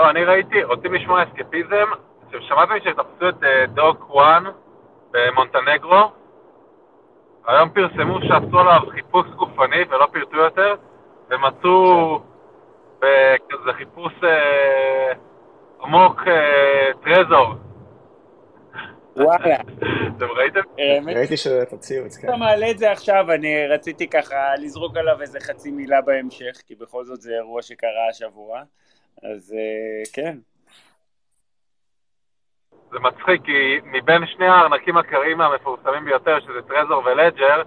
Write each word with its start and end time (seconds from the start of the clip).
לא, 0.00 0.10
אני 0.10 0.24
ראיתי, 0.24 0.62
רוצים 0.62 0.94
לשמוע 0.94 1.22
אסקפיזם? 1.22 1.86
שמעתם 2.40 2.74
שתפסו 2.84 3.28
את 3.28 3.70
דוק 3.74 4.10
וואן 4.10 4.44
במונטנגרו? 5.10 6.10
היום 7.46 7.70
פרסמו 7.70 8.18
שעשו 8.22 8.58
עליו 8.58 8.80
חיפוש 8.90 9.26
גופני 9.26 9.82
ולא 9.90 10.06
פירטו 10.12 10.36
יותר, 10.36 10.74
ומצאו 11.30 12.20
בכזה 12.98 13.72
חיפוש 13.76 14.12
אה, 14.24 15.12
עמוק 15.82 16.20
אה, 16.26 16.90
טרזור. 17.04 17.54
וואלה. 19.16 19.56
אתם 20.16 20.26
ראיתם? 20.36 20.60
ראיתי 21.16 21.36
שאת 21.36 21.72
הציוץ, 21.72 22.16
כן. 22.16 22.28
אתה 22.28 22.36
מעלה 22.36 22.70
את 22.70 22.78
זה 22.78 22.92
עכשיו, 22.92 23.32
אני 23.32 23.66
רציתי 23.66 24.08
ככה 24.08 24.54
לזרוק 24.58 24.96
עליו 24.96 25.22
איזה 25.22 25.40
חצי 25.40 25.70
מילה 25.70 26.00
בהמשך, 26.00 26.62
כי 26.66 26.74
בכל 26.74 27.04
זאת 27.04 27.20
זה 27.20 27.32
אירוע 27.32 27.62
שקרה 27.62 28.08
השבוע, 28.10 28.62
אז 29.22 29.54
אה, 29.58 30.02
כן. 30.12 30.38
זה 32.92 32.98
מצחיק, 32.98 33.42
כי 33.44 33.52
מבין 33.84 34.26
שני 34.26 34.46
הארנקים 34.46 34.96
הקריים 34.96 35.40
המפורסמים 35.40 36.04
ביותר, 36.04 36.40
שזה 36.40 36.62
טרזור 36.68 37.02
ולג'ר, 37.06 37.62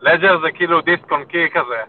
לג'ר 0.00 0.40
זה 0.44 0.52
כאילו 0.54 0.80
דיסק 0.80 1.12
און 1.12 1.24
קי 1.24 1.50
כזה, 1.54 1.82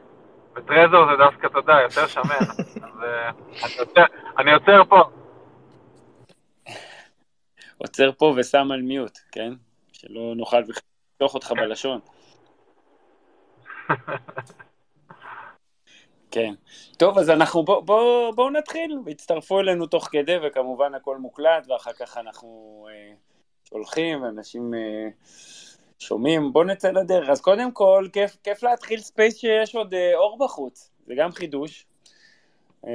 וטרזור 0.56 1.06
זה 1.12 1.18
דווקא, 1.18 1.48
אתה 1.48 1.60
יודע, 1.60 1.74
יותר 1.82 2.08
שמן. 2.08 2.24
אז 2.86 3.04
אה, 3.04 3.30
אני 3.30 3.80
עוצר- 3.80 4.14
אני 4.38 4.54
עוצר 4.54 4.84
פה. 4.90 5.02
עוצר 7.78 8.12
פה 8.12 8.34
ושם 8.38 8.72
על 8.72 8.82
מיוט, 8.82 9.18
כן? 9.32 9.54
שלא 9.94 10.34
נוכל 10.36 10.60
לפתוח 10.60 11.34
אותך 11.36 11.52
בלשון. 11.52 12.00
כן. 16.36 16.54
טוב, 16.98 17.18
אז 17.18 17.30
אנחנו, 17.30 17.64
בואו 17.64 17.82
בוא, 17.86 18.32
בוא 18.36 18.52
נתחיל, 18.52 18.98
הצטרפו 19.08 19.60
אלינו 19.60 19.88
תוך 19.88 20.08
כדי, 20.12 20.36
וכמובן 20.44 20.94
הכל 20.94 21.18
מוקלט, 21.18 21.68
ואחר 21.70 21.94
כך 21.94 22.18
אנחנו 22.18 22.88
אה, 22.92 23.14
שולחים, 23.70 24.24
ואנשים 24.24 24.74
אה, 24.74 25.08
שומעים, 26.00 26.54
בואו 26.54 26.64
נצא 26.64 26.92
לדרך. 26.92 27.30
אז 27.30 27.42
קודם 27.42 27.72
כל, 27.72 28.08
כיף, 28.14 28.38
כיף 28.44 28.64
להתחיל 28.64 29.00
space 29.00 29.38
שיש 29.38 29.76
עוד 29.76 29.94
אה, 29.94 30.16
אור 30.16 30.38
בחוץ, 30.38 30.92
זה 31.08 31.14
גם 31.18 31.32
חידוש. 31.32 31.86
אה, 32.88 32.92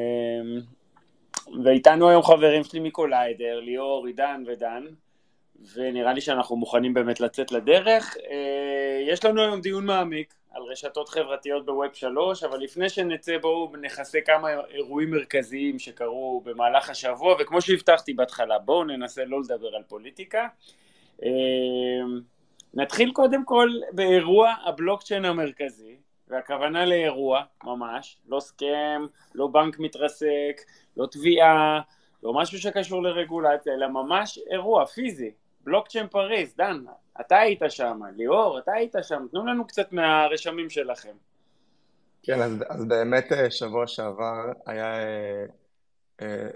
ואיתנו 1.64 2.08
היום 2.08 2.22
חברים 2.22 2.64
שלי 2.64 2.80
מ 2.80 2.88
Collider, 2.88 3.60
ליאור, 3.60 4.06
עידן 4.06 4.42
ודן, 4.46 4.84
ונראה 5.74 6.12
לי 6.12 6.20
שאנחנו 6.20 6.56
מוכנים 6.56 6.94
באמת 6.94 7.20
לצאת 7.20 7.52
לדרך. 7.52 8.16
אה, 8.30 9.00
יש 9.06 9.24
לנו 9.24 9.42
היום 9.42 9.60
דיון 9.60 9.86
מעמיק 9.86 10.34
על 10.50 10.62
רשתות 10.62 11.08
חברתיות 11.08 11.66
ב 11.66 11.73
Web 11.73 11.94
3, 11.94 12.44
אבל 12.44 12.58
לפני 12.58 12.88
שנצא 12.88 13.38
בואו 13.38 13.72
נכסה 13.80 14.18
כמה 14.26 14.48
אירועים 14.70 15.10
מרכזיים 15.10 15.78
שקרו 15.78 16.42
במהלך 16.44 16.90
השבוע, 16.90 17.36
וכמו 17.40 17.60
שהבטחתי 17.60 18.12
בהתחלה, 18.12 18.58
בואו 18.58 18.84
ננסה 18.84 19.24
לא 19.24 19.40
לדבר 19.40 19.76
על 19.76 19.82
פוליטיקה. 19.88 20.48
אה, 21.22 21.28
נתחיל 22.74 23.12
קודם 23.12 23.44
כל 23.44 23.70
באירוע 23.92 24.54
הבלוקצ'יין 24.64 25.24
המרכזי, 25.24 25.96
והכוונה 26.28 26.86
לאירוע, 26.86 27.42
ממש, 27.64 28.18
לא 28.28 28.40
סכם, 28.40 29.06
לא 29.34 29.46
בנק 29.46 29.78
מתרסק, 29.78 30.60
לא 30.96 31.06
תביעה, 31.06 31.80
לא 32.22 32.32
משהו 32.32 32.58
שקשור 32.58 33.02
לרגולציה, 33.02 33.74
אלא 33.74 33.88
ממש 33.88 34.38
אירוע 34.50 34.86
פיזי, 34.86 35.30
בלוקצ'יין 35.64 36.06
פריז, 36.06 36.56
דן, 36.56 36.84
אתה 37.20 37.38
היית 37.38 37.62
שם, 37.68 38.00
ליאור, 38.16 38.58
אתה 38.58 38.72
היית 38.72 38.94
שם, 39.02 39.26
תנו 39.30 39.46
לנו 39.46 39.66
קצת 39.66 39.92
מהרשמים 39.92 40.70
שלכם. 40.70 41.12
כן, 42.22 42.42
אז, 42.42 42.64
אז 42.68 42.84
באמת 42.84 43.32
אה, 43.32 43.50
שבוע 43.50 43.86
שעבר 43.86 44.52
היה 44.66 45.02
אה, 45.02 45.44
אה, 46.22 46.48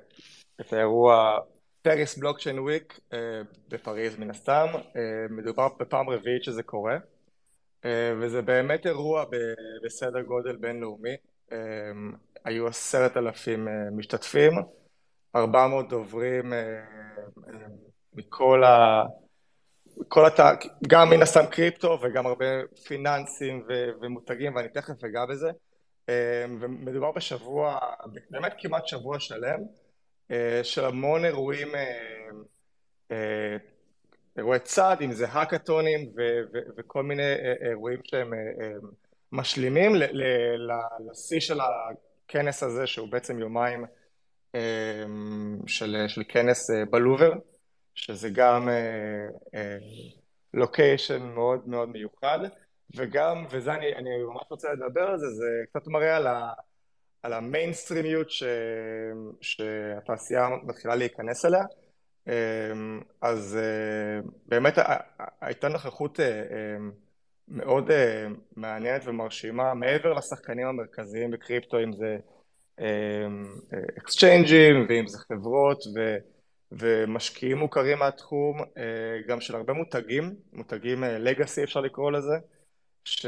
את 0.60 0.72
האירוע 0.72 1.38
פריס 1.82 2.18
בלוקצ'יין 2.18 2.58
וויק 2.58 3.00
בפריז 3.68 4.18
מן 4.18 4.30
הסתם, 4.30 4.66
אה, 4.96 5.26
מדובר 5.30 5.68
בפעם 5.80 6.10
רביעית 6.10 6.44
שזה 6.44 6.62
קורה, 6.62 6.96
אה, 7.84 8.12
וזה 8.20 8.42
באמת 8.42 8.86
אירוע 8.86 9.24
ב- 9.24 9.84
בסדר 9.84 10.20
גודל 10.22 10.56
בינלאומי, 10.56 11.16
היו 12.44 12.66
עשרת 12.66 13.16
אלפים 13.16 13.68
משתתפים, 13.92 14.52
ארבע 15.36 15.66
מאות 15.66 15.88
דוברים 15.88 16.52
מכל 18.14 18.64
ה... 18.64 19.02
כל 20.08 20.26
הת... 20.26 20.40
גם 20.88 21.10
מן 21.10 21.22
הסתם 21.22 21.46
קריפטו 21.50 21.98
וגם 22.02 22.26
הרבה 22.26 22.46
פיננסים 22.86 23.64
ו... 23.68 23.88
ומותגים 24.02 24.54
ואני 24.54 24.68
תכף 24.68 25.04
אגע 25.04 25.24
בזה. 25.26 25.50
אה, 26.08 26.44
ומדובר 26.60 27.12
בשבוע, 27.12 27.78
באמת 28.30 28.54
כמעט 28.58 28.86
שבוע 28.86 29.20
שלם 29.20 29.60
אה, 30.30 30.60
של 30.62 30.84
המון 30.84 31.24
אירועים, 31.24 31.74
אה, 31.74 31.80
אה, 33.10 33.56
אירועי 34.36 34.60
צד, 34.60 34.96
אם 35.00 35.12
זה 35.12 35.26
האקתונים 35.28 36.12
ו... 36.16 36.20
ו... 36.52 36.58
וכל 36.76 37.02
מיני 37.02 37.34
אירועים 37.68 38.00
שהם 38.04 38.32
משלימים 39.32 39.92
לשיא 41.10 41.40
של 41.40 41.58
הכנס 41.60 42.62
הזה 42.62 42.86
שהוא 42.86 43.08
בעצם 43.08 43.38
יומיים 43.38 43.84
אה, 44.54 45.04
של, 45.66 45.96
של 46.08 46.22
כנס 46.28 46.70
בלובר 46.90 47.32
שזה 47.94 48.28
גם 48.30 48.68
לוקיישן 50.54 51.22
מאוד 51.22 51.68
מאוד 51.68 51.88
מיוחד, 51.88 52.38
וגם, 52.96 53.44
וזה 53.50 53.74
אני, 53.74 53.94
אני 53.94 54.10
ממש 54.22 54.42
רוצה 54.50 54.72
לדבר 54.72 55.02
על 55.02 55.18
זה, 55.18 55.26
זה 55.26 55.46
קצת 55.70 55.86
מראה 55.86 56.16
על, 56.16 56.26
ה, 56.26 56.52
על 57.22 57.32
המיינסטרימיות 57.32 58.30
ש, 58.30 58.42
שהתעשייה 59.40 60.48
מתחילה 60.62 60.94
להיכנס 60.94 61.44
אליה. 61.44 61.64
אז 63.20 63.58
באמת 64.46 64.74
הייתה 65.40 65.68
נוכחות 65.68 66.20
מאוד 67.48 67.90
מעניינת 68.56 69.02
ומרשימה, 69.06 69.74
מעבר 69.74 70.12
לשחקנים 70.12 70.66
המרכזיים 70.66 71.30
בקריפטו, 71.30 71.76
אם 71.80 71.92
זה 71.92 72.16
exchange 73.98 74.69
ים 74.69 74.86
ואם 74.88 75.06
זה 75.06 75.18
חברות 75.18 75.84
ו... 75.96 76.16
ומשקיעים 76.78 77.58
מוכרים 77.58 77.98
מהתחום, 77.98 78.60
גם 79.26 79.40
של 79.40 79.56
הרבה 79.56 79.72
מותגים, 79.72 80.34
מותגים 80.52 81.04
legacy 81.04 81.64
אפשר 81.64 81.80
לקרוא 81.80 82.12
לזה, 82.12 82.34
ש... 83.04 83.26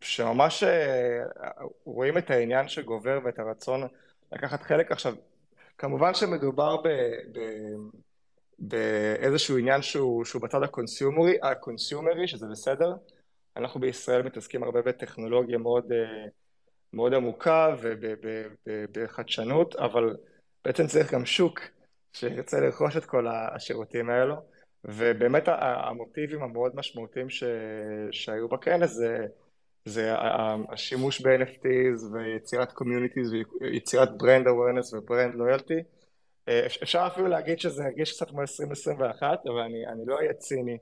שממש 0.00 0.64
רואים 1.84 2.18
את 2.18 2.30
העניין 2.30 2.68
שגובר 2.68 3.18
ואת 3.24 3.38
הרצון 3.38 3.88
לקחת 4.32 4.62
חלק. 4.62 4.92
עכשיו, 4.92 5.14
כמובן 5.78 6.14
שמדובר 6.14 6.76
ב... 6.76 6.88
ב... 7.32 7.38
באיזשהו 8.58 9.58
עניין 9.58 9.82
שהוא, 9.82 10.24
שהוא 10.24 10.42
בצד 10.42 10.62
הקונסיומרי, 10.62 11.38
הקונסיומרי, 11.42 12.28
שזה 12.28 12.46
בסדר. 12.46 12.94
אנחנו 13.56 13.80
בישראל 13.80 14.22
מתעסקים 14.22 14.62
הרבה 14.62 14.82
בטכנולוגיה 14.82 15.58
מאוד, 15.58 15.92
מאוד 16.92 17.14
עמוקה 17.14 17.74
ובחדשנות, 18.66 19.76
אבל 19.76 20.16
בעצם 20.64 20.86
צריך 20.86 21.14
גם 21.14 21.26
שוק 21.26 21.60
שירצה 22.12 22.60
לרכוש 22.60 22.96
את 22.96 23.04
כל 23.04 23.26
השירותים 23.28 24.10
האלו, 24.10 24.34
ובאמת 24.84 25.44
המוטיבים 25.46 26.42
המאוד 26.42 26.76
משמעותיים 26.76 27.30
ש... 27.30 27.44
שהיו 28.10 28.48
בכנס 28.48 28.90
זה, 28.90 29.26
זה 29.84 30.14
השימוש 30.68 31.20
ב- 31.20 31.51
NFTs 31.51 32.12
ויצירת 32.12 32.72
communities 32.72 33.32
ויצירת 33.60 34.18
brand 34.18 34.46
awareness 34.46 34.94
ו 34.94 35.01
brand 35.01 35.34
loyalty. 35.34 35.82
אפשר 36.82 37.06
אפילו 37.06 37.28
להגיד 37.28 37.60
שזה 37.60 37.84
הרגיש 37.84 38.12
קצת 38.12 38.28
כמו 38.28 38.40
2021, 38.40 39.26
אבל 39.46 39.60
אני, 39.60 39.86
אני 39.86 40.02
לא 40.06 40.16
אהיה 40.16 40.32
ציני 40.32 40.78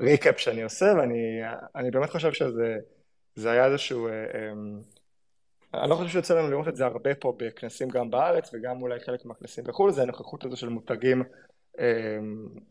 ב 0.00 0.06
recap 0.06 0.38
שאני 0.38 0.62
עושה, 0.62 0.86
ואני 0.96 1.90
באמת 1.90 2.10
חושב 2.10 2.32
שזה 2.32 3.50
היה 3.50 3.66
איזשהו... 3.66 4.08
אני 5.74 5.90
לא 5.90 5.94
חושב 5.94 6.08
שיוצא 6.08 6.38
לנו 6.38 6.50
לראות 6.50 6.68
את 6.68 6.76
זה 6.76 6.86
הרבה 6.86 7.14
פה 7.14 7.34
בכנסים 7.36 7.88
גם 7.88 8.10
בארץ 8.10 8.50
וגם 8.54 8.82
אולי 8.82 9.00
חלק 9.00 9.24
מהכנסים 9.24 9.64
בחו"ל, 9.64 9.90
זה 9.90 10.02
הנוכחות 10.02 10.44
הזו 10.44 10.56
של 10.56 10.68
מותגים, 10.68 11.22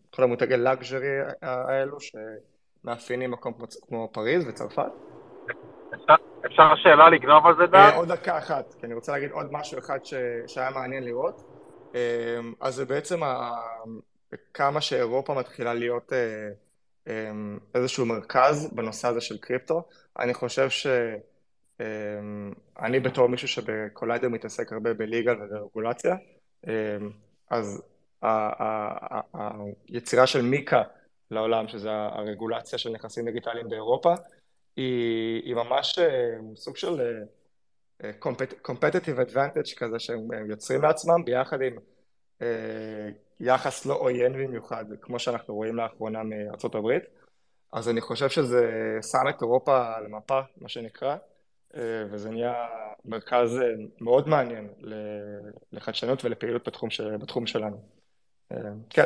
כל 0.09 0.23
המותגי 0.23 0.57
לאגז'רי 0.57 1.07
האלו 1.41 1.97
שמאפיינים 1.99 3.31
מקום 3.31 3.53
כמו 3.87 4.09
פריז 4.13 4.47
וצרפת. 4.47 4.91
אפשר 6.45 6.75
שאלה 6.75 7.09
לגנוב 7.09 7.45
על 7.45 7.55
זה 7.57 7.65
דן? 7.65 7.89
עוד 7.95 8.07
דקה 8.11 8.37
אחת, 8.37 8.73
כי 8.73 8.85
אני 8.85 8.93
רוצה 8.93 9.11
להגיד 9.11 9.31
עוד 9.31 9.47
משהו 9.51 9.79
אחד 9.79 9.99
שהיה 10.47 10.69
מעניין 10.69 11.03
לראות. 11.03 11.41
אז 12.61 12.75
זה 12.75 12.85
בעצם 12.85 13.19
כמה 14.53 14.81
שאירופה 14.81 15.33
מתחילה 15.33 15.73
להיות 15.73 16.13
איזשהו 17.75 18.05
מרכז 18.05 18.73
בנושא 18.73 19.07
הזה 19.07 19.21
של 19.21 19.37
קריפטו. 19.37 19.83
אני 20.19 20.33
חושב 20.33 20.69
ש... 20.69 20.87
אני 22.79 22.99
בתור 22.99 23.27
מישהו 23.27 23.47
שבקוליידר 23.47 24.29
מתעסק 24.29 24.73
הרבה 24.73 24.93
בליגל 24.93 25.35
וברגולציה, 25.41 26.15
אז 27.49 27.83
היצירה 29.89 30.27
של 30.27 30.41
מיקה 30.41 30.81
לעולם, 31.31 31.67
שזה 31.67 31.91
הרגולציה 31.91 32.79
של 32.79 32.89
נכסים 32.89 33.25
דיגיטליים 33.25 33.69
באירופה, 33.69 34.13
היא, 34.75 35.55
ממש 35.55 35.99
סוג 36.55 36.77
של 36.77 37.23
competitive 38.65 39.29
advantage 39.29 39.75
כזה 39.77 39.99
שהם 39.99 40.49
יוצרים 40.49 40.81
לעצמם 40.81 41.25
ביחד 41.25 41.57
עם 41.61 41.75
יחס 43.39 43.85
לא 43.85 43.93
עוין 43.93 44.33
במיוחד, 44.33 44.85
כמו 45.01 45.19
שאנחנו 45.19 45.55
רואים 45.55 45.75
לאחרונה 45.75 46.23
מארצות 46.23 46.75
הברית. 46.75 47.03
אז 47.73 47.89
אני 47.89 48.01
חושב 48.01 48.29
שזה 48.29 48.69
שם 49.11 49.29
את 49.29 49.41
אירופה 49.41 49.95
על 49.95 50.05
המפה, 50.05 50.39
מה 50.57 50.69
שנקרא, 50.69 51.15
וזה 52.11 52.29
נהיה 52.29 52.53
מרכז 53.05 53.61
מאוד 54.01 54.29
מעניין 54.29 54.67
לחדשנות 55.71 56.25
ולפעילות 56.25 56.67
בתחום, 56.67 56.89
בתחום 57.21 57.47
שלנו. 57.47 57.77
כן. 58.89 59.05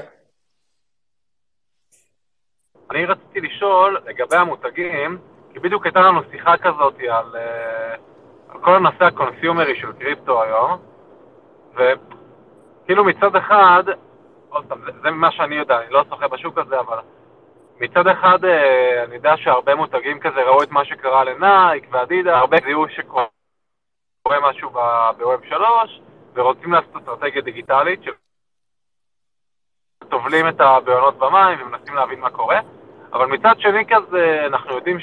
אני 2.91 3.05
רציתי 3.05 3.41
לשאול 3.41 4.01
לגבי 4.05 4.35
המותגים, 4.35 5.17
כי 5.53 5.59
בדיוק 5.59 5.85
הייתה 5.85 5.99
לנו 5.99 6.21
שיחה 6.31 6.57
כזאת 6.57 6.95
על, 6.99 7.35
על 8.49 8.61
כל 8.61 8.75
הנושא 8.75 9.03
ה 9.03 9.11
consumer 9.11 9.72
י 9.72 9.79
של 9.81 9.91
קריפטו 9.91 10.43
היום, 10.43 10.81
וכאילו 11.73 13.05
מצד 13.05 13.35
אחד, 13.35 13.83
עוד 14.49 14.65
פעם, 14.65 14.81
זה, 14.85 14.91
זה 15.03 15.11
מה 15.11 15.31
שאני 15.31 15.55
יודע, 15.55 15.81
אני 15.81 15.89
לא 15.89 16.03
שוחה 16.09 16.27
בשוק 16.27 16.57
הזה, 16.57 16.79
אבל 16.79 16.97
מצד 17.83 18.07
אחד 18.07 18.45
אה, 18.45 19.03
אני 19.03 19.15
יודע 19.15 19.37
שהרבה 19.37 19.75
מותגים 19.75 20.19
כזה 20.19 20.41
ראו 20.41 20.63
את 20.63 20.71
מה 20.71 20.85
שקרה 20.85 21.23
לנייק 21.23 21.87
ואדידה, 21.91 22.37
הרבה 22.37 22.57
זיהו 22.65 22.85
שקורה 22.89 23.25
משהו 24.41 24.69
בווב 25.17 25.45
3 25.49 26.01
ורוצים 26.33 26.73
לעשות 26.73 26.95
אסטרטגיה 26.95 27.41
דיגיטלית 27.41 27.99
שטובלים 30.03 30.47
את 30.47 30.61
הבעונות 30.61 31.17
במים 31.17 31.61
ומנסים 31.61 31.95
להבין 31.95 32.19
מה 32.19 32.29
קורה. 32.29 32.59
אבל 33.13 33.25
מצד 33.25 33.53
שני 33.59 33.85
כזה 33.85 34.43
אנחנו 34.45 34.75
יודעים 34.75 34.97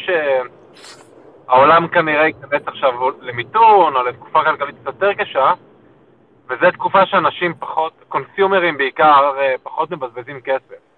שהעולם 1.46 1.88
כנראה 1.88 2.26
ייכנס 2.26 2.62
עכשיו 2.66 3.10
למיתון 3.20 3.96
או 3.96 4.02
לתקופה 4.02 4.44
כלכלית 4.44 4.76
קצת 4.82 4.86
יותר 4.86 5.14
קשה 5.14 5.52
וזו 6.48 6.70
תקופה 6.70 7.06
שאנשים 7.06 7.54
פחות, 7.58 7.92
consumer 8.08 8.64
ים 8.64 8.78
בעיקר, 8.78 9.32
אה, 9.38 9.54
פחות 9.62 9.90
מבזבזים 9.90 10.40
כסף 10.40 10.89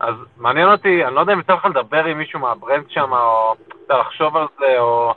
אז 0.00 0.14
מעניין 0.36 0.68
אותי, 0.68 1.04
אני 1.04 1.14
לא 1.14 1.20
יודע 1.20 1.32
אם 1.32 1.40
יצא 1.40 1.52
לך 1.52 1.64
לדבר 1.64 2.04
עם 2.04 2.18
מישהו 2.18 2.40
מה 2.40 2.54
brand 2.54 2.90
שם, 2.90 3.12
או 3.12 3.54
לחשוב 3.90 4.36
על 4.36 4.46
זה, 4.58 4.78
או... 4.78 5.14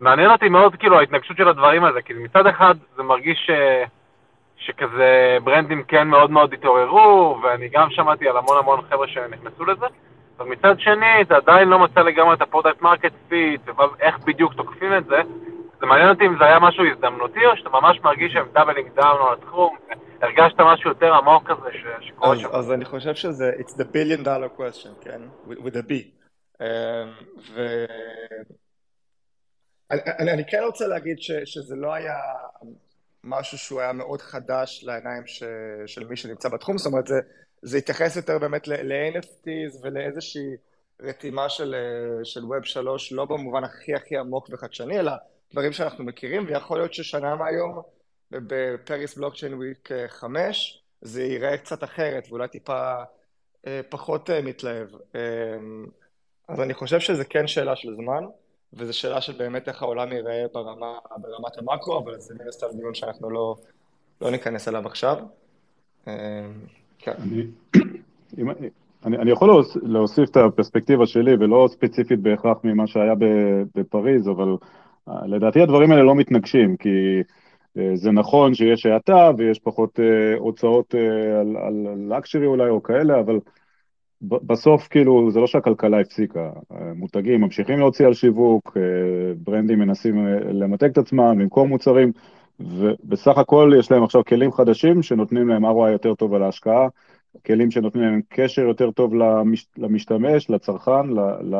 מעניין 0.00 0.30
אותי 0.30 0.48
מאוד 0.48 0.76
כאילו 0.76 0.98
ההתנגשות 0.98 1.36
של 1.36 1.48
הדברים 1.48 1.84
האלה, 1.84 2.02
כי 2.02 2.12
מצד 2.12 2.46
אחד 2.46 2.74
זה 2.96 3.02
מרגיש 3.02 3.38
ש... 3.46 3.50
שכזה 4.56 5.38
brand 5.44 5.71
ים 5.71 5.82
כן 5.82 6.08
מאוד 6.08 6.30
מאוד 6.30 6.52
התעוררו, 6.52 7.38
ואני 7.42 7.68
גם 7.68 7.90
שמעתי 7.90 8.28
על 8.28 8.36
המון 8.36 8.58
המון 8.58 8.80
חבר'ה 8.90 9.08
שנכנסו 9.08 9.64
לזה, 9.64 9.86
אבל 10.38 10.48
מצד 10.48 10.80
שני 10.80 11.24
זה 11.28 11.36
עדיין 11.36 11.68
לא 11.68 11.78
מצא 11.78 12.00
לגמרי 12.00 12.34
את 12.34 12.42
ה 12.42 12.47
product 12.47 12.82
market 12.82 13.12
fit, 13.28 13.60
ואיך 13.76 14.18
בדיוק 14.18 14.54
תוקפים 14.54 14.96
את 14.96 15.04
זה. 15.04 15.22
זה 15.80 15.86
מעניין 15.86 16.08
אותי 16.08 16.26
אם 16.26 16.38
זה 16.38 16.44
היה 16.44 16.58
משהו 16.58 16.84
הזדמנותי, 16.84 17.46
או 17.46 17.56
שאתה 17.56 17.70
ממש 17.72 18.00
מרגיש 18.04 18.32
שהם 18.32 18.46
doubling 18.52 18.88
down 18.94 19.28
על 19.28 19.32
התחום, 19.32 19.76
הרגשת 20.22 20.60
משהו 20.60 20.90
יותר 20.90 21.14
עמוק 21.14 21.50
כזה 21.50 21.68
שקורה 22.00 22.38
שם? 22.38 22.48
אז 22.52 22.72
אני 22.72 22.84
חושב 22.84 23.14
שזה, 23.14 23.52
it's 23.58 23.72
the 23.72 23.84
billion 23.84 24.24
dollar 24.24 24.60
question, 24.60 25.04
כן? 25.04 25.20
with 25.48 25.74
a 25.74 25.90
B. 25.90 25.92
אמ, 26.60 26.66
ו... 27.54 27.84
אני, 29.90 30.30
אני 30.32 30.44
כן 30.50 30.62
רוצה 30.66 30.86
להגיד 30.86 31.18
ש, 31.20 31.30
שזה 31.44 31.76
לא 31.76 31.94
היה 31.94 32.14
משהו 33.24 33.58
שהוא 33.58 33.80
היה 33.80 33.92
מאוד 33.92 34.20
חדש 34.20 34.84
לעיניים 34.84 35.26
ש, 35.26 35.42
של 35.86 36.06
מי 36.06 36.16
שנמצא 36.16 36.48
בתחום, 36.48 36.78
זאת 36.78 36.86
אומרת 36.86 37.06
זה, 37.06 37.20
זה 37.62 37.78
התייחס 37.78 38.16
יותר 38.16 38.38
באמת 38.38 38.68
ל- 38.68 39.05
NFTs 39.05 39.78
ולאיזושהי 39.82 40.56
רתימה 41.00 41.48
של, 41.48 41.74
של 42.24 42.40
Web 42.40 42.64
3, 42.64 43.12
לא 43.12 43.24
במובן 43.24 43.64
הכי 43.64 43.94
הכי 43.94 44.16
עמוק 44.16 44.48
וחדשני, 44.52 44.98
אלא 44.98 45.12
דברים 45.52 45.72
שאנחנו 45.72 46.04
מכירים, 46.04 46.46
ויכול 46.46 46.78
להיות 46.78 46.94
ששנה 46.94 47.34
מהיום 47.34 47.82
בפריס 48.30 49.18
בלוקצ'יין 49.18 49.54
וויק 49.54 49.88
5 50.08 50.82
זה 51.00 51.22
ייראה 51.22 51.58
קצת 51.58 51.84
אחרת 51.84 52.26
ואולי 52.28 52.48
טיפה 52.48 52.94
אה, 53.66 53.80
פחות 53.88 54.30
אה, 54.30 54.42
מתלהב. 54.42 54.88
אה, 55.14 55.20
אז 56.48 56.60
אני 56.60 56.74
חושב 56.74 57.00
שזה 57.00 57.24
כן 57.24 57.46
שאלה 57.46 57.76
של 57.76 57.94
זמן, 57.94 58.24
וזו 58.72 58.98
שאלה 58.98 59.20
של 59.20 59.32
באמת 59.32 59.68
איך 59.68 59.82
העולם 59.82 60.12
ייראה 60.12 60.44
ברמה, 60.54 60.98
ברמת 61.16 61.58
המקרו, 61.58 61.98
אבל 61.98 62.20
זה 62.20 62.34
מן 62.34 62.48
הסתם 62.48 62.66
דיון 62.76 62.94
שאנחנו 62.94 63.30
לא, 63.30 63.56
לא 64.20 64.30
ניכנס 64.30 64.68
אליו 64.68 64.86
עכשיו. 64.86 65.16
כן. 66.98 67.12
אני, 68.38 68.70
אני, 69.04 69.16
אני 69.16 69.30
יכול 69.30 69.64
להוסיף 69.82 70.30
את 70.30 70.36
הפרספקטיבה 70.36 71.06
שלי, 71.06 71.34
ולא 71.34 71.68
ספציפית 71.70 72.20
בהכרח 72.20 72.58
ממה 72.64 72.86
שהיה 72.86 73.14
בפריז, 73.74 74.28
אבל 74.28 74.56
לדעתי 75.26 75.62
הדברים 75.62 75.92
האלה 75.92 76.02
לא 76.02 76.14
מתנגשים, 76.14 76.76
כי 76.76 76.88
אה, 76.88 77.22
זה 77.94 78.10
נכון 78.10 78.54
שיש 78.54 78.86
האטה 78.86 79.30
ויש 79.38 79.58
פחות 79.58 79.98
uh, 79.98 80.38
הוצאות 80.38 80.94
uh, 80.94 80.98
על, 81.66 81.86
לקשרי 82.08 82.46
אולי 82.46 82.68
או 82.68 82.82
כאלה, 82.82 83.20
אבל 83.20 83.38
בסוף 84.22 84.88
כאילו 84.88 85.30
זה 85.30 85.40
לא 85.40 85.46
שהכלכלה 85.46 86.00
הפסיקה, 86.00 86.50
מותגים 86.96 87.40
ממשיכים 87.40 87.78
להוציא 87.78 88.06
על 88.06 88.14
שיווק, 88.14 88.76
ברנדים 89.36 89.78
מנסים 89.78 90.26
למתג 90.50 90.90
את 90.90 90.98
עצמם, 90.98 91.40
למכור 91.40 91.68
מוצרים, 91.68 92.12
ובסך 92.60 93.38
הכל 93.38 93.72
יש 93.78 93.90
להם 93.90 94.02
עכשיו 94.02 94.24
כלים 94.24 94.52
חדשים 94.52 95.02
שנותנים 95.02 95.48
להם 95.48 95.64
ROI 95.64 95.88
יותר 95.92 96.14
טוב 96.14 96.34
על 96.34 96.42
ההשקעה, 96.42 96.88
כלים 97.46 97.70
שנותנים 97.70 98.04
להם 98.04 98.20
קשר 98.28 98.62
יותר 98.62 98.90
טוב 98.90 99.14
למש, 99.14 99.66
למשתמש, 99.76 100.50
לצרכן, 100.50 101.06
ל, 101.10 101.20
ל, 101.54 101.56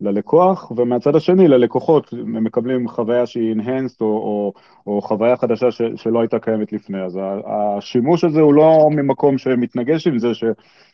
ללקוח, 0.00 0.70
ומהצד 0.76 1.16
השני 1.16 1.48
ללקוחות 1.48 2.12
הם 2.12 2.44
מקבלים 2.44 2.88
חוויה 2.88 3.26
שהיא 3.26 3.54
enhanced 3.54 3.96
או, 4.00 4.06
או, 4.06 4.52
או 4.86 5.00
חוויה 5.02 5.36
חדשה 5.36 5.70
ש, 5.70 5.82
שלא 5.96 6.20
הייתה 6.20 6.38
קיימת 6.38 6.72
לפני, 6.72 7.02
אז 7.02 7.18
השימוש 7.46 8.24
הזה 8.24 8.40
הוא 8.40 8.54
לא 8.54 8.88
ממקום 8.90 9.38
שמתנגש 9.38 10.06
עם 10.06 10.18
זה 10.18 10.34
ש, 10.34 10.44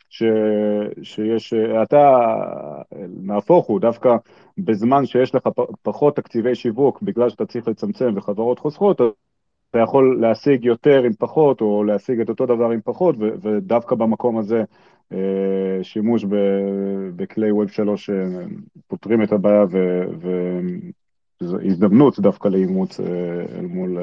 ש, 0.09 0.23
שיש, 1.03 1.53
אתה, 1.83 2.19
נהפוך 3.23 3.65
הוא, 3.65 3.79
דווקא 3.79 4.15
בזמן 4.57 5.05
שיש 5.05 5.35
לך 5.35 5.47
פחות 5.81 6.15
תקציבי 6.15 6.55
שיווק 6.55 7.01
בגלל 7.01 7.29
שאתה 7.29 7.45
צריך 7.45 7.67
לצמצם 7.67 8.13
וחברות 8.15 8.59
חוסכות, 8.59 9.01
אתה 9.73 9.79
יכול 9.79 10.21
להשיג 10.21 10.65
יותר 10.65 11.03
עם 11.03 11.13
פחות, 11.19 11.61
או 11.61 11.83
להשיג 11.83 12.19
את 12.19 12.29
אותו 12.29 12.45
דבר 12.45 12.69
עם 12.69 12.79
פחות, 12.83 13.15
ו- 13.19 13.29
ודווקא 13.41 13.95
במקום 13.95 14.37
הזה 14.37 14.63
שימוש 15.83 16.25
בכלי 17.15 17.49
3 17.67 18.09
אה, 18.09 18.15
פותרים 18.87 19.23
את 19.23 19.31
הבעיה, 19.31 19.63
וזו 21.41 21.57
הזדמנות 21.65 22.19
דווקא 22.19 22.47
לאימוץ 22.47 22.99
אה, 22.99 23.05
אל 23.59 23.65
מול 23.65 23.97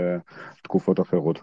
תקופות 0.63 1.01
אחרות. 1.01 1.41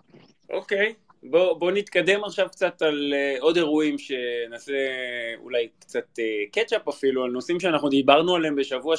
אוקיי, 0.49 0.90
okay. 0.90 1.30
בוא, 1.30 1.59
בוא 1.59 1.71
נתקדם 1.71 2.23
עכשיו 2.23 2.49
קצת 2.49 2.81
על 2.81 3.14
עוד 3.40 3.57
אירועים 3.57 3.95
שנעשה 3.97 4.73
אולי 5.37 5.68
קצת 5.80 6.19
catch 6.52 6.77
up 6.77 6.88
אפילו, 6.87 7.23
על 7.23 7.31
נושאים 7.31 7.59
שאנחנו 7.59 7.90
דיברנו 7.90 8.35
עליהם 8.35 8.56
בשבוע 8.56 8.95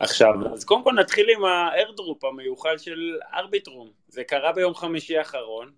עכשיו, 0.00 0.34
אז 0.52 0.64
קודם 0.64 0.84
כל 0.84 0.92
נתחיל 0.92 1.26
עם 1.36 1.44
ה 1.44 1.54
airdrop 1.54 2.24
המיוחל 2.24 2.78
של 2.78 3.18
Arbitrum. 3.34 3.90
זה 4.08 4.24
קרה 4.24 4.52
ביום 4.52 4.74
חמישי 4.74 5.18
האחרון, 5.18 5.72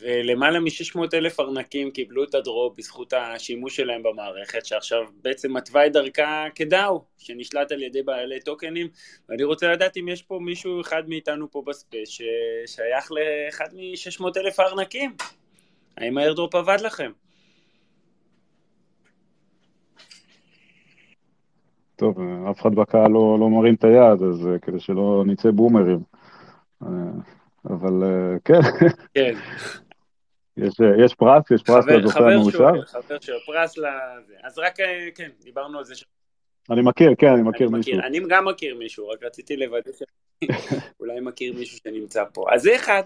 ולמעלה 0.00 0.60
מ-600 0.60 1.00
אלף 1.14 1.40
ארנקים 1.40 1.90
קיבלו 1.90 2.24
את 2.24 2.34
ה 2.34 2.43
drop 2.43 2.78
בזכות 2.78 3.12
השימוש 3.12 3.76
שלהם 3.76 4.02
במערכת, 4.02 4.66
שעכשיו 4.66 5.02
בעצם 5.22 5.56
מתווה 5.56 5.86
את 5.86 5.92
דרכה 5.92 6.46
כ 6.54 6.71
DAO, 6.71 7.04
שנשלט 7.18 7.72
על 7.72 7.82
ידי 7.82 8.02
בעלי 8.02 8.40
טוקנים, 8.40 8.88
ואני 9.28 9.44
רוצה 9.44 9.72
לדעת 9.72 9.96
אם 9.96 10.08
יש 10.08 10.22
פה 10.22 10.38
מישהו 10.42 10.80
אחד 10.80 11.02
מאיתנו 11.08 11.50
פה 11.50 11.62
ב 11.66 11.73
space 11.73 12.08
ששייך 12.08 13.12
לאחד 13.12 13.68
מ-600 13.74 14.26
אלף 14.36 14.60
הארנקים. 14.60 15.16
האם 15.96 16.18
האיירדרופ 16.18 16.54
עבד 16.54 16.78
לכם? 16.80 17.10
טוב, 21.96 22.18
אף 22.50 22.60
אחד 22.60 22.74
בקהל 22.74 23.10
לא, 23.10 23.36
לא 23.40 23.48
מרים 23.48 23.74
את 23.74 23.84
היד, 23.84 24.22
אז 24.22 24.46
אה, 24.46 24.58
כדי 24.58 24.80
שלא 24.80 25.24
נצא 25.26 25.50
בומרים. 25.50 25.98
אה, 27.70 27.74
אבל 27.74 28.02
אה, 28.02 28.38
כן. 28.44 28.60
כן. 29.14 29.34
יש, 30.56 30.74
יש 31.04 31.14
פרס, 31.14 31.50
יש 31.54 31.62
פרס 31.62 31.86
לזוכה 31.86 32.18
המאושר. 32.18 32.82
חבר 32.86 33.20
של 33.20 33.32
פרס 33.46 33.78
לזה. 33.78 34.34
אז 34.42 34.58
רק, 34.58 34.76
כן, 35.14 35.30
דיברנו 35.44 35.78
על 35.78 35.84
זה. 35.84 35.94
ש... 35.94 36.04
אני 36.70 36.82
מכיר, 36.82 37.10
כן, 37.18 37.26
אני 37.32 37.42
מכיר 37.42 37.66
אני 37.66 37.76
מישהו. 37.76 37.92
מכיר, 37.96 38.06
אני 38.06 38.20
גם 38.28 38.44
מכיר 38.48 38.74
מישהו, 38.78 39.08
רק 39.08 39.22
רציתי 39.22 39.56
לוודא 39.56 39.90
שאולי 39.92 41.20
מכיר 41.28 41.52
מישהו 41.52 41.78
שנמצא 41.78 42.24
פה. 42.32 42.44
אז 42.54 42.62
זה 42.62 42.76
אחד. 42.76 43.02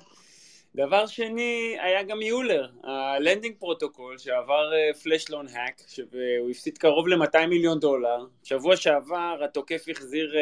דבר 0.74 1.06
שני, 1.06 1.76
היה 1.80 2.02
גם 2.02 2.22
Euler, 2.22 2.66
ה 2.84 2.93
lending 2.93 3.54
protocol 3.58 4.18
שעבר 4.18 4.70
flash 5.02 5.27
loan 5.27 5.46
hack, 5.52 5.82
והוא 6.12 6.50
הפסיד 6.50 6.78
קרוב 6.78 7.08
ל-200 7.08 7.46
מיליון 7.48 7.80
דולר. 7.80 8.26
שבוע 8.42 8.76
שעבר 8.76 9.38
התוקף 9.44 9.84
החזיר 9.90 10.34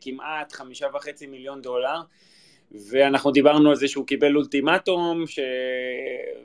כמעט 0.00 0.52
חמישה 0.52 0.86
וחצי 0.94 1.26
מיליון 1.26 1.62
דולר, 1.62 2.00
ואנחנו 2.72 3.30
דיברנו 3.30 3.70
על 3.70 3.76
זה 3.76 3.88
שהוא 3.88 4.06
קיבל 4.06 4.36
אולטימטום, 4.36 5.26
ש... 5.26 5.38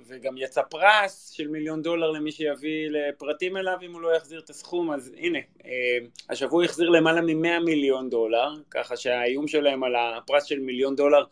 וגם 0.07 0.37
יצא 0.37 0.61
פרס 0.61 1.29
של 1.29 1.47
מיליון 1.47 1.81
דולר 1.81 2.11
למי 2.11 2.31
שיביא 2.31 2.89
לפרטים 2.89 3.57
אליו 3.57 3.77
אם 3.81 3.93
הוא 3.93 4.01
לא 4.01 4.15
יחזיר 4.15 4.39
את 4.39 4.49
הסכום, 4.49 4.91
אז 4.91 5.13
הנה, 5.17 5.39
אה, 5.65 5.97
השבוע 6.29 6.63
החזיר 6.63 6.89
למעלה 6.89 7.21
מ-100 7.21 7.59
מיליון 7.65 8.09
דולר, 8.09 8.53
ככה 8.71 8.97
שהאיום 8.97 9.47
שלהם 9.47 9.83
על 9.83 9.95
הפרס 9.95 10.43
של 10.43 10.59
מיליון 10.59 10.95
דולר 10.95 11.23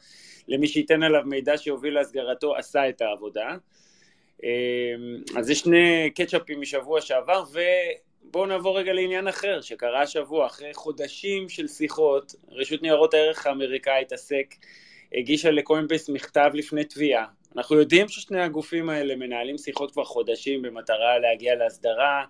למי 0.48 0.68
שייתן 0.68 1.04
עליו 1.04 1.22
מידע 1.26 1.58
שיוביל 1.58 1.94
להסגרתו 1.94 2.56
עשה 2.56 2.90
את 2.90 3.02
העבודה. 3.02 3.56
אה, 4.44 4.50
אז 5.38 5.50
יש 5.50 5.60
שני 5.60 6.10
קצ'אפים 6.16 6.62
משבוע 6.62 7.02
שעבר, 7.02 7.44
ו... 7.54 7.60
בואו 8.32 8.46
נעבור 8.46 8.80
רגע 8.80 8.94
לעניין 8.94 9.28
אחר 9.28 9.62
שקרה 9.62 10.02
השבוע, 10.02 10.46
אחרי 10.46 10.74
חודשים 10.74 11.50
של 11.50 11.68
שיחות, 11.68 12.36
רשות 12.52 12.82
ניירות 12.82 13.14
הערך 13.14 13.48
האמריקאית, 13.48 14.12
הסק, 14.12 14.56
הגישה 15.14 15.52
לקוינבייס 15.52 16.10
מכתב 16.10 16.52
לפני 16.54 16.84
תביעה. 16.84 17.26
אנחנו 17.56 17.76
יודעים 17.76 18.08
ששני 18.08 18.42
הגופים 18.42 18.90
האלה 18.90 19.16
מנהלים 19.16 19.58
שיחות 19.58 19.92
כבר 19.92 20.04
חודשים 20.04 20.62
במטרה 20.62 21.20
להגיע 21.20 21.56
להסדרה 21.56 22.26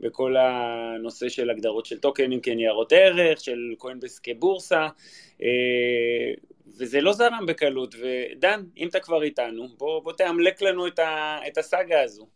בכל 0.00 0.36
הנושא 0.36 1.28
של 1.28 1.50
הגדרות 1.50 1.86
של 1.86 1.98
טוקנים 1.98 2.40
כניירות 2.40 2.92
ערך, 2.92 3.40
של 3.40 3.74
קוינבייס 3.78 4.18
כבורסה, 4.18 4.88
אה, 5.42 6.32
וזה 6.78 7.00
לא 7.00 7.12
זרם 7.12 7.46
בקלות. 7.46 7.94
ודן, 7.94 8.62
אם 8.76 8.88
אתה 8.88 9.00
כבר 9.00 9.22
איתנו, 9.22 9.68
בוא, 9.78 10.02
בוא 10.02 10.12
תאמלק 10.12 10.62
לנו 10.62 10.86
את, 10.86 10.98
ה, 10.98 11.38
את 11.46 11.58
הסאגה 11.58 12.02
הזו. 12.02 12.35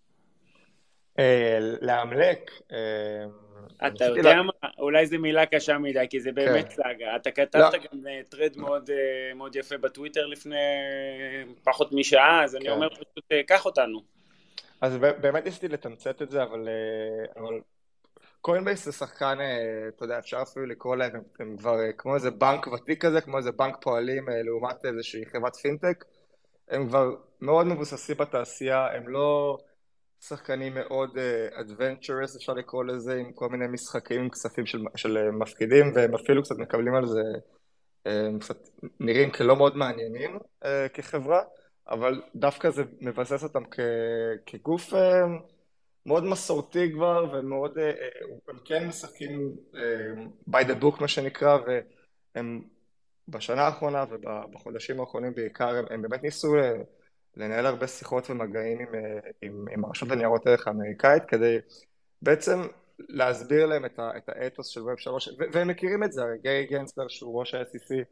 אה, 1.21 1.59
לאמלק. 1.81 2.51
אה, 2.73 3.87
אתה 3.87 4.05
יודע 4.05 4.43
מה, 4.43 4.53
אולי 4.79 5.07
זו 5.07 5.19
מילה 5.19 5.47
קשה 5.47 5.79
מדי, 5.79 6.07
כי 6.11 6.21
זה 6.21 6.33
באמת 6.33 6.69
כן. 6.69 6.71
סאגה. 6.71 7.17
אתה 7.17 7.31
כתבת 7.31 7.55
לא. 7.55 7.79
גם 7.79 8.01
טרד 8.29 8.57
מאוד 9.35 9.57
יפה 9.57 9.77
בטוויטר 9.79 10.27
לפני 10.27 10.57
פחות 11.65 11.93
משעה, 11.93 12.45
אז 12.45 12.57
אני 12.57 12.65
כן. 12.65 12.71
אומר 12.71 12.89
פשוט, 12.89 13.25
קח 13.47 13.67
אותנו. 13.67 14.01
אז 14.81 14.97
באמת 14.97 15.45
ניסיתי 15.45 15.69
לתמצת 15.69 16.23
את 16.23 16.31
זה, 16.31 16.43
אבל 16.43 16.69
קוינבייס 18.41 18.85
זה 18.85 18.93
שחקן, 18.93 19.39
אתה 19.89 20.05
יודע, 20.05 20.19
אפשר 20.19 20.43
אפילו 20.43 20.67
לקרוא 20.67 20.97
להם, 20.97 21.13
הם 21.39 21.57
כבר 21.57 21.77
כמו 21.99 22.15
איזה 22.15 22.31
בנק 22.31 22.67
ותיק 22.67 23.05
כזה, 23.05 23.21
כמו 23.21 23.39
איזה 23.39 23.53
בנק 23.53 23.77
פועלים 23.81 24.27
לעומת 24.45 24.85
איזושהי 24.85 25.27
חברת 25.27 25.57
פינטק. 25.57 26.05
הם 26.69 26.89
כבר 26.89 27.15
מאוד 27.41 27.67
מבוססים 27.67 28.17
בתעשייה, 28.17 28.87
הם 28.93 29.09
לא... 29.09 29.59
שחקנים 30.21 30.75
מאוד 30.75 31.11
uh, 31.11 31.55
adventurous 31.55 32.37
אפשר 32.37 32.53
לקרוא 32.53 32.85
לזה 32.85 33.15
עם 33.15 33.33
כל 33.33 33.49
מיני 33.49 33.67
משחקים 33.67 34.21
עם 34.21 34.31
כספים 34.31 34.67
של, 34.67 34.79
של 34.97 35.17
uh, 35.17 35.33
מפקידים 35.33 35.93
והם 35.95 36.15
אפילו 36.15 36.43
קצת 36.43 36.55
מקבלים 36.59 36.95
על 36.95 37.07
זה 37.07 37.23
uh, 38.09 38.41
קצת 38.41 38.69
נראים 39.01 39.31
כלא 39.31 39.57
מאוד 39.57 39.77
מעניינים 39.77 40.39
uh, 40.65 40.67
כחברה 40.95 41.43
אבל 41.89 42.23
דווקא 42.35 42.71
זה 42.71 42.83
מבסס 43.01 43.45
אותם 43.45 43.65
כ, 43.71 43.81
כגוף 44.47 44.93
uh, 44.93 44.97
מאוד 46.07 46.25
מסורתי 46.25 46.93
כבר 46.93 47.25
ומאוד 47.33 47.79
uh, 47.79 48.51
הם 48.51 48.59
כן 48.65 48.89
משחקים 48.89 49.57
uh, 49.73 50.51
by 50.51 50.65
the 50.65 50.83
book 50.83 51.01
מה 51.01 51.09
שנקרא 51.09 51.59
והם 51.67 52.63
בשנה 53.29 53.63
האחרונה 53.63 54.05
ובחודשים 54.11 55.01
האחרונים 55.01 55.35
בעיקר 55.35 55.77
הם, 55.77 55.85
הם 55.91 56.03
באמת 56.03 56.23
ניסו 56.23 56.49
uh, 56.57 57.00
לנהל 57.37 57.67
הרבה 57.67 57.87
שיחות 57.87 58.31
ומגעים 58.31 58.79
עם, 58.79 58.95
אה, 58.95 59.31
עם, 59.43 59.65
עם 59.73 59.85
הרשות 59.85 60.09
לניירות 60.09 60.47
ערך 60.47 60.67
האמריקאית 60.67 61.25
כדי 61.25 61.59
בעצם 62.23 62.61
להסביר 62.99 63.67
להם 63.67 63.85
את, 63.85 63.99
ה, 63.99 64.11
את 64.17 64.29
האתוס 64.29 64.67
של 64.67 64.81
ווב 64.81 64.99
שלוש 64.99 65.29
והם 65.53 65.69
מכירים 65.69 66.05
את 66.05 66.13
זה, 66.13 66.23
הרי 66.23 66.39
גיא 66.39 66.79
גנסלר 66.79 67.09
שהוא 67.09 67.41
ראש 67.41 67.55
ה-SEC 67.55 68.05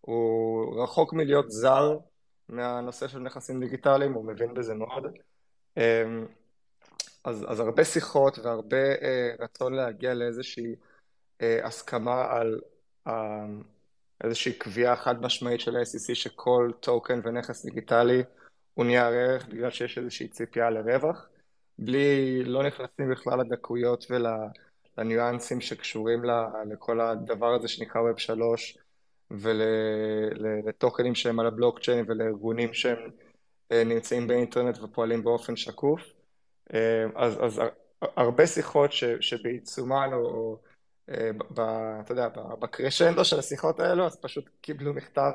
הוא 0.00 0.82
רחוק 0.82 1.12
מלהיות 1.12 1.50
זר 1.50 1.98
מהנושא 2.48 3.08
של 3.08 3.18
נכסים 3.18 3.60
דיגיטליים, 3.60 4.12
הוא 4.12 4.24
מבין 4.24 4.54
בזה 4.54 4.74
מאוד. 4.74 5.06
אמ, 5.76 6.26
אז, 7.24 7.44
אז 7.48 7.60
הרבה 7.60 7.84
שיחות 7.84 8.38
והרבה 8.38 8.92
אה, 9.02 9.30
רצון 9.38 9.74
להגיע 9.74 10.14
לאיזושהי 10.14 10.74
אה, 11.42 11.66
הסכמה 11.66 12.24
על 12.30 12.60
איזושהי 14.24 14.52
קביעה 14.52 14.96
חד 14.96 15.22
משמעית 15.22 15.60
של 15.60 15.76
ה-SEC 15.76 16.14
שכל 16.14 16.70
טוקן 16.80 17.20
ונכס 17.24 17.64
דיגיטלי 17.64 18.22
הוא 18.76 18.84
נהיה 18.84 19.08
ערך 19.08 19.46
בגלל 19.46 19.70
שיש 19.70 19.98
איזושהי 19.98 20.28
ציפייה 20.28 20.70
לרווח, 20.70 21.28
בלי, 21.78 22.42
לא 22.44 22.62
נכנסים 22.62 23.10
בכלל 23.10 23.40
לדקויות 23.40 24.06
ולניואנסים 24.96 25.60
שקשורים 25.60 26.22
לכל 26.70 27.00
הדבר 27.00 27.54
הזה 27.54 27.68
שנקרא 27.68 28.00
Web 28.12 28.18
3 28.18 28.78
ולטוקנים 29.30 31.14
שהם 31.14 31.40
על 31.40 31.46
הבלוקצ'יין 31.46 32.04
ולארגונים 32.08 32.74
שהם 32.74 33.10
אה, 33.72 33.84
נמצאים 33.84 34.26
באינטרנט 34.26 34.78
ופועלים 34.78 35.24
באופן 35.24 35.56
שקוף. 35.56 36.00
אה, 36.74 37.04
אז, 37.14 37.44
אז 37.44 37.60
הרבה 38.00 38.46
שיחות 38.46 38.92
ש, 38.92 39.04
שבעיצומן 39.20 40.10
או, 40.12 40.18
או 40.18 40.58
אה, 41.08 41.30
ב, 41.50 41.60
אתה 42.00 42.12
יודע, 42.12 42.28
בקרשנדו 42.60 43.24
של 43.24 43.38
השיחות 43.38 43.80
האלו, 43.80 44.06
אז 44.06 44.20
פשוט 44.20 44.50
קיבלו 44.60 44.94
מכתב 44.94 45.32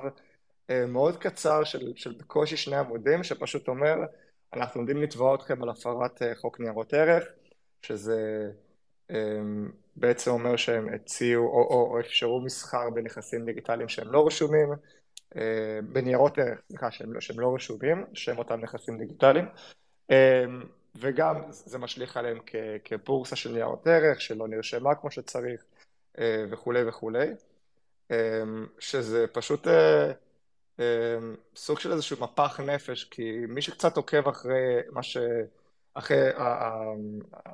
מאוד 0.88 1.18
קצר 1.18 1.64
של, 1.64 1.94
של 1.96 2.12
בקושי 2.12 2.58
שני 2.58 2.76
עמודים 2.76 3.24
שפשוט 3.24 3.68
אומר 3.68 3.96
אנחנו 4.54 4.80
עומדים 4.80 5.02
לתבוע 5.02 5.36
אתכם 5.36 5.64
על 5.64 5.70
הפרת 5.70 6.22
אה, 6.22 6.36
חוק 6.36 6.60
ניירות 6.60 6.94
ערך 6.94 7.24
שזה 7.82 8.52
אה, 9.12 9.40
בעצם 9.96 10.32
אומר 10.32 10.56
שהם 10.56 10.94
הציעו 10.94 11.48
או, 11.48 11.64
או, 11.64 11.92
או 11.92 12.00
אפשרו 12.00 12.42
מסחר 12.42 12.90
בנכסים 12.90 13.46
דיגיטליים 13.46 13.90
שהם 13.90 14.12
לא 14.12 14.28
רשומים 14.28 14.70
בניירות 15.84 16.38
ערך, 16.38 16.62
סליחה, 16.68 16.92
שהם, 16.92 17.14
לא, 17.14 17.22
שהם 17.22 17.40
לא 17.40 17.56
רשומים, 17.56 18.06
שהם 18.14 18.38
אותם 18.38 18.60
נכסים 18.60 18.98
דיגיטליים. 18.98 19.46
וגם 20.96 21.36
זה 21.50 21.78
משליך 21.78 22.18
עליהם 22.18 22.40
כ, 22.46 22.56
כבורסה 22.84 23.36
של 23.36 23.52
ניירות 23.52 23.88
ערך 23.88 24.22
שלא 24.22 24.48
נרשמה 24.48 24.96
כמו 24.96 25.12
שצריך 25.12 25.64
וכולי 26.52 26.84
וכולי 26.88 27.28
שזה 28.80 29.26
פשוט 29.28 29.68
סוג 31.56 31.80
של 31.80 31.92
איזשהו 31.92 32.18
מפח 32.24 32.60
נפש, 32.60 33.04
כי 33.04 33.32
מי 33.48 33.62
שקצת 33.62 33.98
עוקב 33.98 34.28
אחרי 34.28 34.80
מה 34.92 35.04
ש... 35.04 35.18
אחרי 35.94 36.30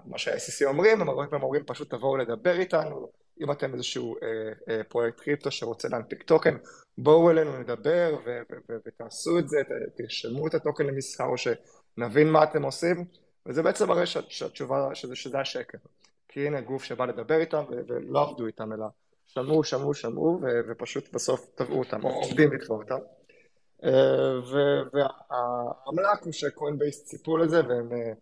מה 0.05 0.17
שה-SEC 0.17 0.65
אומרים, 0.65 1.01
הם 1.01 1.09
הרבה 1.09 1.27
פעמים 1.27 1.43
אומרים 1.43 1.63
פשוט 1.65 1.89
תבואו 1.89 2.17
לדבר 2.17 2.59
איתנו, 2.59 3.09
אם 3.41 3.51
אתם 3.51 3.73
איזשהו 3.73 4.15
אה, 4.15 4.29
אה, 4.69 4.83
פרויקט 4.83 5.19
קריפטו 5.19 5.51
שרוצה 5.51 5.87
להנפיק 5.87 6.23
טוקן, 6.23 6.57
בואו 6.97 7.31
אלינו 7.31 7.59
נדבר 7.59 8.17
ותעשו 8.85 9.39
את 9.39 9.49
זה, 9.49 9.57
תרשמו 9.97 10.47
את 10.47 10.53
הטוקן 10.53 10.85
למסחר 10.85 11.25
או 11.25 11.35
שנבין 11.37 12.29
מה 12.29 12.43
אתם 12.43 12.63
עושים, 12.63 13.05
וזה 13.45 13.63
בעצם 13.63 13.87
מראה 13.87 14.05
שהתשובה, 14.05 14.89
שזה, 14.95 15.15
שזה 15.15 15.39
השקר. 15.39 15.77
כי 16.27 16.47
הנה 16.47 16.61
גוף 16.61 16.83
שבא 16.83 17.05
לדבר 17.05 17.39
איתם 17.39 17.63
ולא 17.87 18.29
עבדו 18.29 18.47
איתם 18.47 18.73
אלא 18.73 18.85
שמעו, 19.27 19.63
שמעו, 19.63 19.93
שמעו 19.93 20.39
ופשוט 20.69 21.13
בסוף 21.13 21.49
תבעו 21.55 21.79
אותם, 21.79 22.03
או 22.03 22.09
עובדים 22.09 22.53
לתבוע 22.53 22.77
אותם. 22.77 22.99
אה, 23.83 24.39
והאמל"ק 24.93 26.23
הוא 26.23 26.33
שקוינבייס 26.33 27.05
ציפו 27.05 27.37
לזה 27.37 27.67
והם 27.67 27.91
אה, 27.91 28.13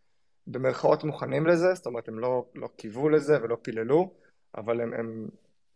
במרכאות 0.47 1.03
מוכנים 1.03 1.47
לזה, 1.47 1.73
זאת 1.73 1.85
אומרת 1.85 2.07
הם 2.07 2.19
לא, 2.19 2.45
לא 2.55 2.67
קיוו 2.67 3.09
לזה 3.09 3.43
ולא 3.43 3.57
פיללו, 3.61 4.13
אבל 4.57 4.81
הם, 4.81 4.93
הם, 4.93 5.27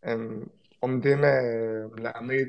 הם 0.03 0.45
עומדים 0.79 1.23
אה, 1.23 1.29
להעמיד 1.97 2.47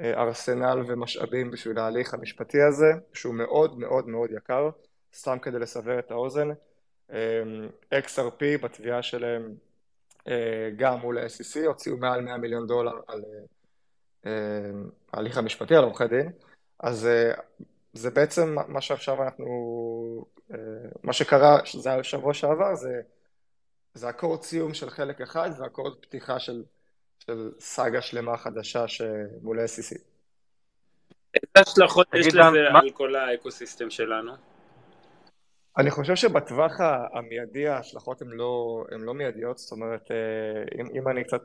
ארסנל 0.00 0.82
ומשאבים 0.86 1.50
בשביל 1.50 1.78
ההליך 1.78 2.14
המשפטי 2.14 2.62
הזה, 2.62 2.92
שהוא 3.12 3.34
מאוד 3.34 3.78
מאוד 3.78 4.08
מאוד 4.08 4.30
יקר, 4.30 4.70
סתם 5.14 5.38
כדי 5.38 5.58
לסבר 5.58 5.98
את 5.98 6.10
האוזן. 6.10 6.48
XRP 7.94 8.62
בתביעה 8.62 9.02
שלהם 9.02 9.54
גם 10.76 10.98
מול 10.98 11.18
ה-SEC 11.18 11.66
הוציאו 11.66 11.96
מעל 11.96 12.20
100 12.20 12.36
מיליון 12.36 12.66
דולר 12.66 13.00
על 13.06 13.22
ההליך 15.12 15.38
המשפטי, 15.38 15.74
על 15.74 15.84
עורכי 15.84 16.08
דין. 16.08 16.32
אז 16.82 17.06
אה, 17.06 17.32
זה 17.92 18.10
בעצם 18.10 18.56
מה 18.68 18.80
שעכשיו 18.80 19.22
אנחנו, 19.22 19.46
אה, 20.52 20.56
מה 21.02 21.12
שקרה, 21.12 21.66
שזה 21.66 21.92
היה 21.92 22.04
שבוע 22.04 22.34
שעבר, 22.34 22.74
זה, 22.74 23.00
זה 23.94 24.10
אקורד 24.10 24.42
סיום 24.42 24.74
של 24.74 24.90
חלק 24.90 25.20
אחד 25.20 25.50
ואקורד 25.58 25.94
פתיחה 26.00 26.38
של, 26.38 26.62
של 27.18 27.50
סאגה 27.60 28.02
שלמה 28.02 28.36
חדשה 28.36 28.88
שמול 28.88 29.60
ה-SEC. 29.60 29.98
איזה 31.34 31.70
השלכות 31.70 32.06
יש 32.14 32.26
לזה 32.26 32.38
מה... 32.72 32.78
על 32.78 32.90
כל 32.90 33.16
האקוסיסטם 33.16 33.90
שלנו? 33.90 34.32
אני 35.78 35.90
חושב 35.90 36.14
שבטווח 36.14 36.72
המיידי 37.12 37.68
ההשלכות 37.68 38.22
הן 38.22 38.28
לא, 38.28 38.84
לא 38.90 39.14
מיידיות, 39.14 39.58
זאת 39.58 39.72
אומרת, 39.72 40.10
אה, 40.10 40.80
אם, 40.80 40.86
אם 40.94 41.08
אני 41.08 41.24
קצת... 41.24 41.42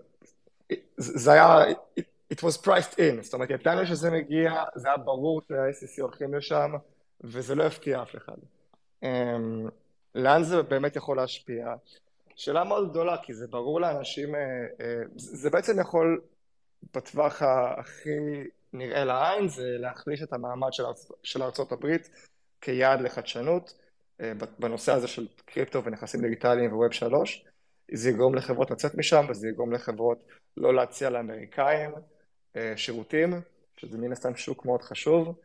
זה 0.98 1.32
היה 1.32 1.66
it 2.34 2.38
was 2.38 2.66
priced 2.66 2.94
in, 2.98 3.22
זאת 3.22 3.34
אומרת 3.34 3.50
ידענו 3.50 3.86
שזה 3.86 4.12
מגיע, 4.12 4.64
זה 4.76 4.88
היה 4.88 4.98
ברור 4.98 5.42
שה-ICC 5.48 6.02
הולכים 6.02 6.34
לשם 6.34 6.72
וזה 7.22 7.56
לא 7.56 7.64
הפתיע 7.64 8.02
אף 8.02 8.16
אחד. 8.16 8.38
Um, 9.04 9.08
לאן 10.16 10.44
זה 10.44 10.62
באמת 10.62 10.96
יכול 10.96 11.18
להשפיע? 11.18 11.76
שאלה 12.36 12.64
מאוד 12.64 12.90
גדולה 12.90 13.18
כי 13.24 13.34
זה 13.34 13.48
ברור 13.48 13.82
לאנשים, 13.82 14.36
uh, 14.36 14.38
uh, 14.38 14.84
זה 15.16 15.50
בעצם 15.50 15.80
יכול 15.80 16.22
בטווח 16.94 17.42
הכי 17.78 18.10
נראה 18.74 19.06
לעין 19.06 19.48
זה 19.48 19.64
להחליש 19.80 20.24
את 20.24 20.34
המעמד 20.34 20.74
של, 20.74 20.86
ארצ... 20.86 21.12
של 21.24 21.44
ארצות 21.44 21.72
הברית 21.72 22.10
כיעד 22.62 23.02
לחדשנות 23.02 23.74
אה, 24.22 24.32
בנושא 24.60 24.94
הזה 24.94 25.08
של 25.08 25.28
קריפטו 25.46 25.84
ונכסים 25.84 26.22
דיגיטליים 26.22 26.74
וווב 26.74 26.92
שלוש. 26.92 27.46
זה 27.92 28.10
יגרום 28.10 28.36
לחברות 28.36 28.72
לצאת 28.72 28.96
משם 28.96 29.26
וזה 29.30 29.48
יגרום 29.48 29.74
לחברות 29.74 30.18
לא 30.58 30.74
להציע 30.74 31.10
לאמריקאים 31.10 31.92
שירותים, 32.76 33.34
שזה 33.78 33.98
מן 33.98 34.12
הסתם 34.12 34.36
שוק 34.36 34.66
מאוד 34.66 34.82
חשוב. 34.82 35.36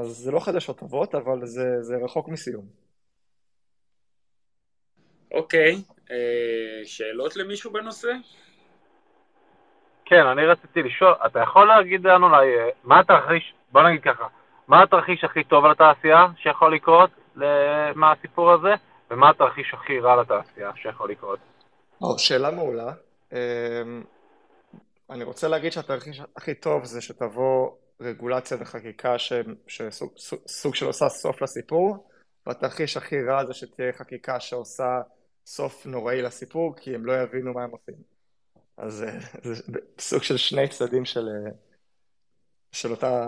אז 0.00 0.06
זה 0.06 0.30
לא 0.30 0.40
חדשות 0.40 0.78
טובות, 0.78 1.14
אבל 1.14 1.46
זה, 1.46 1.82
זה 1.82 1.96
רחוק 2.04 2.28
מסיום. 2.28 2.64
אוקיי, 5.34 5.74
okay. 5.74 6.10
שאלות 6.84 7.36
למישהו 7.36 7.72
בנושא? 7.72 8.08
כן, 10.04 10.26
אני 10.26 10.46
רציתי 10.46 10.82
לשאול, 10.82 11.14
אתה 11.26 11.38
יכול 11.40 11.66
להגיד 11.66 12.04
לנו 12.04 12.26
אולי, 12.26 12.46
אה, 12.58 12.68
מה 12.84 13.00
התרחיש, 13.00 13.54
בוא 13.72 13.82
נגיד 13.82 14.02
ככה, 14.02 14.26
מה 14.68 14.82
התרחיש 14.82 15.24
הכי 15.24 15.44
טוב 15.44 15.66
לתעשייה 15.66 16.26
שיכול 16.36 16.74
לקרות 16.74 17.10
מהסיפור 17.94 18.52
הזה, 18.52 18.74
ומה 19.10 19.30
התרחיש 19.30 19.74
הכי 19.74 20.00
רע 20.00 20.22
לתעשייה 20.22 20.70
שיכול 20.76 21.10
לקרות? 21.10 21.38
או, 22.02 22.18
שאלה 22.18 22.50
מעולה. 22.50 22.92
אני 25.10 25.24
רוצה 25.24 25.48
להגיד 25.48 25.72
שהתרחיש 25.72 26.20
הכי 26.36 26.54
טוב 26.54 26.84
זה 26.84 27.00
שתבוא 27.00 27.70
רגולציה 28.00 28.56
וחקיקה 28.60 29.18
שסוג 29.66 30.74
של 30.74 30.86
עושה 30.86 31.08
סוף 31.08 31.42
לסיפור, 31.42 32.10
והתרחיש 32.46 32.96
הכי 32.96 33.22
רע 33.22 33.44
זה 33.44 33.54
שתהיה 33.54 33.92
חקיקה 33.92 34.40
שעושה 34.40 35.00
סוף 35.46 35.86
נוראי 35.86 36.22
לסיפור, 36.22 36.74
כי 36.76 36.94
הם 36.94 37.06
לא 37.06 37.12
יבינו 37.12 37.54
מה 37.54 37.62
הם 37.62 37.70
עושים. 37.70 37.94
אז 38.76 39.02
אה, 39.02 39.10
זה 39.42 39.78
סוג 39.98 40.22
של 40.22 40.36
שני 40.36 40.68
צדדים 40.68 41.04
של, 41.04 41.28
אה, 41.28 41.50
של 42.72 42.90
אותה... 42.90 43.26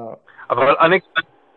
אבל 0.50 0.76
אני, 0.80 1.00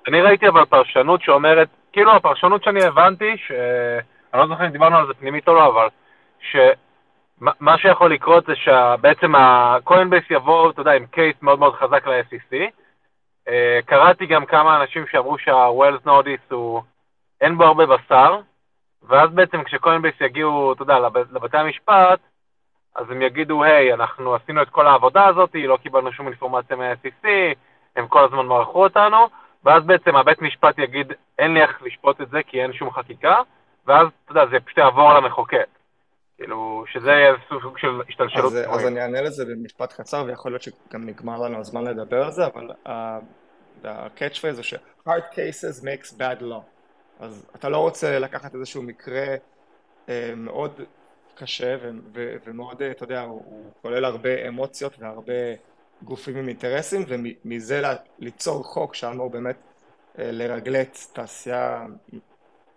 אני 0.08 0.22
ראיתי 0.22 0.48
אבל 0.48 0.66
פרשנות 0.66 1.22
שאומרת, 1.22 1.70
כאילו 1.94 2.16
הפרשנות 2.16 2.64
שאני 2.64 2.84
הבנתי, 2.84 3.38
שאני 3.48 4.42
לא 4.42 4.48
זוכר 4.48 4.66
אם 4.66 4.72
דיברנו 4.72 4.98
על 4.98 5.08
זה 5.08 5.14
פנימית 5.14 5.48
או 5.48 5.54
לא, 5.54 5.68
אבל 5.68 5.88
שמה 7.40 7.78
שיכול 7.78 8.14
לקרות 8.14 8.46
זה 8.46 8.56
שבעצם 8.56 9.36
הקוינבייס 9.36 10.24
יבוא, 10.30 10.72
אתה 10.72 10.82
יודע, 10.82 10.92
עם 10.92 11.06
case 11.06 11.36
מאוד 11.42 11.60
מאוד 11.60 11.76
חזק 11.76 12.08
ל-SEC. 12.08 12.56
אה, 13.48 13.80
קראתי 13.86 14.26
גם 14.26 14.46
כמה 14.46 14.82
אנשים 14.82 15.08
שאמרו 15.08 15.38
שה-Wells 15.38 16.08
Notice 16.08 16.54
הוא, 16.54 16.82
אין 17.42 17.58
בו 17.58 17.64
הרבה 17.64 17.86
בשר, 17.86 18.40
ואז 19.04 19.30
בעצם 19.30 19.64
כשקוינבייס 19.64 20.16
יגיעו, 20.22 20.74
אתה 20.74 20.82
יודע, 20.82 21.00
לבתי 21.32 21.58
המשפט, 21.58 22.20
אז 22.96 23.10
הם 23.12 23.22
יגידו, 23.22 23.64
היי, 23.64 23.94
אנחנו 23.94 24.36
עשינו 24.36 24.62
את 24.62 24.70
כל 24.70 24.88
העבודה 24.88 25.26
הזאת, 25.26 25.56
לא 25.56 25.78
קיבלנו 25.78 26.12
שום 26.12 26.28
אינפורמציה 26.28 26.76
מה-SEC, 26.76 27.28
הם 27.96 28.08
כל 28.08 28.24
הזמן 28.24 28.46
מרחו 28.46 28.84
אותנו, 28.84 29.28
ואז 29.64 29.84
בעצם 29.84 30.16
הבית 30.16 30.42
משפט 30.42 30.78
יגיד, 30.80 31.14
אין 31.40 31.54
לי 31.54 31.62
איך 31.62 31.82
לשפוט 31.82 32.22
את 32.22 32.30
זה 32.30 32.44
כי 32.44 32.62
אין 32.62 32.74
שום 32.74 32.92
חקיקה, 32.92 33.42
ואז, 33.88 34.08
אתה 34.24 34.32
יודע, 34.32 34.46
זה 34.46 34.60
פשוט 34.60 34.78
יעבור 34.78 35.14
למחוקק. 35.14 35.75
כאילו, 36.38 36.84
שזה 36.88 37.10
יהיה 37.10 37.34
סוג 37.62 37.78
של 37.78 38.02
השתלשלות. 38.10 38.54
אז, 38.54 38.60
אז 38.70 38.86
אני 38.86 39.02
אענה 39.02 39.22
לזה 39.22 39.46
במשפט 39.46 39.94
קצר, 39.94 40.24
ויכול 40.28 40.52
להיות 40.52 40.62
שגם 40.62 41.06
נגמר 41.06 41.42
לנו 41.42 41.60
הזמן 41.60 41.84
לדבר 41.84 42.24
על 42.24 42.32
זה, 42.32 42.46
אבל 42.46 42.72
ה-catch 42.86 44.36
phrase 44.42 44.52
זה 44.52 44.64
ש-hard 44.64 45.34
cases 45.34 45.84
makes 45.84 46.14
bad 46.18 46.42
law. 46.42 46.62
אז 47.20 47.46
אתה 47.56 47.70
לא 47.70 47.78
רוצה 47.78 48.20
לקחת 48.20 48.56
איזשהו 48.56 48.84
מקרה 48.84 49.36
אה, 50.10 50.34
מאוד 50.36 50.82
קשה 51.36 51.78
ו- 51.82 51.90
ו- 52.14 52.36
ומאוד, 52.46 52.82
אתה 52.82 53.04
יודע, 53.04 53.22
הוא, 53.22 53.42
הוא 53.46 53.72
כולל 53.82 54.06
הרבה 54.06 54.48
אמוציות 54.48 55.00
והרבה 55.00 55.34
גופים 56.02 56.38
עם 56.38 56.48
אינטרסים, 56.48 57.06
ומזה 57.08 57.82
ליצור 58.20 58.64
חוק 58.64 58.96
שאמור 58.96 59.30
באמת 59.30 59.58
אה, 60.20 60.32
לרגלט 60.32 60.98
תעשייה 61.14 61.86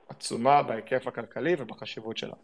עצומה 0.08 0.62
בהיקף 0.62 1.06
הכלכלי 1.06 1.54
ובחשיבות 1.58 2.16
שלה. 2.16 2.34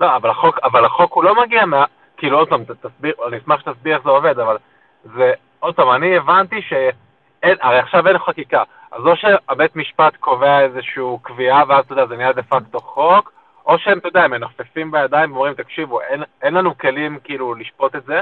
לא, 0.00 0.16
אבל 0.16 0.30
החוק, 0.30 0.58
אבל 0.64 0.84
החוק 0.84 1.12
הוא 1.12 1.24
לא 1.24 1.42
מגיע 1.42 1.66
מה... 1.66 1.84
כאילו, 2.16 2.38
עוד 2.38 2.48
פעם, 2.48 2.64
תסביר, 2.64 3.14
אני 3.28 3.38
אשמח 3.38 3.60
שתסביר 3.60 3.94
איך 3.94 4.04
זה 4.04 4.10
עובד, 4.10 4.38
אבל 4.38 4.58
זה, 5.04 5.32
עוד 5.60 5.74
פעם, 5.74 5.90
אני 5.90 6.16
הבנתי 6.16 6.62
שאין, 6.62 7.56
הרי 7.60 7.78
עכשיו 7.78 8.08
אין 8.08 8.18
חקיקה, 8.18 8.62
אז 8.92 9.04
לא 9.04 9.16
שהבית 9.16 9.76
משפט 9.76 10.16
קובע 10.16 10.60
איזושהי 10.60 11.02
קביעה, 11.22 11.64
ואז 11.68 11.84
אתה 11.84 11.92
יודע, 11.92 12.06
זה 12.06 12.16
נהיה 12.16 12.32
דה 12.32 12.42
פקטו 12.42 12.80
חוק, 12.80 13.32
או 13.66 13.78
שהם, 13.78 13.98
אתה 13.98 14.08
יודע, 14.08 14.24
הם 14.24 14.30
מנופפים 14.30 14.90
בידיים 14.90 15.32
ואומרים, 15.32 15.54
תקשיבו, 15.54 16.00
אין, 16.00 16.22
אין 16.42 16.54
לנו 16.54 16.78
כלים 16.78 17.18
כאילו 17.24 17.54
לשפוט 17.54 17.96
את 17.96 18.04
זה, 18.04 18.20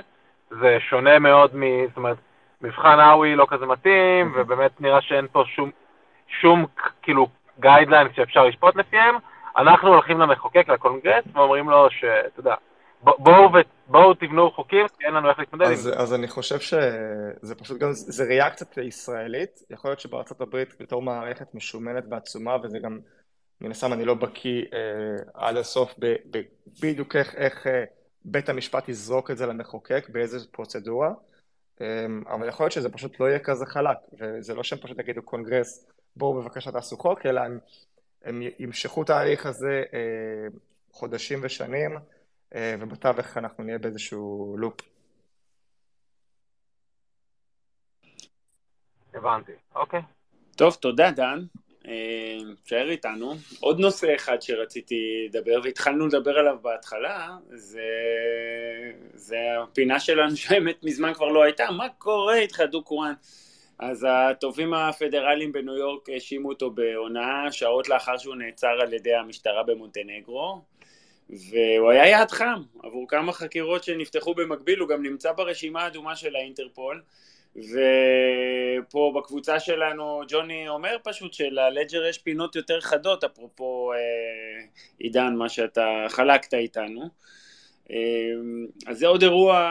זה 0.51 0.77
שונה 0.81 1.19
מאוד 1.19 1.51
מ... 1.57 1.87
זאת 1.87 1.97
אומרת, 1.97 2.17
מבחן 2.63 3.01
האווי 3.01 3.37
לא 3.37 3.47
כזה 3.49 3.67
מתאים, 3.67 4.29
אוקיי. 4.29 4.43
ובאמת 4.43 4.81
נראה 4.81 5.01
שאין 5.01 5.27
פה 5.33 5.45
שום, 5.47 5.71
שום 6.29 6.67
כאילו 7.03 7.27
גיידליין 7.61 8.09
שאפשר 8.15 8.45
לשפוט 8.45 8.77
לפיהם, 8.77 9.15
אנחנו 9.57 9.89
הולכים 9.89 10.21
למחוקק, 10.21 10.69
לקונגרס, 10.69 11.25
ואומרים 11.35 11.71
לו 11.71 11.91
שאתה 11.91 12.41
יודע, 12.41 12.55
בואו, 13.03 13.49
בואו 13.87 14.15
תבנו 14.15 14.51
חוקים, 14.51 14.87
כי 14.99 15.05
אין 15.05 15.15
לנו 15.15 15.31
איך 15.31 15.39
להתמודד 15.39 15.67
עם 15.67 15.75
זה. 15.75 15.95
אז 15.97 16.15
אני 16.15 16.29
חושב 16.29 16.61
שזה 16.61 17.55
פשוט 17.59 17.79
גם, 17.81 17.89
זה 17.93 18.25
ראייה 18.25 18.51
קצת 18.51 18.79
ישראלית, 18.79 19.63
יכול 19.71 19.91
להיות 19.91 20.01
שבארצות 20.01 20.41
הברית 20.41 20.75
בתור 20.81 21.03
מערכת 21.03 21.55
משומנת 21.55 22.05
ועצומה, 22.11 22.57
וזה 22.63 22.79
גם 22.79 22.99
מן 23.61 23.71
הסתם 23.71 23.93
אני 23.93 24.05
לא 24.05 24.15
בקיא 24.15 24.63
אה, 24.73 25.23
עד 25.35 25.57
הסוף 25.57 25.95
בדיוק 26.83 27.17
איך, 27.17 27.35
איך 27.35 27.67
אה, 27.67 27.85
בית 28.25 28.49
המשפט 28.49 28.89
יזרוק 28.89 29.31
את 29.31 29.37
זה 29.37 29.47
למחוקק, 29.47 30.07
באיזה 30.09 30.39
פרוצדורה, 30.51 31.13
אה, 31.81 32.07
אבל 32.27 32.49
יכול 32.49 32.65
להיות 32.65 32.73
שזה 32.73 32.89
פשוט 32.89 33.21
לא 33.21 33.27
יהיה 33.27 33.39
כזה 33.39 33.67
חלק, 33.67 33.97
וזה 34.21 34.55
לא 34.55 34.63
שהם 34.63 34.79
פשוט 34.79 34.99
יגידו 34.99 35.23
קונגרס, 35.23 35.91
בואו 36.17 36.35
בבקשה 36.35 36.73
תעשו 36.73 36.97
חוק, 36.97 37.27
אלא 37.27 37.41
הם, 37.41 37.59
הם 38.23 38.43
ימשכו 38.59 39.03
את 39.03 39.11
ההליך 39.11 39.47
הזה 39.47 39.83
אה, 39.93 40.49
חודשים 40.93 41.41
ושנים, 41.43 41.97
אה, 42.55 42.75
ובתווך 42.81 43.37
אנחנו 43.37 43.65
נהיה 43.65 43.79
באיזשהו 43.79 44.55
לופ. 44.59 44.81
הבנתי, 49.15 49.53
אוקיי. 49.75 50.01
טוב, 50.57 50.75
תודה 50.75 51.11
דן. 51.11 51.45
תשאר 52.65 52.87
אה, 52.87 52.91
איתנו. 52.91 53.35
עוד 53.61 53.81
נושא 53.81 54.15
אחד 54.15 54.43
שרציתי 54.43 55.29
לדבר, 55.29 55.61
והתחלנו 55.65 56.07
לדבר 56.07 56.39
עליו 56.39 56.59
בהתחלה, 56.63 57.37
זה, 57.49 57.83
זה 59.15 59.37
הפינה 59.63 60.01
שלנו 60.01 60.37
שהאמת 60.41 60.85
מזמן 60.85 61.15
כבר 61.15 61.29
לא 61.29 61.43
הייתה, 61.43 61.71
מה 61.71 61.89
קורה 61.89 62.35
איתך 62.39 62.61
דוקורן? 62.61 63.13
אז 63.81 64.07
התובעים 64.09 64.75
הפדרליים 64.75 65.53
בניו 65.53 65.77
יורק 65.77 66.09
האשימו 66.09 66.49
אותו 66.49 66.71
בהונאה 66.71 67.53
שעות 67.53 67.89
לאחר 67.89 68.19
שהוא 68.19 68.35
נעצר 68.35 68.81
על 68.81 68.93
ידי 68.93 69.15
המשטרה 69.15 69.63
במונטנגרו, 69.63 70.63
והוא 71.31 71.91
היה 71.91 72.07
יעד 72.07 72.31
חם 72.31 72.63
עבור 72.83 73.09
כמה 73.09 73.33
חקירות 73.33 73.85
שנפתחו 73.85 74.35
במקביל, 74.35 74.79
הוא 74.79 74.89
גם 74.89 75.03
נמצא 75.03 75.33
ברשימה 75.33 75.83
האדומה 75.83 76.17
של 76.17 76.37
האינטרפול. 76.37 77.03
ופה 77.57 79.13
בקבוצה 79.17 79.61
שלנו 79.61 80.23
ג'וני 80.29 80.69
אומר 80.69 80.97
פשוט 81.03 81.33
שללג'ר 81.33 82.05
יש 82.05 82.19
פינות 82.19 82.57
יותר 82.57 82.81
חדות, 82.81 83.25
אפרופו 83.25 83.93
אה, 83.93 83.99
עידן, 84.99 85.35
מה 85.35 85.49
שאתה 85.49 86.07
חלקת 86.09 86.55
איתנו. 86.55 87.09
אה, 87.91 87.97
אז 88.87 88.99
זה 88.99 89.07
עוד 89.07 89.23
אירוע 89.23 89.71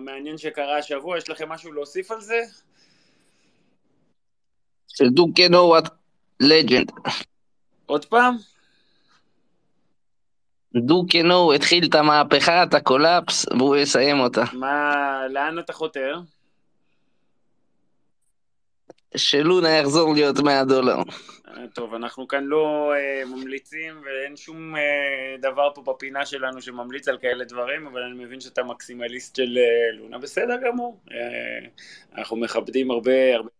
מעניין 0.00 0.38
שקרה 0.38 0.78
השבוע, 0.78 1.18
יש 1.18 1.30
לכם 1.30 1.48
משהו 1.48 1.72
להוסיף 1.72 2.10
על 2.10 2.20
זה? 2.20 2.40
שדוקה 4.98 5.42
what 5.46 5.88
legend. 6.42 7.10
עוד 7.86 8.04
פעם? 8.04 8.36
דוקה 10.74 11.22
נו 11.22 11.52
התחיל 11.52 11.86
את 11.90 11.94
המהפכה, 11.94 12.62
את 12.62 12.74
הקולאפס, 12.74 13.46
והוא 13.58 13.76
יסיים 13.76 14.20
אותה. 14.20 14.44
מה, 14.52 15.20
לאן 15.30 15.58
אתה 15.58 15.72
חותר? 15.72 16.20
שלונה 19.16 19.68
יחזור 19.68 20.14
להיות 20.14 20.38
100 20.38 20.64
דולר. 20.64 20.96
אה, 21.48 21.64
טוב, 21.74 21.94
אנחנו 21.94 22.28
כאן 22.28 22.44
לא 22.44 22.92
uh, 22.94 23.28
ממליצים 23.28 24.02
ואין 24.04 24.36
שום 24.36 24.74
uh, 24.74 24.78
דבר 25.42 25.70
פה 25.74 25.82
בפינה 25.82 26.26
שלנו 26.26 26.62
שממליץ 26.62 27.08
על 27.08 27.18
כאלה 27.18 27.44
דברים, 27.44 27.86
אבל 27.86 28.02
אני 28.02 28.24
מבין 28.24 28.40
שאתה 28.40 28.62
מקסימליסט 28.62 29.36
של 29.36 29.58
uh, 29.58 29.96
לונה, 29.96 30.18
בסדר 30.18 30.56
גמור. 30.66 31.00
Uh, 31.08 31.12
אנחנו 32.18 32.36
מכבדים 32.36 32.90
הרבה, 32.90 33.34
הרבה... 33.34 33.57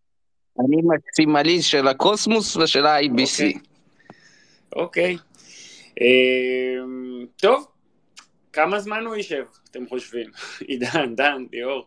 אני 0.60 0.76
מקסימליסט 0.84 1.70
של 1.70 1.88
הקוסמוס 1.88 2.56
ושל 2.56 2.86
ה-IBC. 2.86 3.04
אוקיי. 3.04 3.56
Okay. 4.72 4.76
אוקיי. 4.76 5.16
Okay. 5.16 5.18
Uh, 5.98 7.26
טוב, 7.42 7.66
כמה 8.52 8.78
זמן 8.78 9.06
הוא 9.06 9.14
יישב, 9.14 9.44
אתם 9.70 9.86
חושבים? 9.88 10.30
עידן, 10.68 11.14
דן, 11.14 11.44
ליאור. 11.52 11.86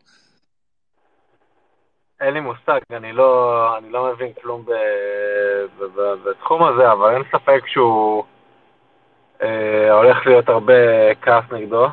אין 2.22 2.34
לי 2.34 2.40
מושג, 2.40 2.80
אני 2.92 3.14
לא, 3.14 3.78
אני 3.78 3.92
לא 3.92 4.14
מבין 4.14 4.34
כלום 4.42 4.66
ב, 4.66 4.72
ב, 5.80 5.84
ב, 5.84 6.30
בתחום 6.30 6.64
הזה, 6.64 6.92
אבל 6.92 7.14
אין 7.14 7.24
ספק 7.32 7.68
שהוא 7.68 8.24
אה, 9.42 9.92
הולך 9.92 10.18
להיות 10.26 10.50
הרבה 10.50 10.74
כעס 11.22 11.44
נגדו, 11.52 11.88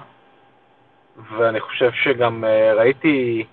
ואני 1.39 1.61
חושב 1.61 1.91
שגם 1.93 2.45
אה, 2.45 2.75
ראיתי 2.75 3.45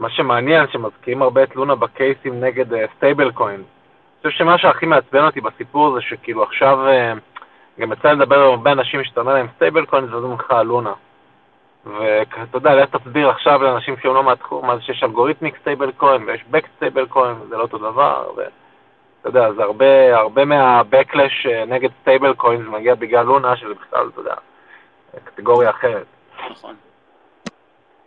מה 0.00 0.10
שמעניין, 0.10 0.66
שמזכירים 0.72 1.22
הרבה 1.22 1.42
את 1.42 1.56
לונה 1.56 1.74
בקייסים 1.74 2.44
נגד 2.44 2.66
stable 2.96 3.28
uh, 3.28 3.32
coin. 3.32 3.54
אני 3.54 4.30
חושב 4.30 4.38
שמה 4.38 4.58
שהכי 4.58 4.86
מעצבן 4.86 5.24
אותי 5.24 5.40
בסיפור 5.40 5.94
זה 5.94 6.00
שכאילו 6.00 6.42
עכשיו, 6.42 6.78
uh, 6.86 7.18
גם 7.80 7.92
יצא 7.92 8.12
לדבר 8.12 8.42
עם 8.42 8.50
הרבה 8.50 8.72
אנשים 8.72 9.04
שאתה 9.04 9.20
אומר 9.20 9.34
להם 9.34 9.46
stablecoin, 9.56 10.06
זה 10.06 10.14
לך 10.34 10.54
לונה. 10.64 10.92
ואתה 11.86 12.56
יודע, 12.56 12.74
לך 12.74 12.96
תסביר 12.96 13.30
עכשיו 13.30 13.62
לאנשים 13.62 13.96
שהם 14.02 14.14
לא 14.14 14.22
מהתחום, 14.22 14.66
מה 14.66 14.76
זה 14.76 14.82
שיש 14.82 15.02
algorithmic 15.02 15.56
stablecoin 15.60 16.22
ויש 16.22 16.44
backed 16.50 16.66
stablecoin, 16.76 17.34
זה 17.48 17.56
לא 17.56 17.62
אותו 17.62 17.78
דבר, 17.78 18.30
ואתה 18.36 19.28
יודע, 19.28 19.52
זה 19.52 19.62
הרבה, 19.62 20.16
הרבה 20.16 20.44
מה 20.44 20.64
backlash 20.64 21.46
אה, 21.46 21.64
נגד 21.64 21.88
stablecoin 22.00 22.68
מגיע 22.68 22.94
בגלל 22.94 23.26
לונה, 23.26 23.56
שזה 23.56 23.74
בכלל, 23.74 24.08
אתה 24.12 24.20
יודע, 24.20 24.34
קטגוריה 25.24 25.70
אחרת. 25.70 26.06
נכון. 26.50 26.74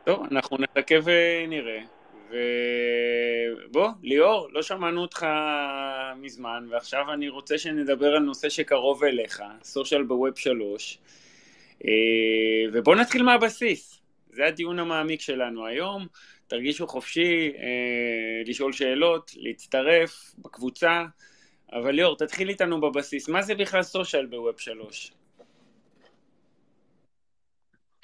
טוב, 0.05 0.27
אנחנו 0.31 0.57
נחכה 0.57 0.95
ונראה. 1.03 1.79
ובוא, 2.29 3.89
ליאור, 4.01 4.47
לא 4.51 4.61
שמענו 4.61 5.01
אותך 5.01 5.25
מזמן, 6.15 6.67
ועכשיו 6.69 7.13
אני 7.13 7.29
רוצה 7.29 7.57
שנדבר 7.57 8.15
על 8.15 8.23
נושא 8.23 8.49
שקרוב 8.49 9.03
אליך, 9.03 9.43
social 9.63 10.03
ב 10.03 10.12
Web 10.12 10.37
3. 10.37 10.99
אה, 11.85 11.89
ובואו 12.73 12.95
נתחיל 12.95 13.23
מהבסיס. 13.23 14.01
זה 14.29 14.45
הדיון 14.45 14.79
המעמיק 14.79 15.21
שלנו 15.21 15.65
היום. 15.65 16.07
תרגישו 16.47 16.87
חופשי 16.87 17.53
אה, 17.57 18.41
לשאול 18.45 18.73
שאלות, 18.73 19.31
להצטרף 19.35 20.35
בקבוצה. 20.37 21.05
אבל 21.73 21.91
ליאור, 21.91 22.17
תתחיל 22.17 22.49
איתנו 22.49 22.81
בבסיס. 22.81 23.29
מה 23.29 23.41
זה 23.41 23.55
בכלל 23.55 23.83
סושיאל 23.83 24.25
בווב 24.25 24.59
3? 24.59 25.11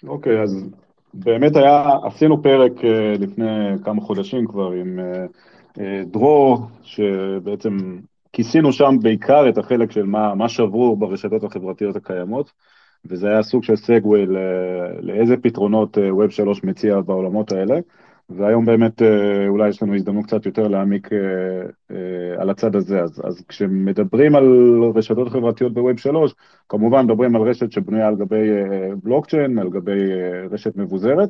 אוקיי, 0.07 0.39
okay, 0.39 0.43
אז 0.43 0.65
באמת 1.13 1.55
היה, 1.55 1.89
עשינו 2.03 2.43
פרק 2.43 2.71
אה, 2.83 3.13
לפני 3.19 3.45
כמה 3.83 4.01
חודשים 4.01 4.47
כבר 4.47 4.71
עם 4.71 4.99
דרור, 6.05 6.57
שבעצם 6.83 7.77
כיסינו 8.33 8.73
שם 8.73 8.95
בעיקר 9.01 9.49
את 9.49 9.57
החלק 9.57 9.91
של 9.91 10.03
מה, 10.03 10.35
מה 10.35 10.49
שבור 10.49 10.97
ברשתות 10.97 11.43
החברתיות 11.43 11.95
הקיימות. 11.95 12.51
וזה 13.05 13.27
היה 13.27 13.43
סוג 13.43 13.63
של 13.63 13.75
segue 13.75 14.25
לאיזה 15.01 15.37
פתרונות 15.37 15.97
Web 15.97 16.23
אה, 16.23 16.31
3 16.31 16.63
מציע 16.63 17.01
בעולמות 17.01 17.51
האלה, 17.51 17.79
והיום 18.29 18.65
באמת 18.65 19.01
אה, 19.01 19.47
אולי 19.47 19.69
יש 19.69 19.83
לנו 19.83 19.95
הזדמנות 19.95 20.25
קצת 20.25 20.45
יותר 20.45 20.67
להעמיק 20.67 21.09
אה, 21.13 22.41
על 22.41 22.49
הצד 22.49 22.75
הזה. 22.75 23.01
אז, 23.01 23.21
אז 23.23 23.43
כשמדברים 23.47 24.35
על 24.35 24.45
רשתות 24.95 25.29
חברתיות 25.29 25.73
ב-Web 25.73 25.97
3, 25.97 26.35
כמובן 26.69 27.05
מדברים 27.05 27.35
על 27.35 27.41
רשת 27.41 27.71
שבנויה 27.71 28.07
על 28.07 28.15
גבי 28.15 28.49
בלוקצ'יין, 29.03 29.59
על 29.59 29.69
גבי 29.69 30.11
רשת 30.51 30.75
מבוזרת, 30.75 31.29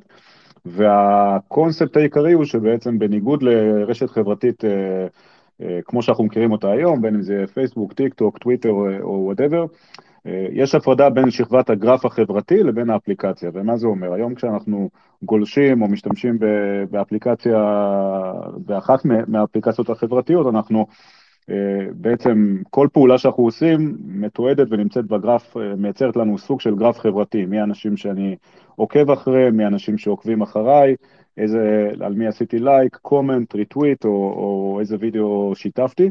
והקונספט 0.65 1.97
העיקרי 1.97 2.33
הוא 2.33 2.45
שבעצם 2.45 2.99
בניגוד 2.99 3.43
לרשת 3.43 4.09
חברתית 4.09 4.63
כמו 5.85 6.01
שאנחנו 6.01 6.23
מכירים 6.23 6.51
אותה 6.51 6.71
היום, 6.71 7.01
בין 7.01 7.15
אם 7.15 7.21
זה 7.21 7.43
פייסבוק, 7.53 7.93
טיק 7.93 8.13
טוק, 8.13 8.37
טוויטר 8.37 8.69
או 9.01 9.23
whatever, 9.25 9.61
אה, 9.61 9.65
יש 10.51 10.75
הפרדה 10.75 11.09
בין 11.09 11.31
שכבת 11.31 11.69
הגרף 11.69 12.05
החברתי 12.05 12.63
לבין 12.63 12.89
האפליקציה, 12.89 13.49
ומה 13.53 13.77
זה 13.77 13.87
אומר? 13.87 14.13
היום 14.13 14.35
כשאנחנו 14.35 14.89
גולשים 15.23 15.81
או 15.81 15.87
משתמשים 15.87 16.39
באפליקציה, 16.89 17.57
באחת 18.65 19.05
מהאפליקציות 19.05 19.89
החברתיות, 19.89 20.47
אנחנו 20.47 20.85
אה, 21.49 21.87
בעצם 21.93 22.57
כל 22.69 22.87
פעולה 22.93 23.17
שאנחנו 23.17 23.43
עושים 23.43 23.97
מתועדת 23.99 24.67
ונמצאת 24.69 25.05
בגרף, 25.05 25.57
אה, 25.57 25.75
מייצרת 25.75 26.15
לנו 26.15 26.37
סוג 26.37 26.61
של 26.61 26.75
גרף 26.75 26.99
חברתי, 26.99 27.45
מי 27.45 27.59
האנשים 27.59 27.97
שאני 27.97 28.35
עוקב 28.75 29.11
אחריהם, 29.11 29.57
מי 29.57 29.63
האנשים 29.63 29.97
שעוקבים 29.97 30.41
אחריי, 30.41 30.95
איזה, 31.37 31.91
על 32.01 32.13
מי 32.13 32.27
עשיתי 32.27 32.59
לייק, 32.59 32.95
comment, 32.95 33.55
retweet 33.55 34.05
או, 34.05 34.09
או 34.09 34.77
איזה 34.79 34.97
וידאו 34.99 35.55
שיתפתי. 35.55 36.09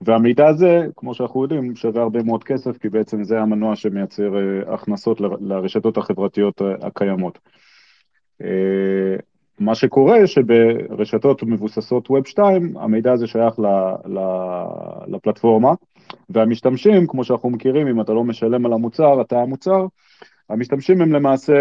והמידע 0.00 0.46
הזה, 0.46 0.86
כמו 0.96 1.14
שאנחנו 1.14 1.42
יודעים, 1.42 1.76
שווה 1.76 2.02
הרבה 2.02 2.22
מאוד 2.22 2.44
כסף, 2.44 2.78
כי 2.78 2.88
בעצם 2.88 3.24
זה 3.24 3.40
המנוע 3.40 3.76
שמייצר 3.76 4.36
אה, 4.36 4.74
הכנסות 4.74 5.20
לרשתות 5.40 5.96
החברתיות 5.96 6.62
אה, 6.62 6.86
הקיימות. 6.86 7.38
אה, 8.42 9.16
מה 9.58 9.74
שקורה 9.74 10.26
שברשתות 10.26 11.42
מבוססות 11.42 12.08
Web 12.08 12.28
2, 12.28 12.76
המידע 12.76 13.12
הזה 13.12 13.26
שייך 13.26 13.58
ל, 13.58 13.66
ל, 14.06 14.18
לפלטפורמה, 15.06 15.72
והמשתמשים, 16.30 17.06
כמו 17.06 17.24
שאנחנו 17.24 17.50
מכירים, 17.50 17.88
אם 17.88 18.00
אתה 18.00 18.12
לא 18.12 18.24
משלם 18.24 18.66
על 18.66 18.72
המוצר, 18.72 19.20
אתה 19.20 19.38
המוצר, 19.40 19.86
המשתמשים 20.48 21.02
הם 21.02 21.12
למעשה 21.12 21.54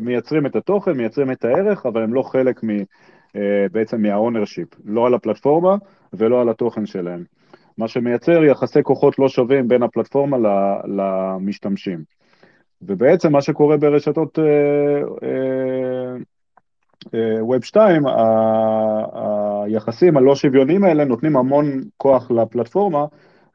מייצרים 0.00 0.46
את 0.46 0.56
התוכן, 0.56 0.92
מייצרים 0.92 1.30
את 1.30 1.44
הערך, 1.44 1.86
אבל 1.86 2.02
הם 2.02 2.14
לא 2.14 2.22
חלק 2.22 2.64
מ, 2.64 2.68
בעצם 3.72 4.02
מה-ownership, 4.02 4.76
לא 4.84 5.06
על 5.06 5.14
הפלטפורמה 5.14 5.76
ולא 6.12 6.40
על 6.40 6.48
התוכן 6.48 6.86
שלהם. 6.86 7.24
מה 7.80 7.88
שמייצר 7.88 8.44
יחסי 8.44 8.82
כוחות 8.82 9.18
לא 9.18 9.28
שווים 9.28 9.68
בין 9.68 9.82
הפלטפורמה 9.82 10.36
למשתמשים. 10.84 11.98
ובעצם 12.82 13.32
מה 13.32 13.40
שקורה 13.40 13.76
ברשתות 13.76 14.38
ווב 17.40 17.64
2, 17.64 18.02
היחסים 19.64 20.16
הלא 20.16 20.34
שוויוניים 20.34 20.84
האלה 20.84 21.04
נותנים 21.04 21.36
המון 21.36 21.66
כוח 21.96 22.30
לפלטפורמה 22.30 23.04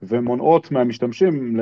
ומונעות 0.03 0.71
מהמשתמשים 0.71 1.57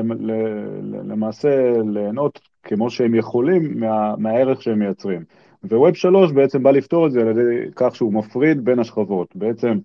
למעשה 1.04 1.71
ליהנות 1.86 2.39
כמו 2.63 2.89
שהם 2.89 3.15
יכולים 3.15 3.80
מה, 3.80 4.15
מהערך 4.17 4.62
שהם 4.62 4.80
מייצרים. 4.80 5.21
וווב 5.63 5.93
3 5.93 6.32
בעצם 6.32 6.63
בא 6.63 6.71
לפתור 6.71 7.08
את 7.08 7.12
זה 7.12 7.21
על 7.21 7.28
ידי 7.28 7.71
כך 7.76 7.95
שהוא 7.95 8.13
מפריד 8.13 8.65
בין 8.65 8.80
השכבות. 8.80 9.36
בעצם 9.36 9.78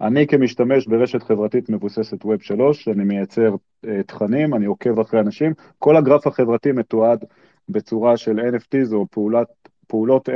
אני 0.00 0.26
כמשתמש 0.26 0.86
ברשת 0.86 1.22
חברתית 1.22 1.70
מבוססת 1.70 2.24
Web 2.24 2.42
3, 2.42 2.88
אני 2.88 3.04
מייצר 3.04 3.54
uh, 3.54 3.88
תכנים, 4.06 4.54
אני 4.54 4.66
עוקב 4.66 5.00
אחרי 5.00 5.20
אנשים, 5.20 5.52
כל 5.78 5.96
הגרף 5.96 6.26
החברתי 6.26 6.72
מתועד 6.72 7.24
בצורה 7.68 8.16
של 8.16 8.40
NFTs 8.40 8.94
או 8.94 9.06
פעולת, 9.10 9.46
פעולות 9.86 10.28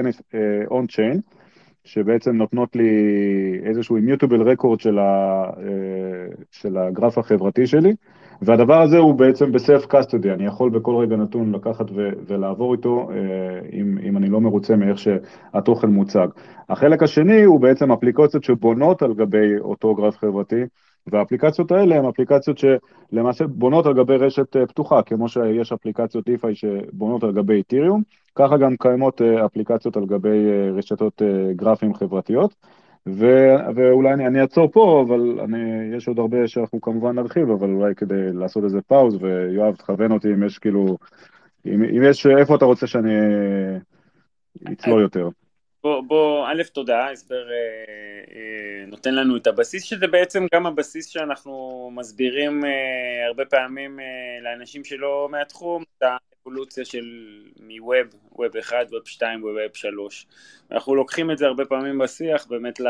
on-chain, 0.69 1.17
uh, 1.17 1.35
שבעצם 1.85 2.37
נותנות 2.37 2.77
לי 2.77 2.91
איזשהו 3.65 3.99
immutable 3.99 4.57
record 4.57 4.83
של, 4.83 4.99
ה, 4.99 5.45
uh, 5.51 6.43
של 6.51 6.77
הגרף 6.77 7.19
החברתי 7.19 7.67
שלי, 7.67 7.95
והדבר 8.43 8.83
הזה 8.83 8.99
הוא 8.99 9.15
בעצם 9.15 9.53
בסלף 9.53 9.87
קסטודי, 9.87 10.31
אני 10.31 10.47
יכול 10.47 10.71
בכל 10.71 10.97
רגע 10.97 11.17
נתון 11.17 11.53
לקחת 11.53 11.91
ו- 11.95 12.11
ולעבור 12.27 12.75
איתו 12.75 13.09
אם, 13.73 13.99
אם 14.03 14.17
אני 14.17 14.29
לא 14.29 14.41
מרוצה 14.41 14.77
מאיך 14.77 14.99
שהתוכן 14.99 15.89
מוצג. 15.89 16.29
החלק 16.69 17.03
השני 17.03 17.43
הוא 17.45 17.61
בעצם 17.61 17.93
אפליקציות 17.93 18.45
שבונות 18.45 19.03
על 19.03 19.15
גבי 19.15 19.59
אותו 19.59 19.95
גרף 19.95 20.17
חברתי, 20.17 20.63
והאפליקציות 21.07 21.73
האלה 21.73 21.97
הן 21.97 22.07
אפליקציות 22.07 22.59
שלמעשה 22.59 23.47
בונות 23.47 23.87
על 23.87 23.95
גבי 23.95 24.17
רשת 24.17 24.57
אה, 24.57 24.67
פתוחה, 24.67 25.03
כמו 25.03 25.29
שיש 25.29 25.73
אפליקציות 25.73 26.29
DeFi 26.29 26.55
שבונות 26.55 27.25
על 27.25 27.33
גבי 27.33 27.55
איתיריום, 27.55 28.03
ככה 28.35 28.57
גם 28.57 28.77
קיימות 28.77 29.23
אה, 29.23 29.47
אפליקציות 29.47 29.97
על 29.97 30.07
גבי 30.07 30.29
אה, 30.29 30.71
רשתות 30.71 31.23
גרפים 31.57 31.95
חברתיות. 31.95 32.55
ו- 33.09 33.57
ואולי 33.75 34.13
אני, 34.13 34.27
אני 34.27 34.41
אעצור 34.41 34.71
פה, 34.73 35.05
אבל 35.07 35.41
אני, 35.41 35.95
יש 35.97 36.09
עוד 36.09 36.19
הרבה 36.19 36.49
שאנחנו 36.49 36.81
כמובן 36.81 37.19
נרחיב, 37.19 37.51
אבל 37.51 37.71
אולי 37.71 37.95
כדי 37.95 38.33
לעשות 38.33 38.65
איזה 38.65 38.83
פאוז, 38.83 39.17
ויואב, 39.21 39.77
תכוון 39.77 40.13
אותי 40.13 40.29
אם 40.29 40.47
יש 40.47 40.59
כאילו, 40.59 40.97
אם, 41.67 41.85
אם 41.85 42.03
יש, 42.11 42.27
איפה 42.27 42.57
אתה 42.57 42.65
רוצה 42.65 42.87
שאני 42.87 43.15
אצלול 44.73 45.03
יותר. 45.03 45.29
בוא, 45.83 46.03
בוא, 46.07 46.47
א', 46.49 46.63
תודה, 46.73 47.05
ההסבר 47.05 47.51
אה, 47.51 47.57
אה, 48.37 48.87
נותן 48.87 49.15
לנו 49.15 49.37
את 49.37 49.47
הבסיס, 49.47 49.85
שזה 49.85 50.07
בעצם 50.07 50.47
גם 50.55 50.67
הבסיס 50.67 51.07
שאנחנו 51.07 51.91
מסבירים 51.95 52.65
אה, 52.65 53.27
הרבה 53.27 53.45
פעמים 53.45 54.01
אה, 54.01 54.05
לאנשים 54.43 54.85
שלא 54.85 55.29
מהתחום, 55.31 55.83
את 55.99 56.03
האבולוציה 56.47 56.85
של 56.85 57.07
מווב, 57.61 58.07
ווב 58.33 58.57
1, 58.57 58.77
ווב 58.91 59.07
2, 59.07 59.43
ווב 59.45 59.57
3. 59.75 60.27
אנחנו 60.73 60.95
לוקחים 60.95 61.31
את 61.31 61.39
זה 61.39 61.47
הרבה 61.47 61.65
פעמים 61.65 61.99
בשיח 61.99 62.47
באמת 62.47 62.81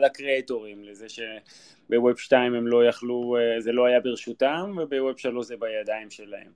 לקריאטורים, 0.00 0.84
לזה 0.84 1.06
שבווב 1.08 2.18
2 2.18 2.54
הם 2.54 2.66
לא 2.66 2.84
יכלו, 2.84 3.36
אה, 3.36 3.60
זה 3.60 3.72
לא 3.72 3.86
היה 3.86 4.00
ברשותם, 4.00 4.74
ובווב 4.82 5.18
3 5.18 5.46
זה 5.46 5.56
בידיים 5.56 6.10
שלהם. 6.10 6.50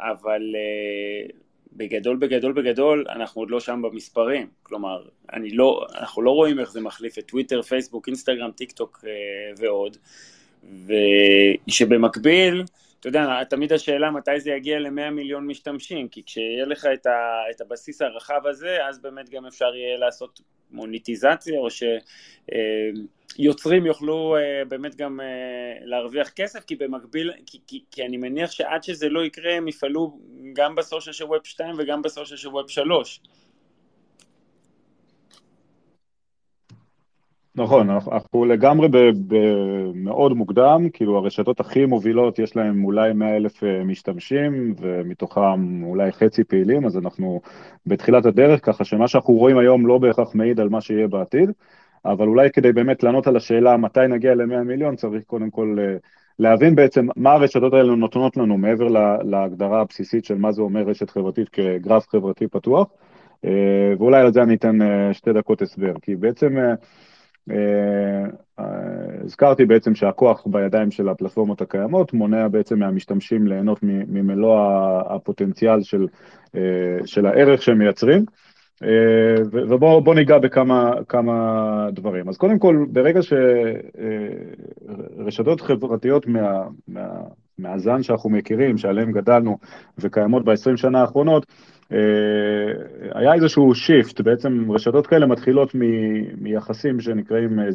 אבל 0.00 0.42
אה, 0.54 1.28
בגדול, 1.72 2.16
בגדול, 2.16 2.52
בגדול, 2.52 3.04
אנחנו 3.08 3.42
עוד 3.42 3.50
לא 3.50 3.60
שם 3.60 3.82
במספרים. 3.82 4.48
כלומר, 4.62 5.04
אני 5.32 5.50
לא, 5.50 5.86
אנחנו 5.98 6.22
לא 6.22 6.30
רואים 6.30 6.58
איך 6.58 6.72
זה 6.72 6.80
מחליף 6.80 7.18
את 7.18 7.24
טוויטר, 7.26 7.62
פייסבוק, 7.62 8.06
אינסטגרם, 8.06 8.50
טיק 8.50 8.72
טוק 8.72 9.04
אה, 9.06 9.10
ועוד. 9.56 9.96
ושבמקביל, 11.66 12.64
אתה 13.08 13.18
יודע, 13.18 13.44
תמיד 13.44 13.72
השאלה 13.72 14.10
מתי 14.10 14.40
זה 14.40 14.50
יגיע 14.50 14.78
ל-100 14.78 15.10
מיליון 15.10 15.46
משתמשים, 15.46 16.08
כי 16.08 16.22
כשיהיה 16.26 16.66
לך 16.66 16.86
את, 16.94 17.06
ה, 17.06 17.42
את 17.50 17.60
הבסיס 17.60 18.02
הרחב 18.02 18.46
הזה, 18.46 18.86
אז 18.88 18.98
באמת 18.98 19.30
גם 19.30 19.46
אפשר 19.46 19.74
יהיה 19.74 19.98
לעשות 19.98 20.40
מוניטיזציה, 20.70 21.58
או 21.58 21.68
שיוצרים 23.36 23.82
אה, 23.82 23.88
יוכלו 23.88 24.36
אה, 24.36 24.64
באמת 24.64 24.96
גם 24.96 25.20
אה, 25.20 25.26
להרוויח 25.80 26.30
כסף, 26.30 26.64
כי 26.64 26.76
במקביל, 26.76 27.32
כי, 27.46 27.58
כי, 27.66 27.84
כי 27.90 28.04
אני 28.04 28.16
מניח 28.16 28.50
שעד 28.50 28.82
שזה 28.82 29.08
לא 29.08 29.24
יקרה, 29.24 29.54
הם 29.54 29.68
יפעלו 29.68 30.18
גם 30.52 30.74
בסושיאל 30.74 31.14
של 31.14 31.24
ווב 31.24 31.44
2 31.44 31.74
וגם 31.78 32.02
בסושיאל 32.02 32.38
של 32.38 32.48
ווב 32.48 32.70
3. 32.70 33.20
נכון, 37.56 37.90
אנחנו 37.90 38.44
לגמרי 38.44 38.88
מאוד 39.94 40.32
מוקדם, 40.32 40.88
כאילו 40.92 41.16
הרשתות 41.16 41.60
הכי 41.60 41.86
מובילות 41.86 42.38
יש 42.38 42.56
להם 42.56 42.84
אולי 42.84 43.12
100 43.12 43.36
אלף 43.36 43.64
אה, 43.64 43.84
משתמשים 43.84 44.74
ומתוכם 44.80 45.82
אולי 45.84 46.12
חצי 46.12 46.44
פעילים, 46.44 46.86
אז 46.86 46.98
אנחנו 46.98 47.40
בתחילת 47.86 48.26
הדרך, 48.26 48.66
ככה 48.66 48.84
שמה 48.84 49.08
שאנחנו 49.08 49.34
רואים 49.34 49.58
היום 49.58 49.86
לא 49.86 49.98
בהכרח 49.98 50.34
מעיד 50.34 50.60
על 50.60 50.68
מה 50.68 50.80
שיהיה 50.80 51.08
בעתיד, 51.08 51.50
אבל 52.04 52.28
אולי 52.28 52.50
כדי 52.50 52.72
באמת 52.72 53.02
לענות 53.02 53.26
על 53.26 53.36
השאלה 53.36 53.76
מתי 53.76 54.00
נגיע 54.08 54.34
ל-100 54.34 54.62
מיליון, 54.64 54.96
צריך 54.96 55.24
קודם 55.24 55.50
כל 55.50 55.76
אה, 55.80 55.96
להבין 56.38 56.74
בעצם 56.74 57.06
מה 57.16 57.32
הרשתות 57.32 57.72
האלה 57.72 57.94
נותנות 57.94 58.36
לנו 58.36 58.58
מעבר 58.58 58.88
להגדרה 59.22 59.80
הבסיסית 59.80 60.24
של 60.24 60.38
מה 60.38 60.52
זה 60.52 60.62
אומר 60.62 60.82
רשת 60.82 61.10
חברתית 61.10 61.48
כגרף 61.48 62.08
חברתי 62.08 62.48
פתוח, 62.48 62.88
אה, 63.44 63.92
ואולי 63.98 64.20
על 64.20 64.32
זה 64.32 64.42
אני 64.42 64.54
אתן 64.54 64.78
שתי 65.12 65.32
דקות 65.32 65.62
הסבר, 65.62 65.92
כי 66.02 66.16
בעצם 66.16 66.56
הזכרתי 69.24 69.64
בעצם 69.64 69.94
שהכוח 69.94 70.46
בידיים 70.46 70.90
של 70.90 71.08
הפלטפורמות 71.08 71.60
הקיימות 71.60 72.12
מונע 72.12 72.48
בעצם 72.48 72.78
מהמשתמשים 72.78 73.46
ליהנות 73.46 73.78
ממלוא 73.82 74.58
הפוטנציאל 75.08 75.82
של, 75.82 76.06
אה, 76.54 76.60
של 77.04 77.26
הערך 77.26 77.62
שהם 77.62 77.78
מייצרים. 77.78 78.24
אה, 78.82 79.34
ובואו 79.52 80.14
ניגע 80.14 80.38
בכמה 80.38 81.88
דברים. 81.92 82.28
אז 82.28 82.36
קודם 82.36 82.58
כל, 82.58 82.86
ברגע 82.88 83.20
שרשתות 85.18 85.60
חברתיות 85.60 86.26
מה, 86.26 86.62
מה, 86.88 87.08
מהזן 87.58 88.02
שאנחנו 88.02 88.30
מכירים, 88.30 88.78
שעליהן 88.78 89.12
גדלנו 89.12 89.58
וקיימות 89.98 90.44
ב-20 90.44 90.76
שנה 90.76 91.00
האחרונות, 91.00 91.46
אה, 91.48 91.75
היה 93.14 93.34
איזשהו 93.34 93.74
שיפט, 93.74 94.20
בעצם 94.20 94.70
רשתות 94.70 95.06
כאלה 95.06 95.26
מתחילות 95.26 95.74
מ- 95.74 96.44
מיחסים 96.44 97.00
שנקראים 97.00 97.58
אה, 97.58 97.68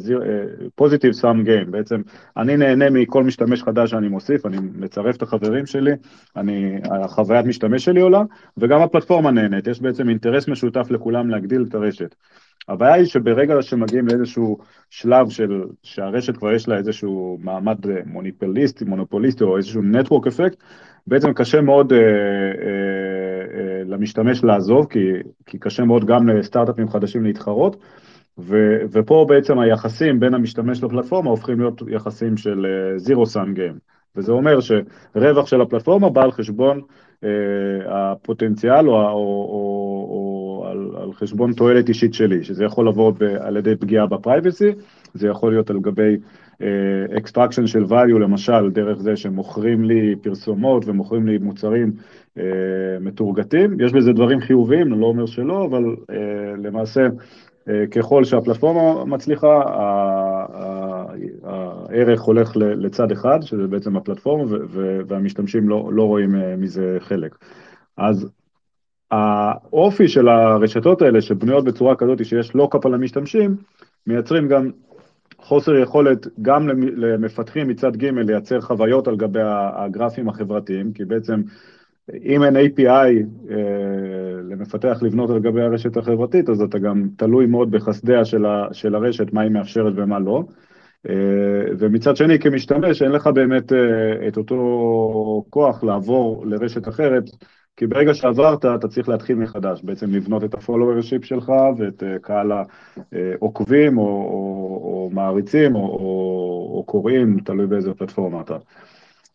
positive 0.80 1.22
sum 1.22 1.46
game, 1.46 1.70
בעצם 1.70 2.02
אני 2.36 2.56
נהנה 2.56 2.90
מכל 2.90 3.24
משתמש 3.24 3.62
חדש 3.62 3.90
שאני 3.90 4.08
מוסיף, 4.08 4.46
אני 4.46 4.56
מצרף 4.74 5.16
את 5.16 5.22
החברים 5.22 5.66
שלי, 5.66 5.92
אני, 6.36 6.80
החוויית 6.90 7.46
משתמש 7.46 7.84
שלי 7.84 8.00
עולה, 8.00 8.22
וגם 8.56 8.80
הפלטפורמה 8.80 9.30
נהנית, 9.30 9.66
יש 9.66 9.80
בעצם 9.80 10.08
אינטרס 10.08 10.48
משותף 10.48 10.90
לכולם 10.90 11.30
להגדיל 11.30 11.64
את 11.68 11.74
הרשת. 11.74 12.14
הבעיה 12.68 12.94
היא 12.94 13.04
שברגע 13.04 13.62
שמגיעים 13.62 14.06
לאיזשהו 14.06 14.58
שלב 14.90 15.30
של, 15.30 15.62
שהרשת 15.82 16.36
כבר 16.36 16.52
יש 16.52 16.68
לה 16.68 16.76
איזשהו 16.76 17.38
מעמד 17.42 17.78
מוניפוליסטי, 18.06 18.84
מונופוליסטי 18.84 19.44
או 19.44 19.56
איזשהו 19.56 19.82
נטוורק 19.82 20.26
אפקט, 20.26 20.62
בעצם 21.06 21.32
קשה 21.32 21.60
מאוד 21.60 21.92
אה, 21.92 21.98
אה, 21.98 22.04
אה, 22.04 23.31
למשתמש 23.86 24.44
לעזוב, 24.44 24.86
כי, 24.90 24.98
כי 25.46 25.58
קשה 25.58 25.84
מאוד 25.84 26.04
גם 26.04 26.28
לסטארט-אפים 26.28 26.88
חדשים 26.88 27.24
להתחרות, 27.24 27.76
ו, 28.38 28.76
ופה 28.90 29.26
בעצם 29.28 29.58
היחסים 29.58 30.20
בין 30.20 30.34
המשתמש 30.34 30.82
לפלטפורמה 30.82 31.30
הופכים 31.30 31.60
להיות 31.60 31.82
יחסים 31.88 32.36
של 32.36 32.66
zero 32.96 33.26
sum 33.26 33.54
game, 33.54 33.74
וזה 34.16 34.32
אומר 34.32 34.58
שרווח 34.60 35.46
של 35.46 35.60
הפלטפורמה 35.60 36.10
בא 36.10 36.22
על 36.22 36.32
חשבון 36.32 36.80
אה, 37.24 37.28
הפוטנציאל 37.86 38.88
או, 38.88 38.94
או, 38.94 39.08
או, 39.08 40.06
או 40.10 40.66
על, 40.70 40.90
על 41.02 41.12
חשבון 41.12 41.52
תועלת 41.52 41.88
אישית 41.88 42.14
שלי, 42.14 42.44
שזה 42.44 42.64
יכול 42.64 42.88
לבוא 42.88 43.12
ב, 43.18 43.22
על 43.22 43.56
ידי 43.56 43.76
פגיעה 43.76 44.06
ב 44.06 44.13
privacy, 44.13 44.72
זה 45.14 45.28
יכול 45.28 45.52
להיות 45.52 45.70
על 45.70 45.80
גבי 45.80 46.16
extraction 47.18 47.64
uh, 47.64 47.66
של 47.66 47.84
value 47.84 48.18
למשל 48.18 48.70
דרך 48.70 48.98
זה 48.98 49.16
שמוכרים 49.16 49.84
לי 49.84 50.16
פרסומות 50.22 50.84
ומוכרים 50.86 51.26
לי 51.26 51.38
מוצרים 51.38 51.92
uh, 51.96 52.00
מטורגטים, 53.00 53.80
יש 53.80 53.92
בזה 53.92 54.12
דברים 54.12 54.40
חיוביים, 54.40 54.92
אני 54.92 55.00
לא 55.00 55.06
אומר 55.06 55.26
שלא, 55.26 55.64
אבל 55.64 55.84
uh, 55.84 56.14
למעשה 56.58 57.06
uh, 57.06 57.70
ככל 57.90 58.24
שהפלטפורמה 58.24 59.04
מצליחה, 59.04 59.62
הערך 61.42 62.20
הולך 62.20 62.56
לצד 62.56 63.12
אחד, 63.12 63.38
שזה 63.42 63.66
בעצם 63.66 63.96
הפלטפורמה, 63.96 64.44
והמשתמשים 65.06 65.68
לא, 65.68 65.90
לא 65.92 66.02
רואים 66.02 66.34
מזה 66.58 66.96
חלק. 67.00 67.38
אז 67.96 68.28
האופי 69.10 70.08
של 70.08 70.28
הרשתות 70.28 71.02
האלה 71.02 71.20
שבנויות 71.20 71.64
בצורה 71.64 71.96
כזאת 71.96 72.24
שיש 72.24 72.54
לוקאפ 72.54 72.86
על 72.86 72.94
המשתמשים, 72.94 73.56
מייצרים 74.06 74.48
גם 74.48 74.70
חוסר 75.38 75.74
יכולת 75.74 76.26
גם 76.42 76.68
למפתחים 76.96 77.68
מצד 77.68 77.96
ג' 77.96 78.04
לייצר 78.04 78.60
חוויות 78.60 79.08
על 79.08 79.16
גבי 79.16 79.40
הגרפים 79.76 80.28
החברתיים, 80.28 80.92
כי 80.92 81.04
בעצם 81.04 81.42
אם 82.24 82.42
אין 82.42 82.56
API 82.56 83.24
אה, 83.50 83.56
למפתח 84.50 84.98
לבנות 85.02 85.30
על 85.30 85.38
גבי 85.38 85.62
הרשת 85.62 85.96
החברתית, 85.96 86.48
אז 86.48 86.60
אתה 86.60 86.78
גם 86.78 87.08
תלוי 87.16 87.46
מאוד 87.46 87.70
בחסדיה 87.70 88.24
של, 88.24 88.44
של 88.72 88.94
הרשת, 88.94 89.32
מה 89.32 89.40
היא 89.40 89.50
מאפשרת 89.50 89.92
ומה 89.96 90.18
לא. 90.18 90.44
אה, 91.08 91.14
ומצד 91.78 92.16
שני, 92.16 92.38
כמשתמש, 92.38 93.02
אין 93.02 93.12
לך 93.12 93.26
באמת 93.26 93.72
אה, 93.72 94.28
את 94.28 94.36
אותו 94.36 95.44
כוח 95.50 95.84
לעבור 95.84 96.46
לרשת 96.46 96.88
אחרת 96.88 97.24
כי 97.76 97.86
ברגע 97.86 98.14
שעברת, 98.14 98.64
אתה 98.64 98.88
צריך 98.88 99.08
להתחיל 99.08 99.36
מחדש, 99.36 99.82
בעצם 99.82 100.10
לבנות 100.10 100.44
את 100.44 100.54
ה-followership 100.54 101.24
שלך 101.24 101.52
ואת 101.78 102.02
קהל 102.22 102.52
העוקבים 102.52 103.98
או, 103.98 104.04
או, 104.04 104.80
או 104.82 105.10
מעריצים 105.12 105.74
או, 105.74 105.80
או, 105.80 106.76
או 106.76 106.84
קוראים, 106.86 107.40
תלוי 107.40 107.66
באיזה 107.66 107.94
פלטפורמה 107.94 108.40
אתה. 108.40 108.56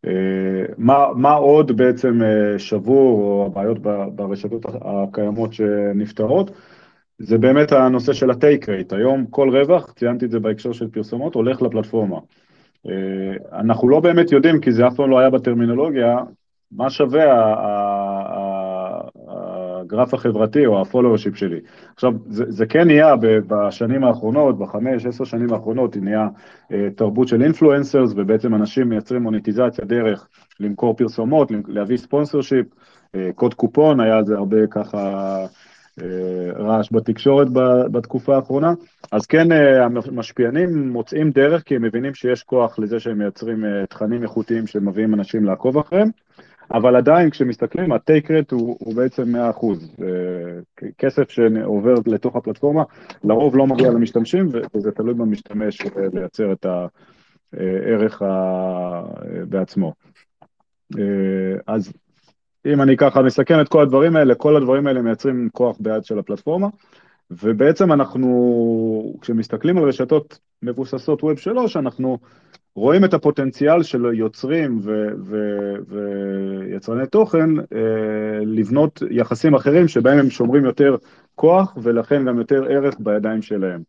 Uh, 0.05 0.09
מה, 0.77 1.05
מה 1.15 1.33
עוד 1.33 1.77
בעצם 1.77 2.21
uh, 2.21 2.59
שבור, 2.59 3.21
או 3.21 3.45
הבעיות 3.45 3.79
ברשתות 4.15 4.65
הקיימות 4.81 5.53
שנפתרות? 5.53 6.51
זה 7.19 7.37
באמת 7.37 7.71
הנושא 7.71 8.13
של 8.13 8.31
ה-take 8.31 8.65
rate. 8.65 8.95
היום 8.95 9.25
כל 9.29 9.49
רווח, 9.49 9.93
ציינתי 9.93 10.25
את 10.25 10.31
זה 10.31 10.39
בהקשר 10.39 10.71
של 10.71 10.87
פרסומות, 10.87 11.35
הולך 11.35 11.61
לפלטפורמה. 11.61 12.17
אנחנו 13.53 13.89
לא 13.89 13.99
באמת 13.99 14.31
יודעים, 14.31 14.61
כי 14.61 14.71
זה 14.71 14.87
אף 14.87 14.95
פעם 14.95 15.09
לא 15.09 15.19
היה 15.19 15.29
בטרמינולוגיה, 15.29 16.17
מה 16.71 16.89
שווה 16.89 17.53
הגרף 19.87 20.13
החברתי 20.13 20.65
או 20.65 20.79
ה-followership 20.79 21.35
שלי. 21.35 21.59
עכשיו, 21.95 22.13
זה, 22.29 22.43
זה 22.47 22.65
כן 22.65 22.87
נהיה 22.87 23.15
בשנים 23.47 24.03
האחרונות, 24.03 24.57
בחמש, 24.57 25.05
עשר 25.05 25.23
שנים 25.23 25.53
האחרונות, 25.53 25.93
היא 25.93 26.03
נהיה 26.03 26.27
אה, 26.71 26.87
תרבות 26.95 27.27
של 27.27 27.41
אינפלואנסרס, 27.41 28.13
ובעצם 28.15 28.55
אנשים 28.55 28.89
מייצרים 28.89 29.23
מוניטיזציה 29.23 29.85
דרך 29.85 30.27
למכור 30.59 30.95
פרסומות, 30.95 31.51
להביא 31.67 31.97
ספונסר 31.97 32.41
שיפ, 32.41 32.65
אה, 33.15 33.29
קוד 33.35 33.53
קופון, 33.53 33.99
היה 33.99 34.17
על 34.17 34.25
זה 34.25 34.35
הרבה 34.35 34.67
ככה 34.67 34.99
אה, 36.01 36.51
רעש 36.55 36.89
בתקשורת 36.91 37.47
בתקופה 37.91 38.35
האחרונה. 38.35 38.73
אז 39.11 39.25
כן, 39.25 39.47
המשפיענים 40.11 40.89
מוצאים 40.89 41.31
דרך, 41.31 41.63
כי 41.63 41.75
הם 41.75 41.81
מבינים 41.81 42.13
שיש 42.13 42.43
כוח 42.43 42.79
לזה 42.79 42.99
שהם 42.99 43.17
מייצרים 43.17 43.63
תכנים 43.89 44.23
איכותיים 44.23 44.67
שמביאים 44.67 45.13
אנשים 45.13 45.45
לעקוב 45.45 45.77
אחריהם. 45.77 46.09
אבל 46.71 46.95
עדיין 46.95 47.29
כשמסתכלים, 47.29 47.91
הטייק 47.91 48.31
רט 48.31 48.51
הוא, 48.51 48.77
הוא 48.79 48.95
בעצם 48.95 49.35
100%. 49.35 49.37
אה, 50.01 50.87
כסף 50.97 51.29
שעובר 51.29 51.93
לתוך 52.05 52.35
הפלטפורמה, 52.35 52.83
לרוב 53.23 53.57
לא 53.57 53.67
מגיע 53.67 53.89
למשתמשים, 53.89 54.49
וזה 54.75 54.91
תלוי 54.91 55.13
במשתמש 55.13 55.81
לייצר 56.13 56.51
את 56.51 56.65
הערך 56.65 58.21
בעצמו. 59.49 59.93
אה, 60.97 61.59
אז 61.67 61.93
אם 62.65 62.81
אני 62.81 62.97
ככה 62.97 63.21
מסכם 63.21 63.61
את 63.61 63.67
כל 63.67 63.81
הדברים 63.81 64.15
האלה, 64.15 64.35
כל 64.35 64.55
הדברים 64.55 64.87
האלה 64.87 65.01
מייצרים 65.01 65.49
כוח 65.53 65.77
ביד 65.79 66.03
של 66.03 66.19
הפלטפורמה, 66.19 66.67
ובעצם 67.31 67.91
אנחנו, 67.91 69.17
כשמסתכלים 69.21 69.77
על 69.77 69.83
רשתות 69.83 70.39
מבוססות 70.63 71.23
Web 71.23 71.37
3, 71.37 71.77
אנחנו 71.77 72.17
רואים 72.75 73.05
את 73.05 73.13
הפוטנציאל 73.13 73.83
של 73.83 74.05
יוצרים 74.13 74.81
ויצרני 75.87 77.07
תוכן 77.07 77.49
אה, 77.59 78.39
לבנות 78.45 79.03
יחסים 79.11 79.55
אחרים 79.55 79.87
שבהם 79.87 80.19
הם 80.19 80.29
שומרים 80.29 80.65
יותר 80.65 80.95
כוח 81.35 81.77
ולכן 81.83 82.25
גם 82.25 82.37
יותר 82.37 82.63
ערך 82.69 82.95
בידיים 82.99 83.41
שלהם. 83.41 83.81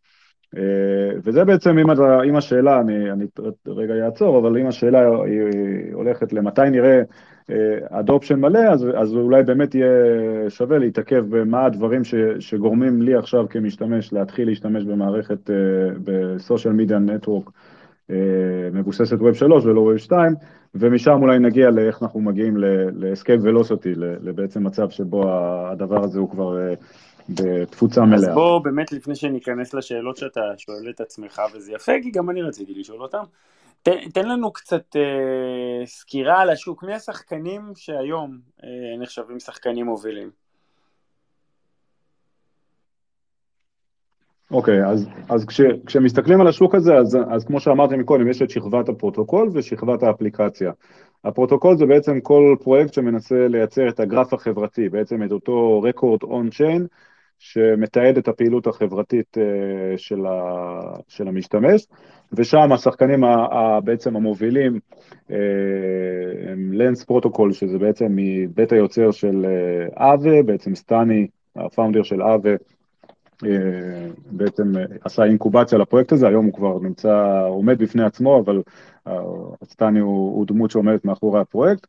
אה, 0.57 1.11
וזה 1.23 1.45
בעצם, 1.45 1.77
אם, 1.77 1.91
אם 2.29 2.35
השאלה, 2.35 2.79
אני, 2.79 3.11
אני 3.11 3.25
רגע 3.67 4.05
אעצור, 4.05 4.39
אבל 4.39 4.57
אם 4.57 4.67
השאלה 4.67 4.99
היא 4.99 5.93
הולכת 5.93 6.33
למתי 6.33 6.69
נראה 6.69 7.01
אדופשן 7.89 8.43
אה, 8.43 8.49
מלא, 8.49 8.59
אז, 8.59 8.85
אז 8.97 9.13
אולי 9.13 9.43
באמת 9.43 9.75
יהיה 9.75 9.89
שווה 10.49 10.77
להתעכב 10.77 11.25
במה 11.29 11.65
הדברים 11.65 12.03
ש, 12.03 12.15
שגורמים 12.39 13.01
לי 13.01 13.15
עכשיו 13.15 13.49
כמשתמש 13.49 14.13
להתחיל 14.13 14.47
להשתמש 14.47 14.83
במערכת, 14.83 15.49
בסושיאל 16.03 16.73
מדיה 16.73 16.99
נטוורק 16.99 17.49
מבוססת 18.73 19.17
Web 19.19 19.33
3 19.33 19.65
ולא 19.65 19.93
Web 19.95 19.97
2, 19.97 20.35
ומשם 20.75 21.17
אולי 21.21 21.39
נגיע 21.39 21.69
לאיך 21.69 22.03
אנחנו 22.03 22.21
מגיעים 22.21 22.57
ל-escape 22.57 23.43
velocity, 23.43 23.99
לבעצם 23.99 24.63
מצב 24.63 24.89
שבו 24.89 25.23
הדבר 25.71 26.03
הזה 26.03 26.19
הוא 26.19 26.29
כבר 26.29 26.57
אה, 26.57 26.73
בתפוצה 27.29 28.05
מלאה. 28.05 28.17
אז 28.17 28.29
בוא 28.35 28.59
באמת 28.59 28.91
לפני 28.91 29.15
שניכנס 29.15 29.73
לשאלות 29.73 30.17
שאתה 30.17 30.41
שואל 30.57 30.89
את 30.89 31.01
עצמך, 31.01 31.41
וזה 31.55 31.71
יפה, 31.71 31.91
כי 32.03 32.11
גם 32.11 32.29
אני 32.29 32.41
רציתי 32.41 32.73
לשאול 32.79 33.01
אותם, 33.01 33.23
תן, 33.83 34.09
תן 34.13 34.27
לנו 34.27 34.53
קצת 34.53 34.95
אה, 34.95 35.85
סקירה 35.85 36.41
על 36.41 36.49
השוק, 36.49 36.83
מי 36.83 36.93
השחקנים 36.93 37.61
שהיום 37.75 38.39
אה, 38.63 38.69
נחשבים 38.99 39.39
שחקנים 39.39 39.85
מובילים? 39.85 40.31
אוקיי, 44.51 44.83
okay, 44.83 44.87
אז, 44.87 45.07
אז 45.29 45.45
כש, 45.45 45.61
כשמסתכלים 45.85 46.41
על 46.41 46.47
השוק 46.47 46.75
הזה, 46.75 46.97
אז, 46.97 47.17
אז 47.31 47.45
כמו 47.45 47.59
שאמרתי 47.59 47.95
מקודם, 47.95 48.29
יש 48.29 48.41
את 48.41 48.49
שכבת 48.49 48.89
הפרוטוקול 48.89 49.49
ושכבת 49.53 50.03
האפליקציה. 50.03 50.71
הפרוטוקול 51.23 51.77
זה 51.77 51.85
בעצם 51.85 52.19
כל 52.21 52.55
פרויקט 52.63 52.93
שמנסה 52.93 53.47
לייצר 53.47 53.89
את 53.89 53.99
הגרף 53.99 54.33
החברתי, 54.33 54.89
בעצם 54.89 55.23
את 55.23 55.31
אותו 55.31 55.81
record 55.81 56.23
on 56.23 56.49
chain 56.49 56.87
שמתעד 57.39 58.17
את 58.17 58.27
הפעילות 58.27 58.67
החברתית 58.67 59.37
אה, 59.37 59.97
של, 59.97 60.25
ה, 60.25 60.39
של 61.07 61.27
המשתמש, 61.27 61.87
ושם 62.33 62.71
השחקנים 62.71 63.23
ה, 63.23 63.35
ה, 63.35 63.81
בעצם 63.81 64.15
המובילים 64.15 64.79
אה, 65.31 65.37
הם 66.51 66.73
Lens 66.73 67.03
Protocol, 67.03 67.53
שזה 67.53 67.77
בעצם 67.77 68.07
מבית 68.09 68.71
היוצר 68.71 69.11
של 69.11 69.45
Aave, 69.95 70.29
אה, 70.29 70.43
בעצם 70.43 70.75
סטני, 70.75 71.27
ה 71.55 71.61
founder 71.61 72.03
של 72.03 72.21
Aave, 72.21 72.49
בעצם 74.31 74.63
עשה 75.03 75.23
אינקובציה 75.23 75.77
לפרויקט 75.77 76.11
הזה, 76.11 76.27
היום 76.27 76.45
הוא 76.45 76.53
כבר 76.53 76.79
נמצא, 76.79 77.43
עומד 77.47 77.77
בפני 77.77 78.03
עצמו, 78.03 78.43
אבל 78.45 78.61
סטני 79.63 79.99
הוא, 79.99 80.35
הוא 80.35 80.45
דמות 80.47 80.71
שעומדת 80.71 81.05
מאחורי 81.05 81.41
הפרויקט. 81.41 81.87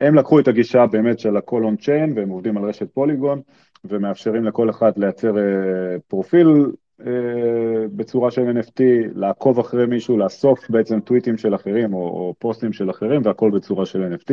הם 0.00 0.14
לקחו 0.14 0.40
את 0.40 0.48
הגישה 0.48 0.86
באמת 0.86 1.18
של 1.18 1.36
ה-all 1.36 1.62
on 1.62 1.82
chain 1.82 2.16
והם 2.16 2.28
עובדים 2.28 2.56
על 2.56 2.64
רשת 2.64 2.94
פוליגון 2.94 3.40
ומאפשרים 3.84 4.44
לכל 4.44 4.70
אחד 4.70 4.92
לייצר 4.96 5.34
פרופיל 6.08 6.46
בצורה 7.96 8.30
של 8.30 8.58
NFT, 8.58 8.82
לעקוב 9.14 9.58
אחרי 9.58 9.86
מישהו, 9.86 10.18
לאסוף 10.18 10.70
בעצם 10.70 11.00
טוויטים 11.00 11.38
של 11.38 11.54
אחרים 11.54 11.94
או, 11.94 11.98
או 11.98 12.34
פוסטים 12.38 12.72
של 12.72 12.90
אחרים 12.90 13.22
והכל 13.24 13.50
בצורה 13.50 13.86
של 13.86 14.14
NFT. 14.14 14.32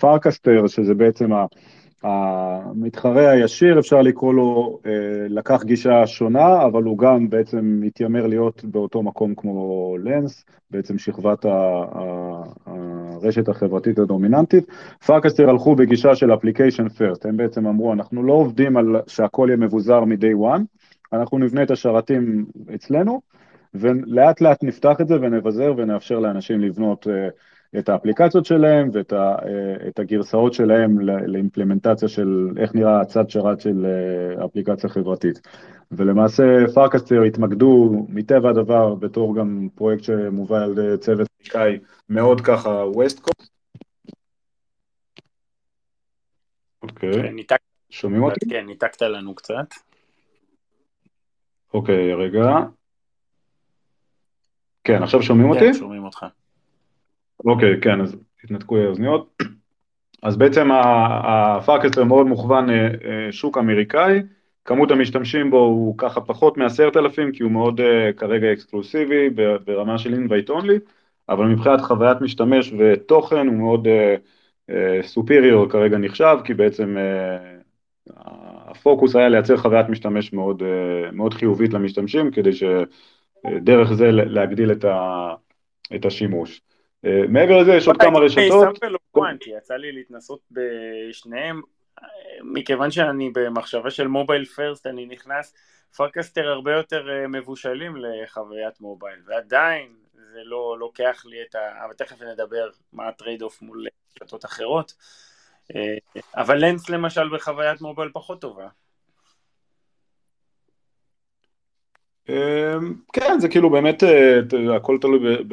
Farcaster, 0.00 0.66
שזה 0.66 0.94
בעצם 0.94 1.32
ה... 1.32 1.46
המתחרה 2.04 3.30
הישיר, 3.30 3.78
אפשר 3.78 4.02
לקרוא 4.02 4.34
לו, 4.34 4.78
אה, 4.86 4.92
לקח 5.28 5.64
גישה 5.64 6.06
שונה, 6.06 6.64
אבל 6.64 6.82
הוא 6.82 6.98
גם 6.98 7.30
בעצם 7.30 7.78
מתיימר 7.80 8.26
להיות 8.26 8.64
באותו 8.64 9.02
מקום 9.02 9.34
כמו 9.34 9.96
Lens, 10.04 10.44
בעצם 10.70 10.98
שכבת 10.98 11.46
הרשת 12.66 13.48
החברתית 13.48 13.98
הדומיננטית. 13.98 14.64
Farcaster 15.06 15.50
הלכו 15.50 15.74
בגישה 15.74 16.14
של 16.14 16.34
application 16.34 16.88
first, 16.88 17.26
הם 17.26 17.36
בעצם 17.36 17.66
אמרו, 17.66 17.92
אנחנו 17.92 18.22
לא 18.22 18.32
עובדים 18.32 18.76
על 18.76 18.96
שהכל 19.06 19.46
יהיה 19.48 19.56
מבוזר 19.56 20.04
מ-day 20.04 20.56
one, 20.56 20.62
אנחנו 21.12 21.38
נבנה 21.38 21.62
את 21.62 21.70
השרתים 21.70 22.44
אצלנו, 22.74 23.20
ולאט 23.74 24.40
לאט 24.40 24.64
נפתח 24.64 25.00
את 25.00 25.08
זה 25.08 25.14
ונבזר 25.20 25.74
ונאפשר 25.76 26.18
לאנשים 26.18 26.60
לבנות 26.60 27.06
uh, 27.06 27.10
את 27.78 27.88
האפליקציות 27.88 28.46
שלהם 28.46 28.90
ואת 28.92 29.12
ה, 29.12 29.16
אה, 29.16 30.02
הגרסאות 30.02 30.54
שלהם 30.54 31.00
לאימפלמנטציה 31.00 32.08
של 32.08 32.48
איך 32.56 32.74
נראה 32.74 33.00
הצד 33.00 33.30
שרת 33.30 33.60
של 33.60 33.86
אה, 33.86 34.44
אפליקציה 34.44 34.90
חברתית. 34.90 35.40
ולמעשה 35.92 36.42
Farcaster 36.74 37.22
התמקדו 37.22 38.06
מטבע 38.08 38.50
הדבר 38.50 38.94
בתור 38.94 39.36
גם 39.36 39.68
פרויקט 39.74 40.04
שמובל 40.04 40.62
על 40.62 40.72
ידי 40.72 40.98
צוות 40.98 41.28
אמריקאי 41.40 41.78
מאוד 42.08 42.40
ככה 42.40 42.68
West 42.68 43.20
Coast. 43.20 43.50
אוקיי, 46.82 47.12
כן, 47.48 47.56
שומעים 47.90 48.22
אותי? 48.22 48.40
כן, 48.50 48.66
ניתקת 48.66 49.02
לנו 49.02 49.34
קצת. 49.34 49.74
אוקיי, 51.74 52.14
רגע. 52.14 52.44
כן, 54.84 55.02
עכשיו 55.02 55.22
שומעים 55.22 55.50
אותי? 55.50 55.60
כן, 55.60 55.74
שומעים 55.74 56.04
אותך. 56.04 56.26
אוקיי, 57.44 57.80
כן, 57.80 58.00
אז 58.00 58.16
התנתקו 58.44 58.76
האוזניות. 58.76 59.42
אז 60.24 60.36
בעצם 60.36 60.68
ה 60.72 60.85
Farcaster 60.85 62.04
מאוד 62.04 62.26
מוכוון 62.26 62.70
אה, 62.70 62.86
אה, 62.86 63.32
שוק 63.32 63.58
אמריקאי, 63.58 64.22
כמות 64.64 64.90
המשתמשים 64.90 65.50
בו 65.50 65.58
הוא 65.58 65.98
ככה 65.98 66.20
פחות 66.20 66.56
מעשרת 66.56 66.96
אלפים, 66.96 67.32
כי 67.32 67.42
הוא 67.42 67.52
מאוד 67.52 67.80
אה, 67.80 68.12
כרגע 68.16 68.52
אקסקלוסיבי 68.52 69.30
ברמה 69.64 69.98
של 69.98 70.14
אינווייט 70.14 70.50
אונלי, 70.50 70.78
אבל 71.28 71.46
מבחינת 71.46 71.80
חוויית 71.80 72.20
משתמש 72.20 72.72
ותוכן 72.78 73.46
הוא 73.46 73.56
מאוד 73.56 73.88
סופיריור 75.02 75.68
כרגע 75.68 75.98
נחשב, 75.98 76.36
כי 76.44 76.54
בעצם 76.54 76.96
הפוקוס 78.16 79.16
היה 79.16 79.28
לייצר 79.28 79.56
חוויית 79.56 79.88
משתמש 79.88 80.32
מאוד, 80.32 80.62
מאוד 81.12 81.34
חיובית 81.34 81.72
למשתמשים, 81.72 82.30
כדי 82.30 82.50
שדרך 82.52 83.92
זה 83.92 84.10
להגדיל 84.10 84.72
את 85.94 86.04
השימוש. 86.04 86.60
אה, 87.04 87.22
מעבר 87.28 87.58
לזה 87.58 87.72
יש 87.72 87.86
עוד 87.86 87.96
כמה 87.96 88.18
רשתות. 88.18 88.78
יצא 89.46 89.74
לי 89.74 89.92
להתנסות 89.92 90.40
בשניהם, 90.50 91.60
מכיוון 92.42 92.90
שאני 92.90 93.30
במחשבה 93.34 93.90
של 93.90 94.08
mobile 94.08 94.44
first, 94.44 94.86
אני 94.86 95.06
נכנס, 95.06 95.54
Farcaster 95.96 96.48
הרבה 96.48 96.72
יותר 96.72 97.10
אה, 97.10 97.28
מבושלים 97.28 97.96
לחוויית 97.96 98.80
mobile, 98.80 99.18
ועדיין 99.26 99.88
זה 100.32 100.40
לא 100.44 100.76
לוקח 100.78 101.22
לי 101.26 101.36
את 101.42 101.54
ה... 101.54 101.84
אבל 101.84 101.92
תכף 101.92 102.22
נדבר 102.22 102.68
מה 102.92 103.08
ה 103.08 103.42
trade-off 103.42 103.62
מול 103.62 103.86
רשתות 104.22 104.44
אחרות. 104.44 104.94
אה, 105.76 105.96
אבל 106.36 106.64
Lens 106.64 106.90
למשל 106.90 107.28
בחוויית 107.34 107.80
mobile 107.80 108.10
פחות 108.12 108.40
טובה. 108.40 108.68
כן, 113.12 113.38
זה 113.38 113.48
כאילו 113.48 113.70
באמת, 113.70 114.02
הכל 114.76 114.98
תלוי 115.00 115.44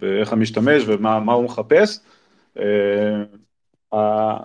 ואיך 0.00 0.32
המשתמש 0.32 0.82
ומה 0.86 1.32
הוא 1.32 1.44
מחפש. 1.44 1.98
אה, 3.94 4.36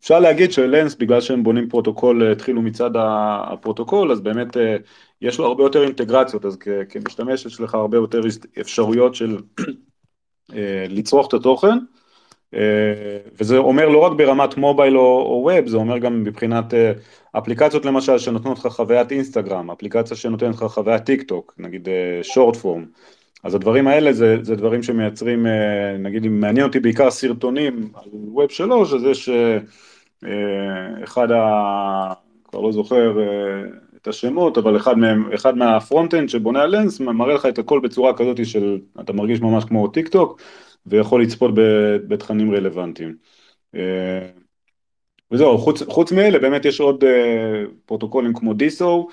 אפשר 0.00 0.20
להגיד 0.20 0.52
ש 0.52 0.64
Lens, 0.64 0.94
בגלל 0.94 1.20
שהם 1.20 1.42
בונים 1.42 1.68
פרוטוקול, 1.68 2.22
אה, 2.22 2.32
התחילו 2.32 2.62
מצד 2.62 2.90
הפרוטוקול, 2.96 4.12
אז 4.12 4.20
באמת 4.20 4.56
אה, 4.56 4.76
יש 5.20 5.38
לו 5.38 5.46
הרבה 5.46 5.62
יותר 5.62 5.84
אינטגרציות, 5.84 6.44
אז 6.44 6.58
כמשתמש 6.88 7.46
יש 7.46 7.60
לך 7.60 7.74
הרבה 7.74 7.96
יותר 7.96 8.20
אפשרויות 8.60 9.14
של 9.14 9.38
לצרוך 10.88 11.28
את 11.28 11.34
התוכן, 11.34 11.78
וזה 13.40 13.56
אומר 13.56 13.88
לא 13.88 13.98
רק 13.98 14.12
ברמת 14.12 14.56
mobile 14.56 14.98
או 14.98 15.42
web, 15.44 15.66
זה 15.66 15.76
אומר 15.76 15.98
גם 15.98 16.24
מבחינת 16.24 16.74
אפליקציות 17.32 17.84
למשל 17.84 18.18
שנותנות 18.18 18.58
לך 18.58 18.66
חוויית 18.66 19.12
אינסטגרם, 19.12 19.70
אפליקציה 19.70 20.16
שנותנת 20.16 20.54
לך 20.54 20.62
חוויית 20.64 21.04
טיק 21.04 21.22
טוק, 21.22 21.54
נגיד 21.58 21.88
short 22.22 22.56
form. 22.56 22.84
אז 23.44 23.54
הדברים 23.54 23.86
האלה 23.86 24.12
זה, 24.12 24.36
זה 24.42 24.56
דברים 24.56 24.82
שמייצרים, 24.82 25.46
אה, 25.46 25.96
נגיד 25.98 26.24
אם 26.24 26.40
מעניין 26.40 26.66
אותי 26.66 26.80
בעיקר 26.80 27.10
סרטונים 27.10 27.92
על 27.94 28.08
web 28.12 28.50
שלוש, 28.50 28.92
אז 28.92 29.02
יש 29.04 29.28
אה, 29.28 29.58
אה, 30.24 31.04
אחד 31.04 31.30
ה... 31.30 32.12
כבר 32.44 32.60
לא 32.60 32.72
זוכר 32.72 33.16
את 33.96 34.08
השמות, 34.08 34.58
אבל 34.58 34.76
אחד 34.76 34.98
מהם, 34.98 35.32
אחד 35.32 35.56
מה 35.56 35.69
front-end 35.69 36.28
שבונה 36.28 36.62
ה 36.62 36.70
Lens 36.70 37.00
מראה 37.00 37.34
לך 37.34 37.46
את 37.46 37.58
הכל 37.58 37.80
בצורה 37.80 38.16
כזאת 38.16 38.46
של, 38.46 38.78
אתה 39.00 39.12
מרגיש 39.12 39.40
ממש 39.40 39.64
כמו 39.64 39.88
טיק 39.88 40.08
טוק, 40.08 40.40
ויכול 40.86 41.22
לצפות 41.22 41.50
בתכנים 42.08 42.54
רלוונטיים. 42.54 43.16
וזהו, 45.30 45.58
חוץ, 45.58 45.82
חוץ 45.82 46.12
מאלה 46.12 46.38
באמת 46.38 46.64
יש 46.64 46.80
עוד 46.80 47.04
פרוטוקולים 47.86 48.34
כמו 48.34 48.54
DeSo, 48.54 49.08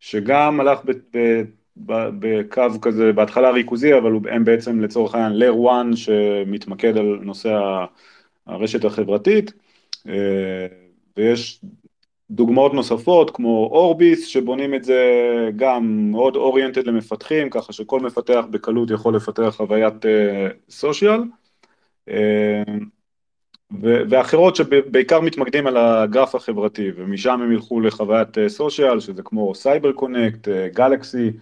שגם 0.00 0.60
הלך 0.60 0.80
ב... 0.84 0.90
ב 1.16 1.42
בקו 1.76 2.80
כזה, 2.82 3.12
בהתחלה 3.12 3.50
ריכוזי, 3.50 3.98
אבל 3.98 4.12
הם 4.30 4.44
בעצם 4.44 4.80
לצורך 4.80 5.14
העניין 5.14 5.50
layer 5.50 5.68
1 5.70 5.96
שמתמקד 5.96 6.96
על 6.96 7.18
נושא 7.22 7.58
הרשת 8.46 8.84
החברתית, 8.84 9.52
אה, 10.08 10.66
ויש 11.16 11.60
דוגמאות 12.30 12.74
נוספות 12.74 13.30
כמו 13.30 13.68
Orbis 13.72 14.26
שבונים 14.26 14.74
את 14.74 14.84
זה 14.84 15.00
גם 15.56 16.10
מאוד 16.10 16.36
oriented 16.36 16.86
למפתחים, 16.86 17.50
ככה 17.50 17.72
שכל 17.72 18.00
מפתח 18.00 18.44
בקלות 18.50 18.90
יכול 18.90 19.16
לפתח 19.16 19.54
חוויית 19.56 19.94
social. 20.70 21.20
אה, 22.08 22.12
אה, 22.12 23.74
ואחרות 24.08 24.56
שבעיקר 24.56 25.20
מתמקדים 25.20 25.66
על 25.66 25.76
הגרף 25.76 26.34
החברתי, 26.34 26.90
ומשם 26.96 27.42
הם 27.42 27.52
ילכו 27.52 27.80
לחוויית 27.80 28.28
social, 28.48 29.00
שזה 29.00 29.22
כמו 29.22 29.54
CyberConnect, 29.54 30.48
Galxe, 30.48 31.26
אה, 31.26 31.32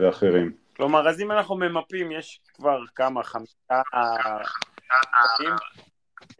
ואחרים. 0.00 0.52
כלומר, 0.76 1.08
אז 1.08 1.20
אם 1.20 1.32
אנחנו 1.32 1.56
ממפים, 1.56 2.12
יש 2.12 2.40
כבר 2.54 2.80
כמה, 2.94 3.22
חמישה... 3.22 3.82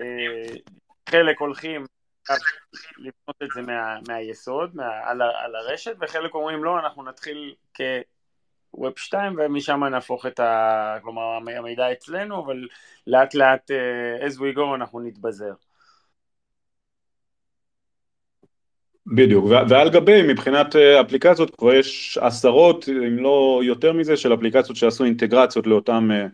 אה, 0.00 0.54
חלק 1.10 1.40
הולכים 1.40 1.86
לבנות 2.98 3.42
את 3.42 3.48
זה 3.54 3.62
מה, 3.62 3.98
מהיסוד, 4.08 4.76
מה, 4.76 5.00
על, 5.04 5.22
על 5.22 5.56
הרשת, 5.56 5.96
וחלק 6.00 6.34
אומרים 6.34 6.64
לא, 6.64 6.78
אנחנו 6.78 7.02
נתחיל 7.02 7.54
כווב 7.76 8.98
2 8.98 9.34
ומשם 9.38 9.84
נהפוך 9.84 10.26
את 10.26 10.40
ה... 10.40 10.96
כלומר, 11.02 11.22
המידע 11.56 11.92
אצלנו, 11.92 12.44
אבל 12.44 12.68
לאט 13.06 13.34
לאט, 13.34 13.70
uh, 13.70 14.24
as 14.26 14.36
we 14.36 14.56
go, 14.56 14.74
אנחנו 14.74 15.00
נתבזר. 15.00 15.52
בדיוק, 19.14 19.44
ועל 19.68 19.90
גבי 19.90 20.22
מבחינת 20.22 20.76
אה, 20.76 21.00
אפליקציות 21.00 21.56
כבר 21.56 21.74
יש 21.74 22.18
עשרות 22.18 22.88
אם 22.88 23.18
לא 23.18 23.60
יותר 23.64 23.92
מזה 23.92 24.16
של 24.16 24.34
אפליקציות 24.34 24.76
שעשו 24.76 25.04
אינטגרציות 25.04 25.66
לאותם, 25.66 26.08
אה, 26.12 26.26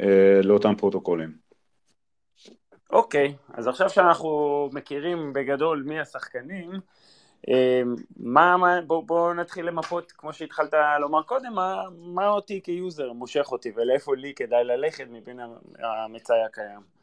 אה, 0.00 0.40
לאותם 0.42 0.74
פרוטוקולים. 0.76 1.32
אוקיי, 2.90 3.34
okay, 3.38 3.52
אז 3.58 3.68
עכשיו 3.68 3.90
שאנחנו 3.90 4.68
מכירים 4.72 5.32
בגדול 5.32 5.82
מי 5.86 6.00
השחקנים, 6.00 6.70
מה, 8.16 8.56
מה, 8.56 8.80
בוא, 8.86 9.02
בוא 9.06 9.34
נתחיל 9.34 9.66
למפות, 9.66 10.12
כמו 10.12 10.32
שהתחלת 10.32 10.74
לומר 11.00 11.22
קודם, 11.22 11.52
מה, 11.54 11.82
מה 11.98 12.28
אותי 12.28 12.60
כיוזר 12.64 13.12
מושך 13.12 13.52
אותי 13.52 13.72
ולאיפה 13.76 14.16
לי 14.16 14.32
כדאי 14.34 14.64
ללכת 14.64 15.06
מבין 15.10 15.40
המצאי 15.78 16.44
הקיים. 16.46 16.95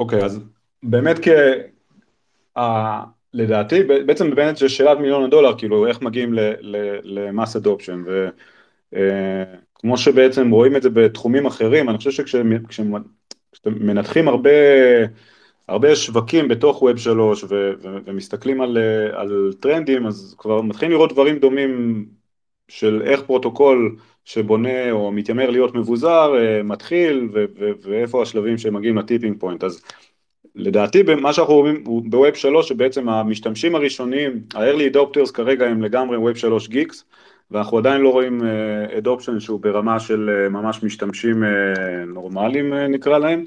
אוקיי, 0.00 0.24
אז 0.24 0.40
באמת 0.82 1.16
כ... 1.22 1.28
לדעתי, 3.34 3.82
בעצם 3.82 4.30
באמת 4.30 4.56
זה 4.56 4.68
שאלת 4.68 4.98
מיליון 4.98 5.24
הדולר, 5.24 5.58
כאילו 5.58 5.86
איך 5.86 6.02
מגיעים 6.02 6.34
ל 7.02 7.13
mass 7.13 7.56
adoption, 7.56 8.02
וכמו 8.92 9.94
אה, 9.94 9.96
שבעצם 9.96 10.50
רואים 10.50 10.76
את 10.76 10.82
זה 10.82 10.90
בתחומים 10.90 11.46
אחרים, 11.46 11.88
אני 11.88 11.98
חושב 11.98 12.10
שכשאתם 12.10 12.50
מנתחים 13.66 14.28
הרבה, 15.68 15.94
שווקים 15.94 16.48
בתוך 16.48 16.82
web 16.82 16.96
שלוש 16.96 17.44
ומסתכלים 17.80 18.60
על, 18.60 18.78
על 19.12 19.52
טרנדים, 19.60 20.06
אז 20.06 20.34
כבר 20.38 20.62
מתחילים 20.62 20.92
לראות 20.92 21.12
דברים 21.12 21.38
דומים 21.38 22.06
של 22.68 23.02
איך 23.04 23.22
פרוטוקול 23.22 23.96
שבונה 24.24 24.90
או 24.90 25.12
מתיימר 25.12 25.50
להיות 25.50 25.74
מבוזר, 25.74 26.32
אה, 26.34 26.62
מתחיל, 26.62 27.28
ו, 27.32 27.44
ו, 27.58 27.70
ואיפה 27.82 28.22
השלבים 28.22 28.58
שמגיעים 28.58 28.98
ל 28.98 29.03
tipping 29.03 29.40
point. 29.40 29.64
אז 29.64 29.82
לדעתי 30.54 31.02
מה 31.02 31.32
שאנחנו 31.32 31.54
רואים 31.54 31.84
בווב 31.84 32.34
3 32.34 32.68
שבעצם 32.68 33.08
המשתמשים 33.08 33.74
הראשונים, 33.74 34.40
ה-early 34.54 34.94
adopters 34.94 35.32
כרגע 35.32 35.66
הם 35.66 35.82
לגמרי 35.82 36.16
ווב 36.16 36.36
3 36.36 36.68
גיקס 36.68 37.04
ואנחנו 37.50 37.78
עדיין 37.78 38.00
לא 38.00 38.12
רואים 38.12 38.40
adoption 38.98 39.40
שהוא 39.40 39.60
ברמה 39.60 40.00
של 40.00 40.46
ממש 40.50 40.82
משתמשים 40.82 41.44
נורמליים 42.06 42.74
נקרא 42.74 43.18
להם 43.18 43.44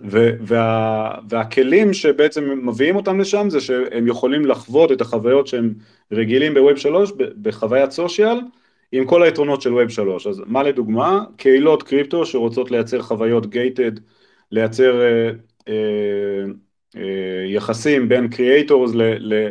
וה, 0.00 1.14
והכלים 1.28 1.92
שבעצם 1.92 2.66
מביאים 2.68 2.96
אותם 2.96 3.20
לשם 3.20 3.50
זה 3.50 3.60
שהם 3.60 4.06
יכולים 4.06 4.46
לחוות 4.46 4.92
את 4.92 5.00
החוויות 5.00 5.46
שהם 5.46 5.74
רגילים 6.12 6.54
בווב 6.54 6.76
3 6.76 7.12
בחוויית 7.42 7.90
סושיאל 7.90 8.40
עם 8.92 9.04
כל 9.06 9.22
היתרונות 9.22 9.62
של 9.62 9.72
ווב 9.74 9.88
3 9.88 10.26
אז 10.26 10.42
מה 10.46 10.62
לדוגמה? 10.62 11.24
קהילות 11.36 11.82
קריפטו 11.82 12.26
שרוצות 12.26 12.70
לייצר 12.70 13.02
חוויות 13.02 13.46
גייטד 13.46 13.92
לייצר 14.50 15.00
אה, 15.00 15.30
אה, 15.68 17.44
יחסים 17.46 18.08
בין 18.08 18.28
creators 18.28 18.90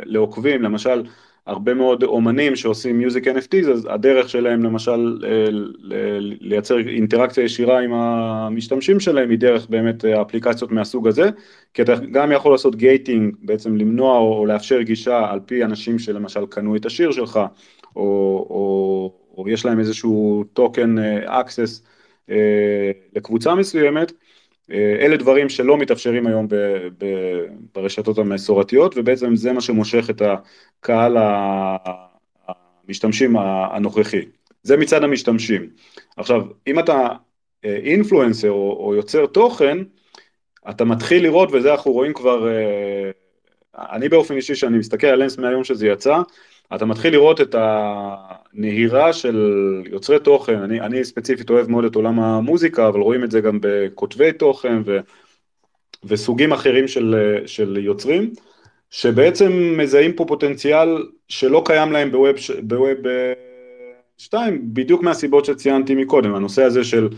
לעוקבים, 0.06 0.62
למשל 0.62 1.04
הרבה 1.46 1.74
מאוד 1.74 2.04
אומנים 2.04 2.56
שעושים 2.56 2.98
music 2.98 3.28
NFTs, 3.28 3.70
אז 3.72 3.88
הדרך 3.90 4.30
שלהם 4.30 4.64
למשל 4.64 5.20
אה, 5.24 5.46
לייצר 6.20 6.78
אינטראקציה 6.78 7.44
ישירה 7.44 7.80
עם 7.80 7.94
המשתמשים 7.94 9.00
שלהם 9.00 9.30
היא 9.30 9.38
דרך 9.38 9.70
באמת 9.70 10.06
אפליקציות 10.06 10.72
מהסוג 10.72 11.08
הזה, 11.08 11.30
כי 11.74 11.82
אתה 11.82 11.94
גם 12.12 12.32
יכול 12.32 12.52
לעשות 12.52 12.76
gating, 12.76 13.36
בעצם 13.42 13.76
למנוע 13.76 14.18
או 14.18 14.46
לאפשר 14.46 14.82
גישה 14.82 15.32
על 15.32 15.40
פי 15.46 15.64
אנשים 15.64 16.00
שלמשל 16.00 16.46
קנו 16.50 16.76
את 16.76 16.86
השיר 16.86 17.12
שלך, 17.12 17.40
או, 17.96 18.02
או, 18.50 19.14
או 19.34 19.50
יש 19.50 19.66
להם 19.66 19.80
איזשהו 19.80 20.44
token 20.54 20.96
access 21.28 21.84
לקבוצה 23.16 23.56
מסוימת, 23.56 24.12
אה, 24.72 24.98
אלה 25.00 25.18
דברים 25.18 25.50
שלא 25.50 25.78
מתאפשרים 25.78 26.28
היום 26.28 26.48
ב, 26.48 26.56
ב, 26.98 27.06
ברשתות 27.76 28.18
המסורתיות 28.18 28.98
ובעצם 28.98 29.36
זה 29.36 29.54
מה 29.54 29.62
שמושך 29.62 30.10
את 30.10 30.22
הקהל 30.22 31.18
המשתמשים 32.88 33.38
הנוכחי. 33.38 34.22
זה 34.64 34.78
מצד 34.78 35.04
המשתמשים. 35.04 35.70
עכשיו, 36.18 36.42
אם 36.68 36.80
אתה 36.80 37.08
אינפלואנסר 37.64 38.50
או, 38.50 38.78
או 38.80 38.96
יוצר 38.96 39.26
תוכן, 39.26 39.78
אתה 40.70 40.86
מתחיל 40.86 41.24
לראות, 41.24 41.50
וזה 41.54 41.72
אנחנו 41.72 41.92
רואים 41.92 42.14
כבר, 42.14 42.48
אה, 42.48 43.12
אני 43.76 44.10
באופן 44.10 44.36
אישי, 44.36 44.56
שאני 44.56 44.78
מסתכל 44.78 45.08
על 45.08 45.24
לנס 45.24 45.38
מהיום 45.38 45.64
שזה 45.64 45.88
יצא, 45.88 46.18
אתה 46.76 46.86
מתחיל 46.86 47.14
לראות 47.14 47.42
את 47.42 47.56
הנהירה 47.60 49.14
של 49.14 49.38
יוצרי 49.92 50.20
תוכן, 50.20 50.60
אני, 50.60 50.82
אני 50.82 51.04
ספציפית 51.06 51.50
אוהב 51.50 51.70
מאוד 51.70 51.86
את 51.86 51.96
עולם 51.96 52.20
המוזיקה, 52.20 52.88
אבל 52.88 53.00
רואים 53.00 53.24
את 53.24 53.32
זה 53.32 53.42
גם 53.42 53.60
בכותבי 53.62 54.34
תוכן 54.34 54.82
ו, 54.86 55.00
וסוגים 56.04 56.54
אחרים 56.54 56.88
של, 56.88 57.40
של 57.46 57.78
יוצרים, 57.82 58.32
שבעצם 58.90 59.76
מזהים 59.78 60.14
פה 60.14 60.26
פוטנציאל 60.28 61.08
שלא 61.28 61.62
קיים 61.66 61.92
להם 61.92 62.12
בווב, 62.12 62.36
בווב 62.64 62.98
2, 64.18 64.74
בדיוק 64.74 65.04
מהסיבות 65.04 65.46
שציינתי 65.46 65.96
מקודם, 65.96 66.36
הנושא 66.36 66.64
הזה 66.64 66.84
של 66.84 67.10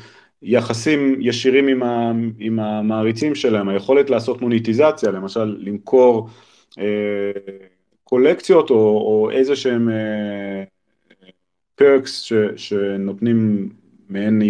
יחסים 0.42 1.18
ישירים 1.22 1.68
עם, 1.68 1.84
ה, 1.84 2.12
עם 2.40 2.60
המעריצים 2.60 3.36
שלהם, 3.36 3.70
היכולת 3.70 4.10
לעשות 4.10 4.42
מוניטיזציה, 4.42 5.12
למשל 5.12 5.58
למכור 5.60 6.30
אה, 6.80 6.86
קולקציות 8.06 8.70
או, 8.70 8.76
או 8.76 9.30
איזה 9.32 9.56
שהם 9.56 9.90
perks 11.76 12.32
אה, 12.32 12.50
אה, 12.50 12.58
שנותנים 12.58 13.70
מעין 14.10 14.42
אה, 14.42 14.46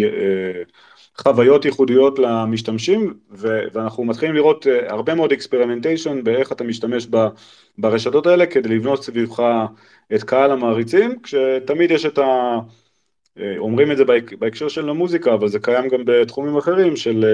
חוויות 1.22 1.64
ייחודיות 1.64 2.18
למשתמשים 2.18 3.14
ו, 3.30 3.60
ואנחנו 3.72 4.04
מתחילים 4.04 4.34
לראות 4.34 4.66
אה, 4.66 4.92
הרבה 4.92 5.14
מאוד 5.14 5.32
experimentation 5.32 6.24
באיך 6.24 6.52
אתה 6.52 6.64
משתמש 6.64 7.06
ב, 7.10 7.26
ברשתות 7.78 8.26
האלה 8.26 8.46
כדי 8.46 8.68
לבנות 8.68 9.02
סביבך 9.02 9.42
את 10.14 10.22
קהל 10.22 10.50
המעריצים 10.50 11.22
כשתמיד 11.22 11.90
יש 11.90 12.06
את 12.06 12.18
ה... 12.18 12.58
אומרים 13.58 13.92
את 13.92 13.96
זה 13.96 14.04
בהקשר 14.38 14.68
של 14.68 14.88
המוזיקה, 14.88 15.34
אבל 15.34 15.48
זה 15.48 15.58
קיים 15.58 15.88
גם 15.88 16.02
בתחומים 16.06 16.56
אחרים 16.56 16.96
של 16.96 17.24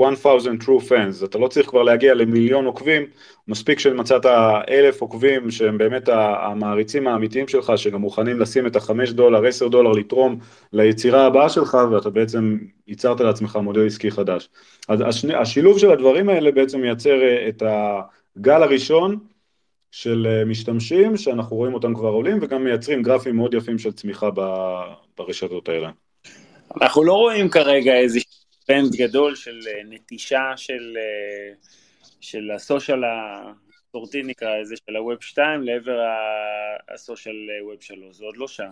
1000 0.00 0.26
אה, 0.26 0.36
true 0.36 0.82
fans, 0.88 1.24
אתה 1.24 1.38
לא 1.38 1.48
צריך 1.48 1.68
כבר 1.68 1.82
להגיע 1.82 2.14
למיליון 2.14 2.64
עוקבים, 2.64 3.02
מספיק 3.48 3.78
שמצאת 3.78 4.26
אלף 4.68 5.00
עוקבים 5.00 5.50
שהם 5.50 5.78
באמת 5.78 6.08
המעריצים 6.08 7.08
האמיתיים 7.08 7.48
שלך, 7.48 7.72
שגם 7.76 8.00
מוכנים 8.00 8.40
לשים 8.40 8.66
את 8.66 8.76
החמש 8.76 9.10
דולר, 9.10 9.46
עשר 9.46 9.68
דולר 9.68 9.90
לתרום 9.90 10.38
ליצירה 10.72 11.26
הבאה 11.26 11.48
שלך, 11.48 11.78
ואתה 11.92 12.10
בעצם 12.10 12.58
ייצרת 12.88 13.20
לעצמך 13.20 13.56
מודל 13.56 13.86
עסקי 13.86 14.10
חדש. 14.10 14.48
אז 14.88 15.00
השילוב 15.34 15.78
של 15.78 15.90
הדברים 15.90 16.28
האלה 16.28 16.52
בעצם 16.52 16.80
מייצר 16.80 17.22
אה, 17.22 17.48
את 17.48 17.62
הגל 18.36 18.62
הראשון, 18.62 19.18
של 19.92 20.26
אה, 20.30 20.44
משתמשים 20.44 21.16
שאנחנו 21.16 21.56
רואים 21.56 21.74
אותם 21.74 21.94
כבר 21.94 22.08
עולים 22.08 22.38
וגם 22.42 22.64
מייצרים 22.64 23.02
גרפים 23.02 23.36
מאוד 23.36 23.54
יפים 23.54 23.78
של 23.78 23.92
צמיחה 23.92 24.30
ברשתות 25.16 25.68
האלה. 25.68 25.90
אנחנו 26.80 27.04
לא 27.04 27.12
רואים 27.12 27.48
כרגע 27.48 27.92
איזה 27.94 28.20
טרנד 28.66 28.96
גדול 28.96 29.34
של 29.34 29.60
אה, 29.66 29.82
נטישה 29.88 30.52
של, 30.56 30.96
אה, 30.96 31.54
של 32.20 32.50
הסושיאל 32.50 33.02
הסורטי 33.04 34.22
נקרא 34.22 34.58
לזה, 34.58 34.74
של 34.86 34.96
ה 34.96 35.03
web 35.03 35.22
2 35.22 35.62
לעבר 35.62 35.98
ה 36.94 37.00
social 37.00 37.34
web 37.62 37.80
3, 37.80 38.16
זה 38.16 38.24
עוד 38.24 38.36
לא 38.36 38.48
שם. 38.48 38.70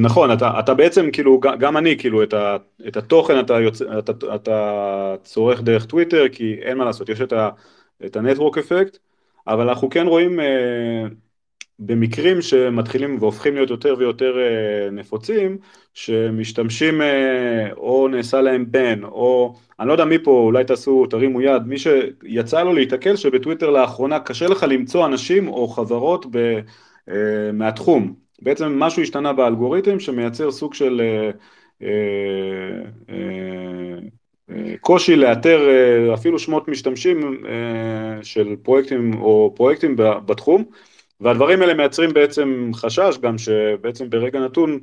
נכון, 0.00 0.32
אתה, 0.32 0.58
אתה 0.58 0.74
בעצם 0.74 1.10
כאילו, 1.10 1.40
גם 1.40 1.76
אני 1.76 1.98
כאילו, 1.98 2.22
את, 2.22 2.34
ה, 2.34 2.56
את 2.88 2.96
התוכן 2.96 3.40
אתה, 3.40 3.60
יוצא, 3.60 3.84
אתה, 3.98 4.12
אתה 4.34 5.14
צורך 5.22 5.62
דרך 5.62 5.86
טוויטר, 5.86 6.28
כי 6.32 6.54
אין 6.62 6.78
מה 6.78 6.84
לעשות, 6.84 7.08
יש 7.08 7.20
את 7.20 7.32
ה... 7.32 7.50
את 8.06 8.16
ה 8.16 8.21
network 8.21 8.58
effect, 8.58 8.98
אבל 9.46 9.68
אנחנו 9.68 9.90
כן 9.90 10.06
רואים 10.06 10.40
אה, 10.40 11.04
במקרים 11.80 12.42
שמתחילים 12.42 13.16
והופכים 13.20 13.54
להיות 13.54 13.70
יותר 13.70 13.94
ויותר 13.98 14.38
אה, 14.38 14.90
נפוצים, 14.90 15.58
שמשתמשים 15.94 17.02
אה, 17.02 17.72
או 17.76 18.08
נעשה 18.08 18.40
להם 18.40 18.64
בן, 18.70 19.04
או 19.04 19.54
אני 19.80 19.88
לא 19.88 19.92
יודע 19.92 20.04
מי 20.04 20.18
פה, 20.18 20.30
אולי 20.30 20.64
תעשו, 20.64 21.06
תרימו 21.06 21.40
יד, 21.40 21.62
מי 21.66 21.76
שיצא 21.78 22.62
לו 22.62 22.72
להתקל 22.72 23.16
שבטוויטר 23.16 23.70
לאחרונה 23.70 24.20
קשה 24.20 24.46
לך 24.46 24.66
למצוא 24.68 25.06
אנשים 25.06 25.48
או 25.48 25.68
חברות 25.68 26.26
ב, 26.30 26.36
אה, 27.08 27.52
מהתחום. 27.52 28.14
בעצם 28.42 28.78
משהו 28.78 29.02
השתנה 29.02 29.32
באלגוריתם 29.32 30.00
שמייצר 30.00 30.50
סוג 30.50 30.74
של 30.74 31.00
אה, 31.00 31.30
אה, 31.82 33.16
אה, 34.50 34.74
קושי 34.80 35.16
לאתר 35.16 35.68
אה, 35.68 36.14
אפילו 36.14 36.38
שמות 36.38 36.68
משתמשים 36.68 37.44
אה, 37.48 38.24
של 38.24 38.56
פרויקטים 38.62 39.20
או 39.20 39.52
פרויקטים 39.56 39.96
בתחום 39.96 40.64
והדברים 41.20 41.62
האלה 41.62 41.74
מייצרים 41.74 42.12
בעצם 42.12 42.70
חשש 42.74 43.18
גם 43.20 43.38
שבעצם 43.38 44.10
ברגע 44.10 44.40
נתון, 44.40 44.78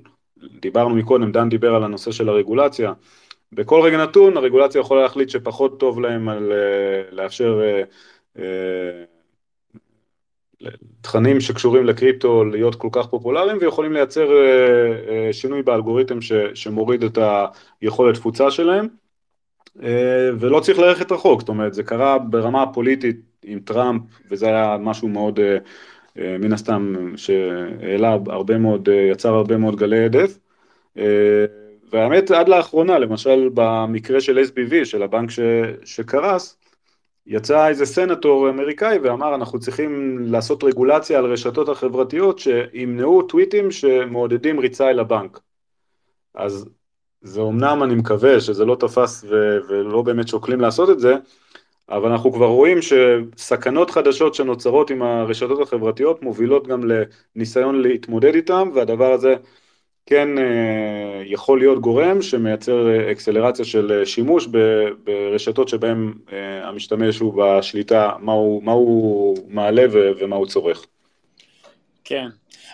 דיברנו 0.61 0.95
מקודם, 0.95 1.31
דן 1.31 1.49
דיבר 1.49 1.75
על 1.75 1.83
הנושא 1.83 2.11
של 2.11 2.29
הרגולציה, 2.29 2.93
בכל 3.51 3.81
רגע 3.81 3.97
נתון 4.03 4.37
הרגולציה 4.37 4.79
יכולה 4.79 5.01
להחליט 5.01 5.29
שפחות 5.29 5.79
טוב 5.79 5.99
להם 5.99 6.29
על 6.29 6.51
אה, 6.51 7.01
לאפשר 7.11 7.61
תכנים 11.01 11.39
שקשורים 11.39 11.85
לקריפטו 11.85 12.43
להיות 12.45 12.75
כל 12.75 12.89
כך 12.91 13.07
פופולריים 13.07 13.57
ויכולים 13.61 13.93
לייצר 13.93 14.29
שינוי 15.31 15.61
באלגוריתם 15.63 16.17
שמוריד 16.53 17.03
את 17.03 17.17
היכולת 17.81 18.15
תפוצה 18.15 18.51
שלהם. 18.51 18.87
אה, 19.83 20.29
ולא 20.39 20.59
צריך 20.59 20.79
ללכת 20.79 21.11
רחוק, 21.11 21.39
זאת 21.39 21.49
אומרת 21.49 21.73
זה 21.73 21.83
קרה 21.83 22.19
ברמה 22.19 22.63
הפוליטית 22.63 23.17
עם 23.43 23.59
טראמפ 23.59 24.01
וזה 24.31 24.47
היה 24.47 24.77
משהו 24.79 25.07
מאוד 25.07 25.39
אה, 25.39 25.57
מן 26.17 26.53
הסתם 26.53 26.93
שהעלה 27.15 28.17
הרבה 28.27 28.57
מאוד, 28.57 28.89
יצר 29.11 29.33
הרבה 29.33 29.57
מאוד 29.57 29.75
גלי 29.75 30.05
הדף 30.05 30.37
והאמת 31.91 32.31
עד 32.31 32.49
לאחרונה, 32.49 32.99
למשל 32.99 33.49
במקרה 33.53 34.21
של 34.21 34.39
SBV, 34.39 34.85
של 34.85 35.03
הבנק 35.03 35.31
ש, 35.31 35.39
שקרס, 35.83 36.57
יצא 37.27 37.67
איזה 37.67 37.85
סנטור 37.85 38.49
אמריקאי 38.49 38.97
ואמר 38.99 39.35
אנחנו 39.35 39.59
צריכים 39.59 40.19
לעשות 40.19 40.63
רגולציה 40.63 41.19
על 41.19 41.25
רשתות 41.25 41.69
החברתיות 41.69 42.39
שימנעו 42.39 43.21
טוויטים 43.21 43.71
שמעודדים 43.71 44.59
ריצה 44.59 44.89
אל 44.89 44.99
הבנק. 44.99 45.39
אז 46.35 46.69
זה 47.21 47.41
אומנם 47.41 47.83
אני 47.83 47.95
מקווה 47.95 48.41
שזה 48.41 48.65
לא 48.65 48.75
תפס 48.75 49.23
ו- 49.23 49.57
ולא 49.67 50.01
באמת 50.01 50.27
שוקלים 50.27 50.61
לעשות 50.61 50.89
את 50.89 50.99
זה, 50.99 51.15
אבל 51.89 52.11
אנחנו 52.11 52.33
כבר 52.33 52.45
רואים 52.45 52.77
שסכנות 52.81 53.89
חדשות 53.89 54.35
שנוצרות 54.35 54.89
עם 54.89 55.01
הרשתות 55.01 55.61
החברתיות 55.61 56.23
מובילות 56.23 56.67
גם 56.67 56.81
לניסיון 57.35 57.81
להתמודד 57.81 58.35
איתם, 58.35 58.69
והדבר 58.73 59.11
הזה 59.11 59.35
כן 60.05 60.37
אה, 60.37 61.21
יכול 61.25 61.59
להיות 61.59 61.81
גורם 61.81 62.21
שמייצר 62.21 62.89
אה, 62.89 63.11
אקסלרציה 63.11 63.65
של 63.65 63.91
אה, 63.91 64.05
שימוש 64.05 64.47
ברשתות 65.03 65.67
שבהן 65.67 66.13
המשתמש 66.63 67.19
הוא 67.19 67.33
בשליטה, 67.33 68.11
מה 68.19 68.31
הוא, 68.31 68.63
מה 68.63 68.71
הוא 68.71 69.37
מעלה 69.49 69.85
ומה 69.91 70.35
הוא 70.35 70.45
צורך. 70.47 70.85
כן, 72.03 72.27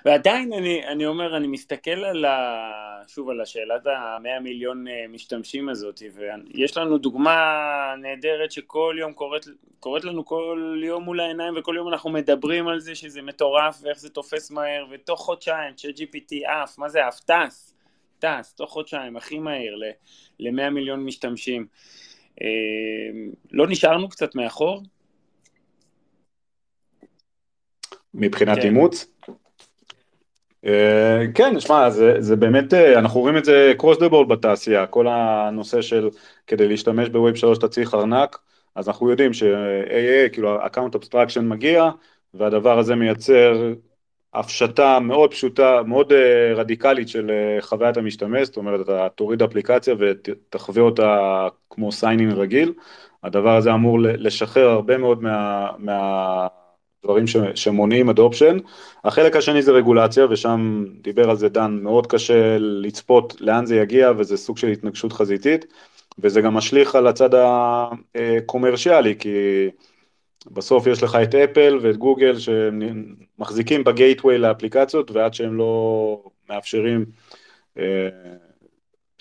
ועדיין 0.06 0.54
אני, 0.54 0.88
אני 0.88 1.06
אומר, 1.06 1.38
אני 1.38 1.48
מסתכל 1.48 1.92
על 1.92 2.26
ה... 2.26 2.70
שוב 3.08 3.30
על 3.30 3.42
השאלת 3.42 3.82
המאה 3.86 4.40
מיליון 4.40 4.86
משתמשים 5.10 5.70
הזאת, 5.70 6.02
ויש 6.14 6.78
לנו 6.78 6.98
דוגמה 6.98 7.96
נהדרת 8.02 8.52
שכל 8.52 8.96
יום 9.00 9.14
קורית, 9.14 9.46
קורית 9.80 10.04
לנו 10.04 10.26
כל 10.26 10.82
יום 10.86 11.04
מול 11.04 11.20
העיניים, 11.20 11.54
וכל 11.58 11.76
יום 11.78 11.88
אנחנו 11.88 12.10
מדברים 12.10 12.68
על 12.68 12.80
זה 12.80 12.96
שזה 12.96 13.22
מטורף 13.22 13.80
ואיך 13.82 14.00
זה 14.00 14.10
תופס 14.10 14.52
מהר, 14.52 14.86
ותוך 14.92 15.20
חודשיים 15.20 15.74
ש-GPT 15.78 16.48
עף, 16.48 16.78
מה 16.78 16.90
זה 16.90 17.06
עף? 17.06 17.20
טס, 17.20 17.76
טס, 18.20 18.54
תוך 18.54 18.72
חודשיים, 18.72 19.18
הכי 19.18 19.40
מהר, 19.40 19.76
ל-100 20.40 20.70
מיליון 20.70 21.06
משתמשים. 21.06 21.68
לא 23.52 23.68
נשארנו 23.68 24.10
קצת 24.10 24.36
מאחור? 24.36 24.82
מבחינת 28.14 28.58
כן. 28.58 28.64
אימוץ? 28.64 29.06
אה, 30.66 31.26
כן, 31.36 31.60
שמע, 31.60 31.90
זה, 31.90 32.16
זה 32.22 32.36
באמת, 32.36 32.74
אה, 32.74 33.00
אנחנו 33.00 33.20
רואים 33.20 33.38
את 33.38 33.46
זה 33.46 33.74
across 33.80 33.98
the 33.98 34.10
board 34.12 34.26
בתעשייה, 34.30 34.88
כל 34.88 35.08
הנושא 35.08 35.82
של 35.82 36.10
כדי 36.48 36.68
להשתמש 36.68 37.10
ב 37.10 37.16
web 37.16 37.36
3 37.36 37.58
אתה 37.58 37.68
צריך 37.68 37.94
ארנק, 37.94 38.40
אז 38.76 38.88
אנחנו 38.88 39.10
יודעים 39.10 39.34
ש-AA, 39.34 40.30
כאילו 40.34 40.66
account 40.66 40.96
abstraction 40.96 41.42
מגיע, 41.42 41.90
והדבר 42.34 42.80
הזה 42.80 42.96
מייצר 42.96 43.74
הפשטה 44.34 45.00
מאוד 45.00 45.32
פשוטה, 45.32 45.84
מאוד 45.84 46.12
אה, 46.12 46.16
רדיקלית 46.56 47.10
של 47.10 47.32
אה, 47.60 47.62
חוויית 47.66 47.98
המשתמש, 47.98 48.48
זאת 48.48 48.58
אומרת, 48.58 48.82
אתה 48.82 49.08
תוריד 49.16 49.42
אפליקציה 49.44 49.96
ותחווה 50.00 50.82
אותה 50.82 51.48
כמו 51.70 51.92
סיינינג 51.92 52.34
רגיל, 52.34 52.74
הדבר 53.24 53.56
הזה 53.56 53.74
אמור 53.74 54.00
לשחרר 54.02 54.70
הרבה 54.70 54.98
מאוד 54.98 55.24
מה... 55.24 55.68
מה 55.78 56.48
דברים 57.04 57.28
ש, 57.28 57.38
שמונעים 57.56 58.10
אדופשן. 58.10 58.58
החלק 59.04 59.36
השני 59.36 59.62
זה 59.62 59.72
רגולציה, 59.72 60.26
ושם 60.30 60.86
דיבר 61.02 61.30
על 61.30 61.36
זה 61.36 61.50
דן, 61.50 61.80
מאוד 61.82 62.08
קשה 62.08 62.58
לצפות 62.60 63.42
לאן 63.42 63.66
זה 63.66 63.76
יגיע, 63.76 64.12
וזה 64.18 64.38
סוג 64.38 64.58
של 64.58 64.68
התנגשות 64.68 65.14
חזיתית, 65.14 65.66
וזה 66.20 66.42
גם 66.42 66.54
משליך 66.54 66.96
על 66.96 67.08
הצד 67.08 67.30
הקומרשיאלי, 68.16 69.16
כי 69.20 69.30
בסוף 70.52 70.88
יש 70.88 71.04
לך 71.04 71.18
את 71.24 71.36
אפל 71.36 71.80
ואת 71.82 71.98
גוגל 71.98 72.36
שמחזיקים 72.40 73.84
בגייטווי 73.84 74.38
לאפליקציות, 74.38 75.12
ועד 75.12 75.34
שהם 75.34 75.58
לא 75.58 76.24
מאפשרים 76.50 77.06
אה, 77.78 78.10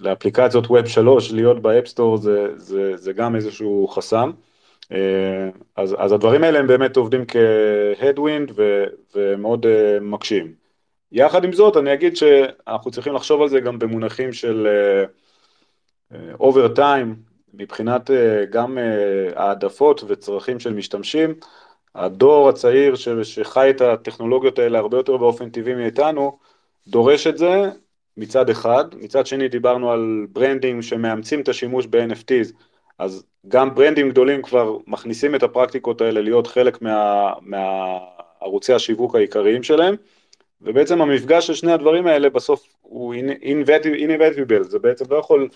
לאפליקציות 0.00 0.66
web 0.66 0.86
3 0.86 1.32
להיות 1.32 1.62
ב 1.62 1.68
App 1.68 1.86
Store 1.86 2.16
זה, 2.16 2.48
זה, 2.56 2.96
זה 2.96 3.12
גם 3.12 3.36
איזשהו 3.36 3.88
חסם. 3.88 4.30
אה, 4.92 5.50
אז, 5.76 5.96
אז 5.98 6.12
הדברים 6.12 6.44
האלה 6.44 6.58
הם 6.58 6.66
באמת 6.66 6.96
עובדים 6.96 7.24
כ 7.28 7.53
headwind 7.53 8.52
ומאוד 9.14 9.66
אה, 9.66 10.00
מקשים. 10.00 10.54
יחד 11.12 11.44
עם 11.44 11.52
זאת 11.52 11.76
אני 11.76 11.94
אגיד 11.94 12.16
שאנחנו 12.16 12.90
צריכים 12.90 13.14
לחשוב 13.14 13.42
על 13.42 13.48
זה 13.48 13.60
גם 13.60 13.78
במונחים 13.78 14.32
של 14.32 14.68
over 16.40 16.66
אה, 16.66 16.74
time, 16.74 17.16
מבחינת 17.54 18.10
אה, 18.10 18.14
גם 18.50 18.78
אה, 18.78 19.38
העדפות 19.38 20.04
וצרכים 20.08 20.60
של 20.60 20.72
משתמשים. 20.72 21.34
הדור 21.94 22.48
הצעיר 22.48 22.94
ש, 22.94 23.08
שחי 23.08 23.70
את 23.70 23.80
הטכנולוגיות 23.80 24.58
האלה 24.58 24.78
הרבה 24.78 24.96
יותר 24.96 25.16
באופן 25.16 25.50
טבעי 25.50 25.74
מאיתנו, 25.74 26.38
דורש 26.88 27.26
את 27.26 27.38
זה 27.38 27.70
מצד 28.16 28.50
אחד, 28.50 28.84
מצד 28.94 29.26
שני 29.26 29.48
דיברנו 29.48 29.92
על 29.92 30.26
ברנדים 30.32 30.82
שמאמצים 30.82 31.40
את 31.40 31.48
השימוש 31.48 31.86
ב-NFTs, 31.86 32.52
אז 32.98 33.24
גם 33.48 33.74
ברנדים 33.74 34.10
גדולים 34.10 34.42
כבר 34.42 34.76
מכניסים 34.86 35.34
את 35.34 35.42
הפרקטיקות 35.42 36.00
האלה 36.00 36.20
להיות 36.20 36.46
חלק 36.46 36.82
מה, 36.82 37.32
מהערוצי 37.40 38.72
השיווק 38.72 39.14
העיקריים 39.14 39.62
שלהם, 39.62 39.94
ובעצם 40.62 41.02
המפגש 41.02 41.46
של 41.46 41.54
שני 41.54 41.72
הדברים 41.72 42.06
האלה 42.06 42.30
בסוף 42.30 42.66
הוא 42.80 43.14
inevitable, 43.14 44.62
זה 44.62 44.78
בעצם 44.78 45.04
לא 45.10 45.16
יכול 45.16 45.48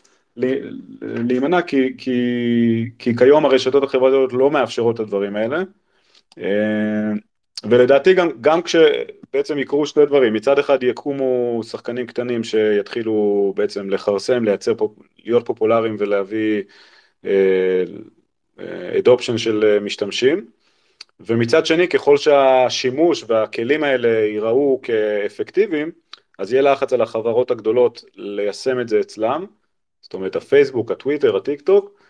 להימנע 1.03 1.62
כי, 1.62 1.95
כי, 1.99 2.20
כי 2.99 3.16
כיום 3.16 3.45
הרשתות 3.45 3.82
החברתיות 3.82 4.32
לא 4.32 4.51
מאפשרות 4.51 4.95
את 4.95 5.01
הדברים 5.01 5.37
האלה. 5.37 5.62
אה, 6.39 7.12
ולדעתי 7.64 8.14
גם, 8.14 8.28
גם 8.41 8.62
כשבעצם 8.62 9.59
יקרו 9.59 9.87
שני 9.87 10.07
דברים, 10.07 10.32
מצד 10.32 10.59
אחד 10.59 10.82
יקומו 10.82 11.61
שחקנים 11.62 12.07
קטנים 12.07 12.45
שיתחילו 12.45 13.53
בעצם 13.57 13.91
לכרסם, 13.91 14.45
לייצר, 14.45 14.72
להיות 15.24 15.47
פופולריים 15.47 15.97
ולהביא 15.99 16.62
אדופשן 18.99 19.39
של 19.39 19.64
אה, 19.64 19.81
משתמשים, 19.81 20.47
ומצד 21.21 21.67
שני 21.67 21.89
ככל 21.89 22.17
שהשימוש 22.17 23.25
והכלים 23.29 23.85
האלה 23.85 24.09
ייראו 24.09 24.81
כאפקטיביים, 24.83 25.91
אז 26.39 26.53
יהיה 26.53 26.62
לחץ 26.62 26.93
על 26.93 27.01
החברות 27.01 27.51
הגדולות 27.51 28.05
ליישם 28.14 28.81
את 28.81 28.89
זה 28.89 29.01
אצלם, 29.01 29.47
זאת 30.01 30.14
אומרת 30.14 30.37
הפייסבוק, 30.37 30.91
הטוויטר, 30.91 31.37
הטיק 31.37 31.61
טוק, 31.61 32.01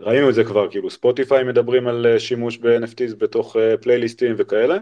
ראינו 0.00 0.30
את 0.30 0.34
זה 0.34 0.44
כבר, 0.44 0.70
כאילו 0.70 0.90
ספוטיפיי 0.90 1.44
מדברים 1.44 1.88
על 1.88 2.06
אה, 2.06 2.20
שימוש 2.20 2.58
ב-NFTs 2.58 3.14
בתוך 3.18 3.56
אה, 3.56 3.76
פלייליסטים 3.76 4.34
וכאלה, 4.38 4.76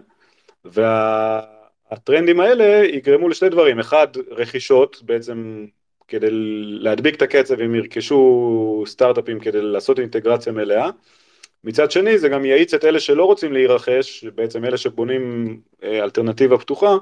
והטרנדים 0.65 2.39
האלה 2.39 2.85
יגרמו 2.85 3.29
לשני 3.29 3.49
דברים, 3.49 3.79
אחד 3.79 4.07
רכישות, 4.31 5.01
בעצם 5.03 5.65
כדי 6.07 6.27
להדביק 6.79 7.15
את 7.15 7.21
הקצב 7.21 7.61
הם 7.61 7.75
ירכשו 7.75 8.83
סטארט-אפים 8.87 9.39
כדי 9.39 9.61
לעשות 9.61 9.99
אינטגרציה 9.99 10.53
מלאה. 10.53 10.89
מצד 11.63 11.91
שני 11.91 12.17
זה 12.17 12.29
גם 12.29 12.45
יאיץ 12.45 12.73
את 12.73 12.85
אלה 12.85 12.99
שלא 12.99 13.25
רוצים 13.25 13.53
להירכש, 13.53 14.25
בעצם 14.25 14.65
אלה 14.65 14.77
שבונים 14.77 15.55
אה, 15.83 16.03
אלטרנטיבה 16.03 16.57
פתוחה, 16.57 16.97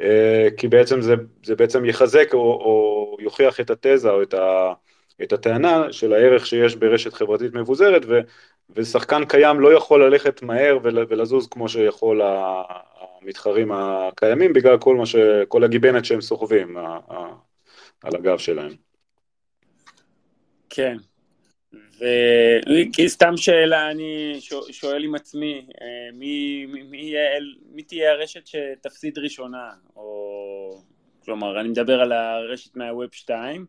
אה, 0.00 0.48
כי 0.56 0.68
בעצם 0.68 1.00
זה, 1.00 1.14
זה 1.44 1.54
בעצם 1.54 1.84
יחזק 1.84 2.34
או, 2.34 2.38
או 2.38 3.16
יוכיח 3.20 3.60
את 3.60 3.70
התזה 3.70 4.10
או 4.10 4.22
את, 4.22 4.34
ה, 4.34 4.72
את 5.22 5.32
הטענה 5.32 5.92
של 5.92 6.12
הערך 6.12 6.46
שיש 6.46 6.76
ברשת 6.76 7.12
חברתית 7.12 7.54
מבוזרת, 7.54 8.02
ו, 8.08 8.20
ושחקן 8.76 9.24
קיים 9.24 9.60
לא 9.60 9.74
יכול 9.74 10.04
ללכת 10.04 10.42
מהר 10.42 10.78
ולזוז 10.82 11.48
כמו 11.48 11.68
שיכול 11.68 12.22
המתחרים 12.24 13.72
הקיימים, 13.72 14.52
בגלל 14.52 14.78
כל, 14.78 15.04
ש, 15.04 15.16
כל 15.48 15.64
הגיבנת 15.64 16.04
שהם 16.04 16.20
סוחבים. 16.20 16.76
על 18.02 18.16
הגב 18.16 18.38
שלהם. 18.38 18.76
כן. 20.70 20.96
וסתם 22.98 23.36
שאלה, 23.36 23.90
אני 23.90 24.38
שואל 24.70 25.04
עם 25.04 25.14
עצמי, 25.14 25.66
אה, 25.80 26.12
מי, 26.12 26.66
מי, 26.66 26.82
מי, 26.82 27.14
מי 27.72 27.82
תהיה 27.82 28.12
הרשת 28.12 28.46
שתפסיד 28.46 29.18
ראשונה? 29.18 29.70
או, 29.96 30.82
כלומר, 31.24 31.60
אני 31.60 31.68
מדבר 31.68 32.00
על 32.00 32.12
הרשת 32.12 32.76
מה 32.76 32.90
web 32.90 33.12
2, 33.12 33.66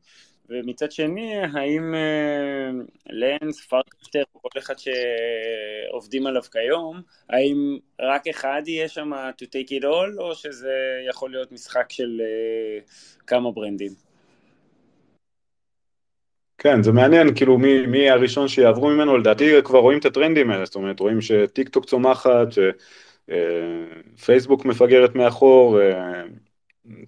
ומצד 0.50 0.92
שני, 0.92 1.36
האם 1.54 1.96
אה, 1.96 2.70
Lens, 3.10 3.66
Farcaster, 3.66 4.24
כל 4.32 4.60
אחד 4.60 4.74
שעובדים 4.78 6.28
עליו 6.28 6.42
כיום, 6.42 7.02
האם 7.30 7.78
רק 8.02 8.28
אחד 8.28 8.62
יהיה 8.66 8.88
שם 8.88 9.14
to 9.14 9.46
take 9.46 9.70
it 9.70 9.84
all, 9.84 10.20
או 10.20 10.36
שזה 10.36 10.76
יכול 11.10 11.32
להיות 11.32 11.52
משחק 11.52 11.92
של 11.92 12.22
אה, 12.22 12.82
כמה 13.28 13.52
brandים? 13.52 14.09
כן, 16.60 16.84
זה 16.84 16.92
מעניין, 16.92 17.36
כאילו 17.36 17.58
מי, 17.58 17.86
מי 17.88 18.10
הראשון 18.10 18.48
שיעברו 18.48 18.90
ממנו, 18.90 19.18
לדעתי 19.18 19.52
כבר 19.64 19.80
רואים 19.80 20.00
את 20.00 20.06
הטרנדים 20.06 20.52
האלה, 20.52 20.66
זאת 20.66 20.76
אומרת, 20.76 21.00
רואים 21.00 21.22
שטיק 21.22 21.70
טוק 21.70 21.86
צומחת, 21.86 22.48
שפייסבוק 24.18 24.66
אה, 24.66 24.72
מפגרת 24.72 25.16
מאחור, 25.16 25.82
אה, 25.82 26.24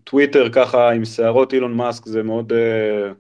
טוויטר 0.04 0.50
ככה 0.52 0.92
עם 0.92 1.06
שערות 1.06 1.54
אילון 1.54 1.74
מאסק 1.74 2.06
זה 2.06 2.24
מאוד, 2.24 2.54
אה, 2.54 3.12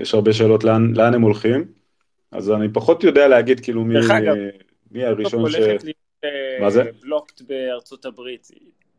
יש 0.00 0.14
הרבה 0.14 0.32
שאלות 0.32 0.64
לאן, 0.64 0.92
לאן 0.94 1.14
הם 1.14 1.22
הולכים, 1.22 1.64
אז 2.32 2.50
אני 2.50 2.68
פחות 2.72 3.04
יודע 3.04 3.28
להגיד 3.28 3.60
כאילו 3.60 3.84
מי, 3.84 3.98
אגב, 3.98 4.36
מי 4.90 5.04
הראשון 5.04 5.50
ש... 5.50 5.56
מה 6.60 6.70
זה? 6.70 6.82
בלוקט 7.02 7.40
בארצות 7.40 8.04
הברית, 8.04 8.48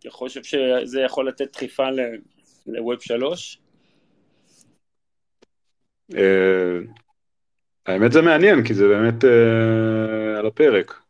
אני 0.03 0.11
חושב 0.11 0.43
שזה 0.43 1.01
יכול 1.01 1.27
לתת 1.27 1.53
דחיפה 1.53 1.87
לווב 2.67 3.01
שלוש? 3.01 3.60
האמת 7.85 8.11
זה 8.11 8.21
מעניין, 8.21 8.63
כי 8.63 8.73
זה 8.73 8.87
באמת 8.87 9.23
על 10.37 10.47
הפרק. 10.47 11.01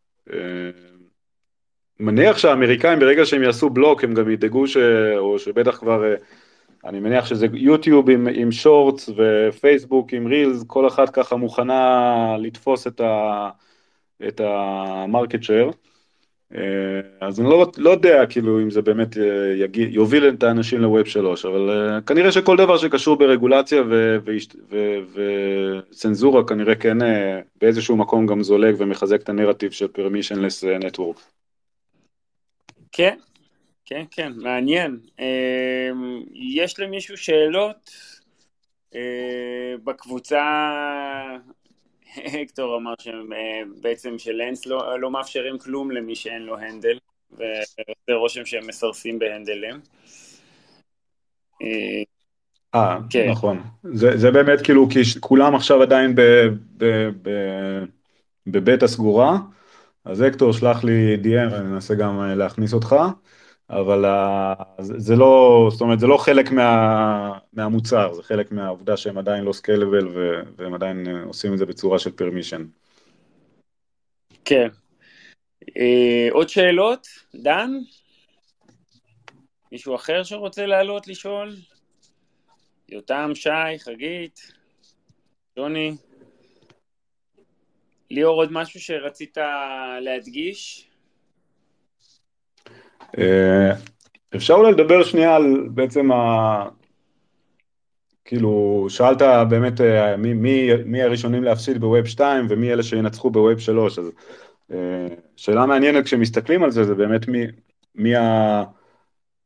מניח 2.00 2.38
שהאמריקאים 2.38 2.98
ברגע 2.98 3.26
שהם 3.26 3.42
יעשו 3.42 3.70
בלוק 3.70 4.04
הם 4.04 4.14
גם 4.14 4.30
ידאגו 4.30 4.66
ש... 4.66 4.76
או 5.16 5.38
שבטח 5.38 5.76
כבר, 5.76 6.14
אני 6.84 7.00
מניח 7.00 7.26
שזה 7.26 7.46
יוטיוב 7.52 8.10
עם, 8.10 8.28
עם 8.34 8.52
שורטס 8.52 9.08
ופייסבוק 9.08 10.12
עם 10.12 10.26
רילס, 10.26 10.64
כל 10.66 10.88
אחת 10.88 11.10
ככה 11.10 11.36
מוכנה 11.36 12.36
לתפוס 12.38 12.86
את, 12.86 13.00
ה... 13.00 13.48
את 14.28 14.40
המרקט 14.44 15.42
שייר. 15.42 15.70
אה, 16.54 17.00
אז 17.20 17.40
אני 17.40 17.48
לא, 17.48 17.72
לא 17.76 17.90
יודע 17.90 18.26
כאילו 18.26 18.60
אם 18.60 18.70
זה 18.70 18.82
באמת 18.82 19.16
אה, 19.18 19.54
יגיע, 19.56 19.86
יוביל 19.90 20.28
את 20.28 20.42
האנשים 20.42 20.80
לווב 20.80 21.06
שלוש, 21.06 21.44
אבל 21.44 21.70
uh, 21.98 22.02
כנראה 22.06 22.32
שכל 22.32 22.56
דבר 22.56 22.78
שקשור 22.78 23.16
ברגולציה 23.16 23.82
וצנזורה 25.90 26.44
כנראה 26.46 26.74
כן 26.74 26.98
באיזשהו 27.60 27.96
מקום 27.96 28.26
גם 28.26 28.42
זולג 28.42 28.74
ומחזק 28.78 29.22
את 29.22 29.28
הנרטיב 29.28 29.70
של 29.70 29.86
permissionless 29.86 30.84
network. 30.84 31.20
כן, 32.92 33.16
כן, 33.84 34.04
כן, 34.10 34.32
מעניין. 34.36 34.98
יש 36.34 36.80
למישהו 36.80 37.16
שאלות? 37.16 37.90
בקבוצה 39.84 40.42
הקטור 42.42 42.76
אמר 42.76 42.94
שבעצם 42.98 44.18
שלנס 44.18 44.66
לא, 44.66 45.00
לא 45.00 45.10
מאפשרים 45.10 45.58
כלום 45.58 45.90
למי 45.90 46.14
שאין 46.14 46.42
לו 46.42 46.58
הנדל, 46.58 46.98
ועושה 47.30 47.82
רושם 48.10 48.46
שהם 48.46 48.66
מסרסים 48.66 49.18
בהנדלים. 49.18 49.80
אה, 51.62 52.02
אה 52.74 52.98
כן. 53.10 53.30
נכון. 53.30 53.60
זה, 53.82 54.16
זה 54.16 54.30
באמת 54.30 54.60
כאילו, 54.64 54.88
כי 54.90 55.00
כולם 55.20 55.54
עכשיו 55.54 55.82
עדיין 55.82 56.14
בבית 58.46 58.82
הסגורה, 58.82 59.38
אז 60.04 60.22
אקטור 60.22 60.52
שלח 60.52 60.84
לי 60.84 61.16
DM, 61.22 61.54
אני 61.54 61.74
אנסה 61.74 61.94
גם 61.94 62.20
אה, 62.20 62.34
להכניס 62.34 62.74
אותך. 62.74 62.96
אבל 63.70 64.04
זה 64.78 65.16
לא, 65.16 65.68
זאת 65.70 65.80
אומרת, 65.80 66.00
זה 66.00 66.06
לא 66.06 66.16
חלק 66.16 66.50
מה, 66.50 67.38
מהמוצר, 67.52 68.12
זה 68.12 68.22
חלק 68.22 68.52
מהעובדה 68.52 68.96
שהם 68.96 69.18
עדיין 69.18 69.44
לא 69.44 69.52
סקיילבל 69.52 70.08
והם 70.56 70.74
עדיין 70.74 71.06
עושים 71.26 71.52
את 71.52 71.58
זה 71.58 71.66
בצורה 71.66 71.98
של 71.98 72.10
פרמישן. 72.10 72.64
כן. 74.44 74.68
אה, 75.76 76.28
עוד 76.30 76.48
שאלות? 76.48 77.06
דן? 77.34 77.70
מישהו 79.72 79.94
אחר 79.94 80.22
שרוצה 80.22 80.66
לעלות 80.66 81.08
לשאול? 81.08 81.56
יותם, 82.88 83.30
שי, 83.34 83.78
חגית, 83.78 84.52
שוני? 85.54 85.92
ליאור, 88.10 88.34
עוד 88.34 88.52
משהו 88.52 88.80
שרצית 88.80 89.36
להדגיש? 90.00 90.91
אה, 93.18 93.72
אפשר 94.36 94.54
אולי 94.54 94.72
לדבר 94.72 95.02
שנייה 95.02 95.36
על 95.36 95.68
בעצם 95.70 96.12
ה... 96.12 96.68
כאילו, 98.24 98.86
שאלת 98.88 99.22
באמת 99.48 99.80
אה, 99.80 100.16
מי, 100.16 100.34
מי, 100.34 100.68
מי 100.84 101.02
הראשונים 101.02 101.44
להפסיד 101.44 101.80
בווב 101.80 102.06
2 102.06 102.46
ומי 102.50 102.72
אלה 102.72 102.82
שינצחו 102.82 103.30
בווב 103.30 103.58
3, 103.58 103.98
אז 103.98 104.10
אה, 104.72 105.08
שאלה 105.36 105.66
מעניינת 105.66 106.04
כשמסתכלים 106.04 106.64
על 106.64 106.70
זה, 106.70 106.84
זה 106.84 106.94
באמת 106.94 107.28
מי, 107.28 107.46
מי, 107.94 108.16
ה, 108.16 108.64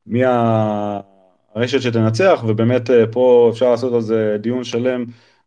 מי 0.07 0.23
הרשת 1.55 1.83
שתנצח, 1.83 2.45
ובאמת 2.47 2.91
פה 3.13 3.51
אפשר 3.53 3.71
לעשות 3.71 3.93
על 3.93 4.01
זה 4.01 4.37
דיון 4.41 4.65
שלם 4.65 5.05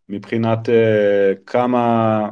מבחינת 0.10 0.70
כמה 1.46 2.30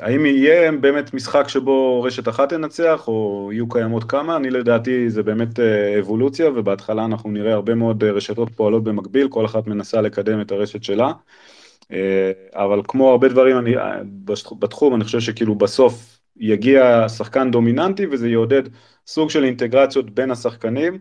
האם 0.00 0.26
יהיה 0.26 0.72
באמת 0.72 1.14
משחק 1.14 1.48
שבו 1.48 2.02
רשת 2.02 2.28
אחת 2.28 2.48
תנצח, 2.48 3.08
או 3.08 3.48
יהיו 3.52 3.68
קיימות 3.68 4.04
כמה? 4.04 4.36
אני 4.36 4.50
לדעתי 4.50 5.10
זה 5.10 5.22
באמת 5.22 5.60
אה, 5.60 5.98
אבולוציה, 5.98 6.50
ובהתחלה 6.50 7.04
אנחנו 7.04 7.30
נראה 7.30 7.52
הרבה 7.52 7.74
מאוד 7.74 8.04
אה, 8.04 8.10
רשתות 8.10 8.48
פועלות 8.50 8.84
במקביל, 8.84 9.28
כל 9.28 9.46
אחת 9.46 9.66
מנסה 9.66 10.00
לקדם 10.00 10.40
את 10.40 10.52
הרשת 10.52 10.84
שלה. 10.84 11.12
אה, 11.92 12.32
אבל 12.52 12.80
כמו 12.88 13.10
הרבה 13.10 13.28
דברים 13.28 13.58
אני, 13.58 13.74
בתחום, 14.58 14.94
אני 14.94 15.04
חושב 15.04 15.20
שכאילו 15.20 15.54
בסוף 15.54 16.20
יגיע 16.36 17.08
שחקן 17.08 17.50
דומיננטי, 17.50 18.06
וזה 18.06 18.28
יעודד 18.28 18.62
סוג 19.06 19.30
של 19.30 19.44
אינטגרציות 19.44 20.10
בין 20.10 20.30
השחקנים. 20.30 20.98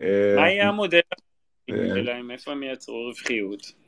מה 0.00 0.06
יהיה 0.50 0.68
המודל 0.68 1.00
שלהם? 1.70 2.30
איפה 2.30 2.52
הם 2.52 2.62
ייצרו 2.62 3.06
רווחיות? 3.06 3.81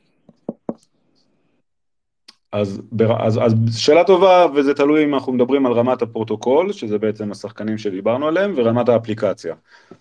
אז, 2.55 2.81
אז, 3.19 3.39
אז 3.43 3.53
שאלה 3.77 4.03
טובה, 4.03 4.45
וזה 4.55 4.73
תלוי 4.73 5.03
אם 5.03 5.13
אנחנו 5.13 5.33
מדברים 5.33 5.65
על 5.65 5.71
רמת 5.73 6.01
הפרוטוקול, 6.01 6.71
שזה 6.71 6.97
בעצם 6.97 7.31
השחקנים 7.31 7.77
שדיברנו 7.77 8.27
עליהם, 8.27 8.53
ורמת 8.55 8.89
האפליקציה. 8.89 9.55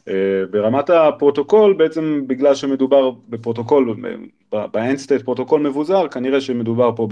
אה, 0.09 0.15
ברמת 0.51 0.91
הפרוטוקול, 0.91 1.73
בעצם 1.73 2.23
בגלל 2.27 2.55
שמדובר 2.55 3.11
בפרוטוקול, 3.29 3.97
באנד-סטייט 4.53 5.23
פרוטוקול 5.23 5.61
מבוזר, 5.61 6.09
כנראה 6.09 6.41
שמדובר 6.41 6.91
פה 6.97 7.09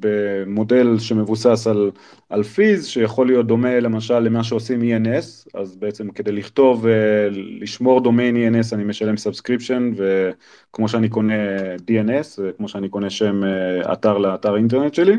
במודל 0.00 0.98
שמבוסס 0.98 1.66
על, 1.66 1.90
על 2.28 2.42
fees, 2.42 2.86
שיכול 2.86 3.26
להיות 3.26 3.46
דומה 3.46 3.80
למשל 3.80 4.18
למה 4.18 4.44
שעושים 4.44 4.80
ENS, 4.80 5.50
אז 5.54 5.76
בעצם 5.76 6.10
כדי 6.10 6.32
לכתוב, 6.32 6.86
לשמור 7.30 8.00
דומיין 8.00 8.36
ENS 8.36 8.74
אני 8.74 8.84
משלם 8.84 9.16
subscription, 9.16 9.92
וכמו 9.96 10.88
שאני 10.88 11.08
קונה 11.08 11.34
DNS, 11.76 12.40
כמו 12.56 12.68
שאני 12.68 12.88
קונה 12.88 13.10
שם 13.10 13.44
אה, 13.44 13.92
אתר 13.92 14.18
לאתר 14.18 14.56
אינטרנט 14.56 14.94
שלי, 14.94 15.16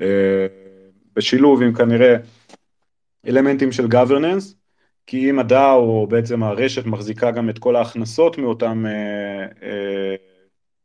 אה, 0.00 0.46
בשילוב 1.16 1.62
עם 1.62 1.74
כנראה 1.74 2.16
אלמנטים 3.26 3.72
של 3.72 3.86
governance, 3.86 4.54
כי 5.06 5.30
אם 5.30 5.38
הדאו, 5.38 5.80
או 5.80 6.06
בעצם 6.06 6.42
הרשת 6.42 6.86
מחזיקה 6.86 7.30
גם 7.30 7.50
את 7.50 7.58
כל 7.58 7.76
ההכנסות 7.76 8.38
מאותם 8.38 8.84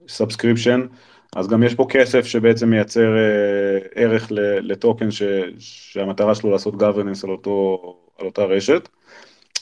subscription, 0.08 0.82
uh, 0.82 0.94
uh, 0.94 1.13
אז 1.36 1.48
גם 1.48 1.64
יש 1.64 1.76
פה 1.76 1.86
כסף 1.90 2.26
שבעצם 2.26 2.70
מייצר 2.70 3.16
uh, 3.16 3.88
ערך 3.96 4.28
לטוקן 4.62 5.12
ש, 5.12 5.24
שהמטרה 5.60 6.36
שלו 6.36 6.52
לעשות 6.52 6.74
governance 6.74 7.24
על, 7.24 7.30
אותו, 7.30 7.80
על 8.20 8.26
אותה 8.26 8.44
רשת, 8.44 8.90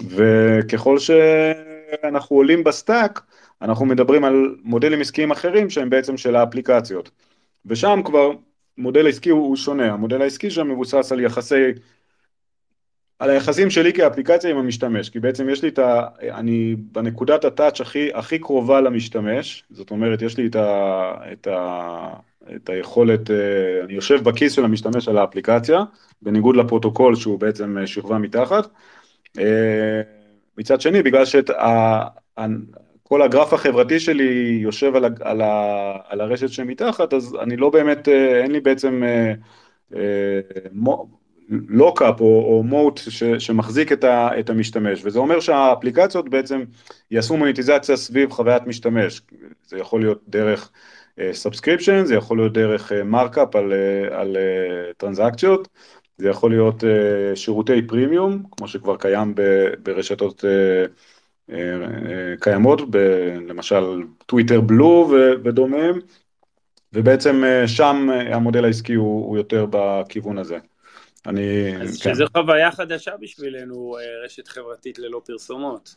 וככל 0.07 0.97
שאנחנו 0.99 2.35
עולים 2.35 2.63
ב 2.63 2.72
stack, 2.72 3.21
אנחנו 3.61 3.85
מדברים 3.85 4.23
על 4.23 4.55
מודלים 4.63 5.01
עסקיים 5.01 5.31
אחרים 5.31 5.69
שהם 5.69 5.89
בעצם 5.89 6.17
של 6.17 6.35
האפליקציות, 6.35 7.11
ושם 7.65 8.01
כבר 8.05 8.31
מודל 8.77 9.07
עסקי 9.07 9.29
הוא 9.29 9.55
שונה, 9.55 9.93
המודל 9.93 10.21
העסקי 10.21 10.51
שם 10.51 10.69
מבוסס 10.69 11.11
על 11.11 11.19
יחסי 11.19 11.71
על 13.21 13.29
היחסים 13.29 13.69
שלי 13.69 13.93
כאפליקציה 13.93 14.49
עם 14.49 14.57
המשתמש, 14.57 15.09
כי 15.09 15.19
בעצם 15.19 15.49
יש 15.49 15.63
לי 15.63 15.69
את 15.69 15.79
ה... 15.79 16.07
אני 16.21 16.75
בנקודת 16.75 17.45
ה 17.45 17.51
touch 17.51 17.81
הכי, 17.81 18.09
הכי 18.13 18.39
קרובה 18.39 18.81
למשתמש, 18.81 19.63
זאת 19.71 19.91
אומרת, 19.91 20.21
יש 20.21 20.37
לי 20.37 20.47
את, 20.47 20.55
ה, 20.55 21.13
את, 21.31 21.47
ה, 21.47 22.09
את 22.55 22.69
היכולת, 22.69 23.31
אה, 23.31 23.35
אני 23.83 23.93
יושב 23.93 24.23
בכיס 24.23 24.53
של 24.53 24.65
המשתמש 24.65 25.07
על 25.07 25.17
האפליקציה, 25.17 25.83
בניגוד 26.21 26.55
לפרוטוקול 26.55 27.15
שהוא 27.15 27.39
בעצם 27.39 27.77
אה, 27.77 27.87
שכבה 27.87 28.17
מתחת. 28.17 28.67
אה, 29.39 30.01
מצד 30.57 30.81
שני, 30.81 31.03
בגלל 31.03 31.25
שכל 31.25 33.21
הגרף 33.21 33.53
החברתי 33.53 33.99
שלי 33.99 34.59
יושב 34.61 34.95
על, 34.95 35.05
ה, 35.05 35.09
על, 35.21 35.41
ה, 35.41 35.93
על 36.07 36.21
הרשת 36.21 36.49
שמתחת, 36.49 37.13
אז 37.13 37.37
אני 37.41 37.57
לא 37.57 37.69
באמת, 37.69 38.07
אין 38.07 38.51
לי 38.51 38.59
בעצם... 38.59 39.03
לוקאפ 41.51 42.21
או, 42.21 42.25
או 42.25 42.63
מוט 42.63 42.97
ש, 43.09 43.23
שמחזיק 43.23 43.91
את, 43.91 44.03
ה, 44.03 44.39
את 44.39 44.49
המשתמש, 44.49 45.01
וזה 45.05 45.19
אומר 45.19 45.39
שהאפליקציות 45.39 46.29
בעצם 46.29 46.63
יעשו 47.11 47.37
מוניטיזציה 47.37 47.97
סביב 47.97 48.31
חוויית 48.31 48.67
משתמש, 48.67 49.21
זה 49.67 49.77
יכול 49.77 50.01
להיות 50.01 50.21
דרך 50.27 50.71
subscription, 51.31 52.01
uh, 52.03 52.05
זה 52.05 52.15
יכול 52.15 52.37
להיות 52.37 52.53
דרך 52.53 52.91
markup 52.91 53.55
uh, 53.55 53.59
על, 53.59 53.73
uh, 53.73 54.13
על 54.13 54.37
uh, 54.37 54.93
טרנזקציות, 54.97 55.67
זה 56.17 56.29
יכול 56.29 56.51
להיות 56.51 56.83
uh, 56.83 57.35
שירותי 57.35 57.87
פרימיום, 57.87 58.43
כמו 58.51 58.67
שכבר 58.67 58.97
קיים 58.97 59.35
ב, 59.35 59.41
ברשתות 59.83 60.39
uh, 60.39 60.89
uh, 61.49 61.53
uh, 61.53 61.55
קיימות, 62.39 62.81
ב, 62.91 62.97
למשל 63.47 63.83
טוויטר 64.25 64.61
Blue 64.61 65.11
ודומיהם, 65.43 65.99
ובעצם 66.93 67.43
uh, 67.43 67.67
שם 67.67 68.09
המודל 68.33 68.65
העסקי 68.65 68.93
הוא, 68.93 69.25
הוא 69.25 69.37
יותר 69.37 69.65
בכיוון 69.69 70.37
הזה. 70.37 70.57
אני... 71.25 71.77
אז 71.81 72.01
כן. 72.01 72.13
שזו 72.13 72.25
חוויה 72.37 72.71
חדשה 72.71 73.11
בשבילנו, 73.17 73.97
אה, 73.97 74.25
רשת 74.25 74.47
חברתית 74.47 74.99
ללא 74.99 75.21
פרסומות. 75.25 75.95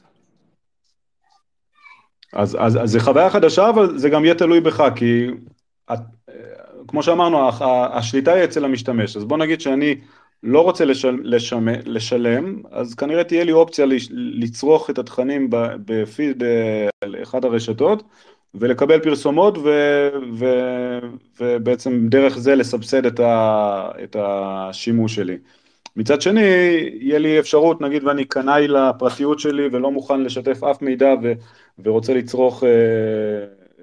אז, 2.32 2.56
אז, 2.60 2.82
אז 2.82 2.90
זה 2.90 3.00
חוויה 3.00 3.30
חדשה, 3.30 3.68
אבל 3.68 3.98
זה 3.98 4.08
גם 4.08 4.24
יהיה 4.24 4.34
תלוי 4.34 4.60
בך, 4.60 4.84
כי 4.96 5.26
את, 5.92 5.98
אה, 6.28 6.34
כמו 6.88 7.02
שאמרנו, 7.02 7.48
השליטה 7.92 8.32
היא 8.32 8.44
אצל 8.44 8.64
המשתמש, 8.64 9.16
אז 9.16 9.24
בוא 9.24 9.38
נגיד 9.38 9.60
שאני 9.60 10.00
לא 10.42 10.60
רוצה 10.60 10.84
לשל, 10.84 11.18
לשמ, 11.22 11.66
לשלם, 11.84 12.62
אז 12.70 12.94
כנראה 12.94 13.24
תהיה 13.24 13.44
לי 13.44 13.52
אופציה 13.52 13.86
לצרוך 14.10 14.90
את 14.90 14.98
התכנים 14.98 15.48
בפיד 15.84 16.42
באחד 17.00 17.44
הרשתות, 17.44 18.02
ולקבל 18.54 19.00
פרסומות 19.00 19.58
ו, 19.58 19.70
ו, 20.34 20.46
ובעצם 21.40 22.08
דרך 22.08 22.38
זה 22.38 22.54
לסבסד 22.54 23.06
את, 23.06 23.20
ה, 23.20 23.90
את 24.04 24.16
השימוש 24.18 25.14
שלי. 25.14 25.36
מצד 25.96 26.20
שני, 26.20 26.40
יהיה 27.00 27.18
לי 27.18 27.38
אפשרות, 27.38 27.80
נגיד 27.80 28.04
ואני 28.04 28.24
קנאי 28.24 28.68
לפרטיות 28.68 29.38
שלי 29.38 29.68
ולא 29.72 29.90
מוכן 29.90 30.20
לשתף 30.20 30.64
אף 30.64 30.82
מידע 30.82 31.14
ו, 31.22 31.32
ורוצה 31.84 32.14
לצרוך 32.14 32.64
אה, 32.64 32.68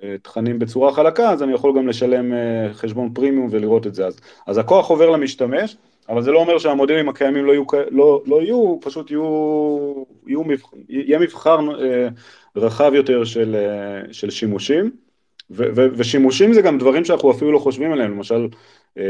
אה, 0.03 0.15
תכנים 0.17 0.59
בצורה 0.59 0.93
חלקה, 0.93 1.30
אז 1.30 1.43
אני 1.43 1.53
יכול 1.53 1.78
גם 1.78 1.88
לשלם 1.88 2.34
אה, 2.34 2.74
חשבון 2.74 3.13
פרימיום 3.13 3.47
ולראות 3.51 3.88
את 3.88 3.95
זה. 3.95 4.05
אז, 4.05 4.19
אז 4.47 4.57
הכוח 4.57 4.89
עובר 4.89 5.09
למשתמש, 5.09 5.78
אבל 6.09 6.22
זה 6.22 6.32
לא 6.32 6.39
אומר 6.39 6.57
שהמודלים 6.57 7.09
הקיימים 7.09 7.45
לא 7.45 7.51
יהיו, 7.51 7.63
לא, 7.91 8.22
לא 8.26 8.41
יהיו 8.41 8.78
פשוט 8.82 9.11
יהיו, 9.11 10.03
יהיו 10.28 10.43
מבח, 10.43 10.72
יהיה 10.89 11.19
מבחר 11.19 11.59
אה, 11.82 12.07
רחב 12.56 12.91
יותר 12.95 13.24
של, 13.24 13.56
אה, 13.56 14.14
של 14.14 14.30
שימושים, 14.30 14.91
ו, 15.52 15.64
ו, 15.76 15.88
ושימושים 15.97 16.54
זה 16.54 16.62
גם 16.62 16.78
דברים 16.78 17.06
שאנחנו 17.06 17.32
אפילו 17.32 17.52
לא 17.52 17.60
חושבים 17.60 17.91
עליהם, 17.91 18.12
למשל, 18.12 18.47
אה, 18.97 19.04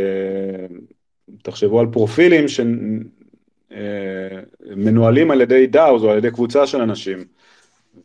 תחשבו 1.43 1.79
על 1.79 1.87
פרופילים 1.91 2.45
שמנוהלים 3.69 5.31
אה, 5.31 5.35
על 5.35 5.41
ידי 5.41 5.67
דאוז 5.67 6.03
או 6.03 6.11
על 6.11 6.17
ידי 6.17 6.31
קבוצה 6.31 6.67
של 6.67 6.81
אנשים, 6.81 7.25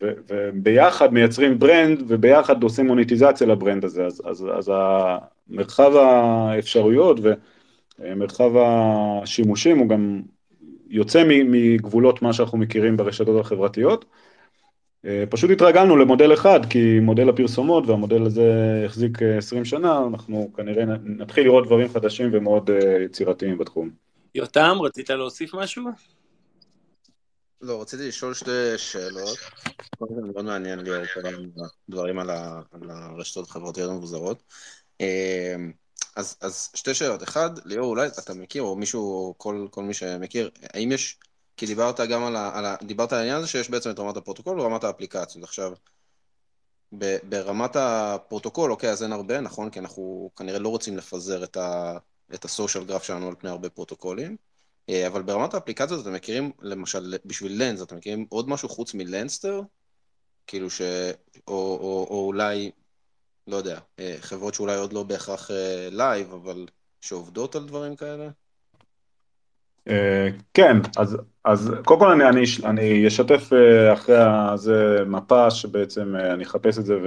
ו, 0.02 0.10
וביחד 0.28 1.12
מייצרים 1.12 1.58
ברנד 1.58 2.02
וביחד 2.08 2.62
עושים 2.62 2.86
מוניטיזציה 2.86 3.46
לברנד 3.46 3.84
הזה, 3.84 4.04
אז, 4.06 4.22
אז, 4.24 4.46
אז 4.58 4.72
המרחב 4.74 5.96
האפשרויות 5.96 7.20
ומרחב 7.98 8.50
השימושים 8.56 9.78
הוא 9.78 9.88
גם 9.88 10.22
יוצא 10.88 11.24
מגבולות 11.26 12.22
מה 12.22 12.32
שאנחנו 12.32 12.58
מכירים 12.58 12.96
ברשתות 12.96 13.40
החברתיות. 13.40 14.04
אה, 15.06 15.24
פשוט 15.30 15.50
התרגלנו 15.50 15.96
למודל 15.96 16.34
אחד, 16.34 16.60
כי 16.70 17.00
מודל 17.00 17.28
הפרסומות 17.28 17.86
והמודל 17.86 18.22
הזה 18.22 18.82
החזיק 18.86 19.22
20 19.22 19.62
אה, 19.62 19.68
שנה, 19.68 20.06
אנחנו 20.06 20.52
כנראה 20.56 20.84
נתחיל 21.04 21.44
לראות 21.44 21.66
דברים 21.66 21.88
חדשים 21.88 22.30
ומאוד 22.32 22.70
אה, 22.70 23.02
יצירתיים 23.04 23.58
בתחום. 23.58 23.90
יותם, 24.34 24.78
רצית 24.82 25.10
להוסיף 25.10 25.54
משהו? 25.54 25.84
לא, 27.60 27.82
רציתי 27.82 28.08
לשאול 28.08 28.34
שתי 28.34 28.50
שאלות. 28.76 29.38
קודם 29.98 30.14
כל 30.14 30.26
מאוד 30.32 30.44
מעניין 30.44 30.78
לי 30.78 30.90
דברים 31.88 32.18
על, 32.18 32.30
הרשתות 32.88 33.48
החברתיות 33.48 33.90
המבוזרות. 33.90 34.42
אז, 36.16 36.36
אז 36.40 36.70
שתי 36.74 36.94
שאלות. 36.94 37.22
אחד, 37.22 37.50
ליאור, 37.64 37.86
אולי 37.86 38.06
אתה 38.06 38.34
מכיר, 38.34 38.62
או 38.62 38.76
מישהו, 38.76 39.34
כל, 39.36 39.66
כל 39.70 39.82
מי 39.82 39.94
שמכיר, 39.94 40.50
האם 40.74 40.92
יש 40.92 41.18
כי 41.56 41.66
דיברת 41.66 42.00
גם 42.00 42.24
על, 42.24 42.36
ה, 42.36 42.58
על, 42.58 42.64
ה, 42.64 42.76
דיברת 42.82 43.12
על 43.12 43.18
העניין 43.18 43.36
הזה 43.36 43.46
שיש 43.46 43.70
בעצם 43.70 43.90
את 43.90 43.98
רמת 43.98 44.16
הפרוטוקול 44.16 44.60
ורמת 44.60 44.84
האפליקציות. 44.84 45.44
עכשיו, 45.44 45.72
ב, 46.98 47.16
ברמת 47.28 47.76
הפרוטוקול, 47.76 48.70
אוקיי, 48.70 48.90
אז 48.90 49.02
אין 49.02 49.12
הרבה, 49.12 49.40
נכון? 49.40 49.70
כי 49.70 49.78
אנחנו 49.78 50.30
כנראה 50.36 50.58
לא 50.58 50.68
רוצים 50.68 50.96
לפזר 50.96 51.44
את, 51.44 51.56
ה, 51.56 51.98
את 52.34 52.44
ה 52.44 52.50
social 52.50 52.84
graph 52.84 53.02
שלנו 53.02 53.28
על 53.28 53.34
פני 53.38 53.50
הרבה 53.50 53.70
פרוטוקולים. 53.70 54.36
אה, 54.88 55.06
אבל 55.06 55.22
ברמת 55.22 55.54
האפליקציות 55.54 56.02
אתם 56.02 56.12
מכירים, 56.12 56.52
למשל, 56.60 57.14
בשביל 57.24 57.62
לנס, 57.62 57.82
אתם 57.82 57.96
מכירים 57.96 58.26
עוד 58.28 58.48
משהו 58.48 58.68
חוץ 58.68 58.94
מלנסטר? 58.94 59.60
כאילו 60.46 60.70
ש... 60.70 60.80
או, 61.48 61.78
או, 61.80 62.06
או 62.10 62.26
אולי, 62.26 62.70
לא 63.46 63.56
יודע, 63.56 63.80
אה, 63.98 64.16
חברות 64.20 64.54
שאולי 64.54 64.76
עוד 64.76 64.92
לא 64.92 65.02
בהכרח 65.02 65.50
live, 65.90 66.30
אה, 66.30 66.36
אבל 66.36 66.66
שעובדות 67.00 67.54
על 67.54 67.66
דברים 67.66 67.96
כאלה? 67.96 68.28
אה, 69.88 70.28
כן, 70.54 70.76
אז, 70.96 71.16
אז 71.44 71.72
קודם 71.84 72.00
כל 72.00 72.10
אני, 72.10 72.28
אני, 72.28 72.44
אני 72.64 73.06
אשתף 73.06 73.52
אה, 73.52 73.92
אחרי 73.92 74.16
זה 74.54 75.04
מפה 75.06 75.50
שבעצם 75.50 76.16
אה, 76.16 76.32
אני 76.32 76.44
אחפש 76.44 76.78
את 76.78 76.84
זה 76.84 76.98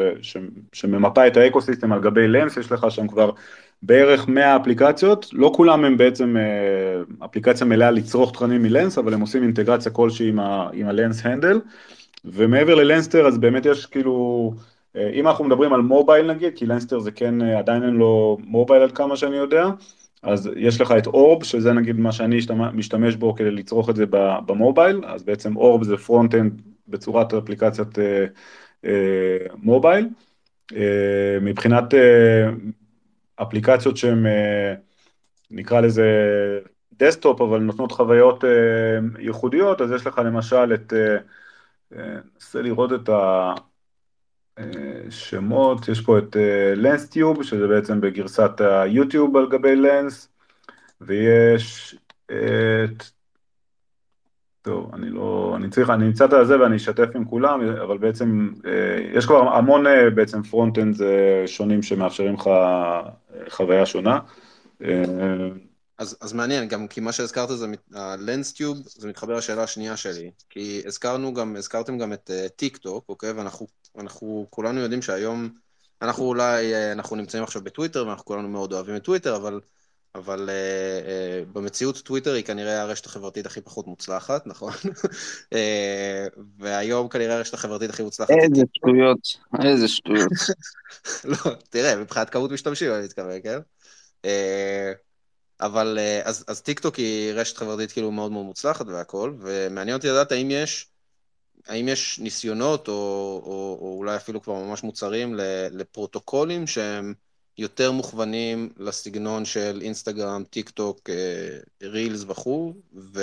שממפה 0.73 1.27
את 1.27 1.37
ה 1.37 1.43
ecosystem 1.43 1.93
על 1.93 2.01
גבי 2.01 2.27
לנס, 2.27 2.57
יש 2.57 2.71
לך 2.71 2.85
שם 2.89 3.07
כבר 3.07 3.31
בערך 3.83 4.27
100 4.27 4.55
אפליקציות, 4.55 5.29
לא 5.33 5.51
כולם 5.55 5.85
הם 5.85 5.97
בעצם 5.97 6.35
אפליקציה 7.25 7.67
מלאה 7.67 7.91
לצרוך 7.91 8.31
תכנים 8.31 8.61
מלנס, 8.61 8.97
אבל 8.97 9.13
הם 9.13 9.21
עושים 9.21 9.43
אינטגרציה 9.43 9.91
כלשהי 9.91 10.29
עם 10.73 10.87
הלנס 10.87 11.25
handle, 11.25 11.59
ומעבר 12.25 12.75
ללנסטר 12.75 13.27
אז 13.27 13.37
באמת 13.37 13.65
יש 13.65 13.85
כאילו, 13.85 14.53
אם 14.95 15.27
אנחנו 15.27 15.45
מדברים 15.45 15.73
על 15.73 15.81
mobile 15.81 16.31
נגיד, 16.31 16.53
כי 16.55 16.65
לנסטר 16.65 16.99
זה 16.99 17.11
כן 17.11 17.41
עדיין 17.41 17.83
אין 17.83 17.93
לו 17.93 18.37
mobile 18.43 18.83
עד 18.83 18.91
כמה 18.91 19.15
שאני 19.15 19.35
יודע, 19.35 19.69
אז 20.21 20.49
יש 20.55 20.81
לך 20.81 20.91
את 20.97 21.07
אורב, 21.07 21.43
שזה 21.43 21.73
נגיד 21.73 21.95
מה 21.95 22.11
שאני 22.11 22.39
משתמש 22.73 23.15
בו 23.15 23.35
כדי 23.35 23.51
לצרוך 23.51 23.89
את 23.89 23.95
זה 23.95 24.05
ב 24.45 24.52
mobile, 24.52 25.01
אז 25.05 25.23
בעצם 25.23 25.55
אורב 25.55 25.83
זה 25.83 25.97
front-end 25.97 26.61
בצורת 26.87 27.33
אפליקציית 27.33 27.99
אה, 27.99 28.25
אה, 28.85 29.37
mobile. 29.55 30.09
אה, 30.75 31.37
מבחינת 31.41 31.93
אה, 31.93 32.49
אפליקציות 33.35 33.97
שהן, 33.97 34.25
אה, 34.25 34.73
נקרא 35.51 35.81
לזה 35.81 36.05
desktop, 36.93 37.41
אבל 37.41 37.59
נותנות 37.59 37.91
חוויות 37.91 38.43
אה, 38.43 38.49
ייחודיות, 39.19 39.81
אז 39.81 39.91
יש 39.91 40.07
לך 40.07 40.17
למשל 40.17 40.73
את, 40.73 40.93
אה, 40.93 41.17
אה 41.95 42.19
ננסה 42.35 42.61
לראות 42.61 42.93
את 42.93 43.09
ה... 43.09 43.53
אה, 44.59 45.11
שמות, 45.11 45.87
יש 45.87 46.01
פה 46.01 46.17
את 46.17 46.35
לנסטיוב, 46.75 47.37
אה, 47.37 47.43
שזה 47.43 47.67
בעצם 47.67 48.01
בגרסת 48.01 48.51
היוטיוב 48.61 49.37
על 49.37 49.49
גבי 49.49 49.75
לנס, 49.75 50.29
ויש 51.01 51.95
את... 52.25 53.03
טוב, 54.61 54.91
אני 54.93 55.09
לא... 55.09 55.53
אני 55.55 55.69
צריך, 55.69 55.89
אני 55.89 56.05
אמצא 56.05 56.25
את 56.25 56.47
זה 56.47 56.59
ואני 56.61 56.75
אשתף 56.75 57.15
עם 57.15 57.25
כולם, 57.25 57.61
אבל 57.61 57.97
בעצם 57.97 58.49
אה, 58.65 58.71
יש 59.13 59.25
כבר 59.25 59.53
המון 59.53 59.85
בעצם 60.15 60.43
front-end 60.43 60.95
שונים 61.45 61.81
שמאפשרים 61.81 62.33
לך 62.33 62.49
חוויה 63.49 63.85
שונה. 63.85 64.19
אז, 65.99 66.17
אז 66.21 66.33
מעניין, 66.33 66.67
גם 66.67 66.87
כי 66.87 66.99
מה 66.99 67.11
שהזכרת 67.11 67.49
זה, 67.57 67.67
הלנסטיוב, 67.93 68.77
זה 68.85 69.07
מתחבר 69.07 69.37
לשאלה 69.37 69.63
השנייה 69.63 69.97
שלי. 69.97 70.31
כי 70.49 70.81
הזכרנו 70.85 71.33
גם, 71.33 71.55
הזכרתם 71.55 71.97
גם 71.97 72.13
את 72.13 72.31
טיק 72.55 72.77
uh, 72.77 72.79
טוק, 72.79 73.05
אוקיי? 73.09 73.31
ואנחנו 73.31 73.67
אנחנו 73.97 74.47
כולנו 74.49 74.79
יודעים 74.79 75.01
שהיום, 75.01 75.49
אנחנו 76.01 76.23
אולי, 76.23 76.73
uh, 76.73 76.91
אנחנו 76.91 77.15
נמצאים 77.15 77.43
עכשיו 77.43 77.61
בטוויטר, 77.63 78.07
ואנחנו 78.07 78.25
כולנו 78.25 78.47
מאוד 78.47 78.73
אוהבים 78.73 78.95
את 78.95 79.03
טוויטר, 79.03 79.35
אבל, 79.35 79.59
אבל 80.15 80.49
uh, 80.49 81.05
uh, 81.05 81.53
במציאות 81.53 81.97
טוויטר 81.97 82.33
היא 82.33 82.43
כנראה 82.43 82.81
הרשת 82.81 83.05
החברתית 83.05 83.45
הכי 83.45 83.61
פחות 83.61 83.87
מוצלחת, 83.87 84.47
נכון? 84.47 84.73
uh, 84.73 85.57
והיום 86.59 87.09
כנראה 87.09 87.35
הרשת 87.35 87.53
החברתית 87.53 87.89
הכי 87.89 88.03
מוצלחת. 88.03 88.29
איזה 88.29 88.63
שטויות, 88.73 89.19
איזה 89.65 89.87
שטויות. 89.87 90.31
לא, 91.31 91.51
תראה, 91.69 91.95
מבחינת 91.95 92.29
כמות 92.29 92.51
משתמשים 92.51 92.93
אני 92.93 93.03
מתכוון, 93.03 93.41
כן? 93.43 93.59
Uh, 94.25 95.08
אבל 95.61 95.97
אה, 95.99 96.21
אז, 96.23 96.45
אז 96.47 96.61
טיקטוק 96.61 96.95
היא 96.95 97.33
רשת 97.33 97.57
חברתית 97.57 97.91
כאילו 97.91 98.11
מאוד 98.11 98.31
מאוד 98.31 98.45
מוצלחת 98.45 98.85
והכל, 98.87 99.33
ומעניין 99.39 99.97
אותי 99.97 100.07
לדעת 100.07 100.31
האם 100.31 100.51
יש, 100.51 100.87
האם 101.67 101.87
יש 101.87 102.19
ניסיונות 102.19 102.87
או, 102.87 102.93
או, 103.45 103.77
או 103.81 103.97
אולי 103.97 104.15
אפילו 104.15 104.41
כבר 104.41 104.53
ממש 104.53 104.83
מוצרים 104.83 105.35
לפרוטוקולים 105.71 106.67
שהם 106.67 107.13
יותר 107.57 107.91
מוכוונים 107.91 108.69
לסגנון 108.77 109.45
של 109.45 109.79
אינסטגרם, 109.81 110.43
טיק 110.49 110.69
טוק, 110.69 111.09
רילס 111.81 112.23
וכו', 112.27 112.73
ו... 113.13 113.21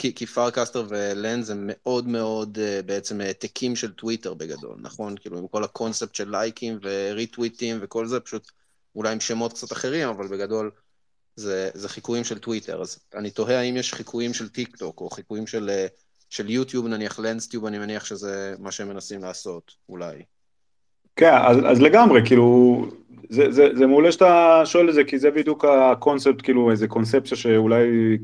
כי, 0.00 0.14
כי 0.14 0.26
פארקסטר 0.26 0.86
ולנז 0.88 1.50
הם 1.50 1.64
מאוד 1.66 2.08
מאוד 2.08 2.58
אה, 2.58 2.82
בעצם 2.82 3.20
העתקים 3.20 3.76
של 3.76 3.92
טוויטר 3.92 4.34
בגדול, 4.34 4.76
נכון? 4.80 5.14
כאילו 5.20 5.38
עם 5.38 5.48
כל 5.48 5.64
הקונספט 5.64 6.14
של 6.14 6.30
לייקים 6.30 6.78
וריטוויטים 6.82 7.78
וכל 7.82 8.06
זה, 8.06 8.20
פשוט 8.20 8.50
אולי 8.96 9.12
עם 9.12 9.20
שמות 9.20 9.52
קצת 9.52 9.72
אחרים, 9.72 10.08
אבל 10.08 10.28
בגדול 10.28 10.70
זה, 11.36 11.70
זה 11.74 11.88
חיקויים 11.88 12.24
של 12.24 12.38
טוויטר, 12.38 12.82
אז 12.82 12.98
אני 13.14 13.30
תוהה 13.30 13.58
האם 13.58 13.76
יש 13.76 13.94
חיקויים 13.94 14.34
של 14.34 14.48
טיק 14.48 14.76
טוק, 14.76 15.00
או 15.00 15.10
חיקויים 15.10 15.46
של, 15.46 15.70
אה, 15.70 15.86
של 16.30 16.50
יוטיוב, 16.50 16.86
נניח 16.86 17.18
לנסטיוב, 17.18 17.66
אני 17.66 17.78
מניח 17.78 18.04
שזה 18.04 18.54
מה 18.58 18.72
שהם 18.72 18.88
מנסים 18.88 19.22
לעשות, 19.22 19.72
אולי. 19.88 20.22
כן, 21.16 21.32
אז, 21.34 21.56
אז 21.66 21.80
לגמרי, 21.80 22.20
כאילו, 22.24 22.86
זה, 23.30 23.52
זה, 23.52 23.68
זה 23.74 23.86
מעולה 23.86 24.12
שאתה 24.12 24.62
שואל 24.64 24.88
את 24.88 24.94
זה, 24.94 25.04
כי 25.04 25.18
זה 25.18 25.30
בדיוק 25.30 25.64
הקונספט, 25.64 26.42
כאילו, 26.42 26.70
איזה 26.70 26.88
קונספציה 26.88 27.36
שאולי 27.36 28.18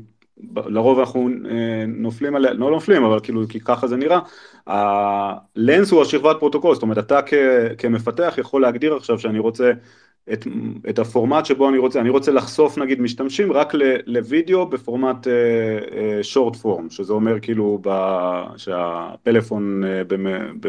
לרוב 0.53 0.99
אנחנו 0.99 1.29
אה, 1.49 1.85
נופלים 1.87 2.35
עליה, 2.35 2.53
לא 2.53 2.71
נופלים, 2.71 3.03
אבל 3.03 3.19
כאילו, 3.19 3.47
כי 3.49 3.59
ככה 3.59 3.87
זה 3.87 3.95
נראה. 3.95 4.19
הלנס 4.67 5.91
הוא 5.91 6.01
השכבת 6.01 6.35
פרוטוקול, 6.39 6.73
זאת 6.73 6.83
אומרת, 6.83 6.97
אתה 6.97 7.19
כ, 7.25 7.33
כמפתח 7.77 8.35
יכול 8.37 8.61
להגדיר 8.61 8.95
עכשיו 8.95 9.19
שאני 9.19 9.39
רוצה 9.39 9.71
את, 10.33 10.47
את 10.89 10.99
הפורמט 10.99 11.45
שבו 11.45 11.69
אני 11.69 11.77
רוצה, 11.77 12.01
אני 12.01 12.09
רוצה 12.09 12.31
לחשוף 12.31 12.77
נגיד 12.77 13.01
משתמשים 13.01 13.51
רק 13.51 13.73
לוידאו 14.05 14.65
בפורמט 14.65 15.27
short 16.21 16.55
uh, 16.55 16.57
form, 16.57 16.87
uh, 16.87 16.93
שזה 16.93 17.13
אומר 17.13 17.39
כאילו 17.39 17.79
ב, 17.81 17.89
שהפלאפון 18.57 19.83
אה, 19.83 20.67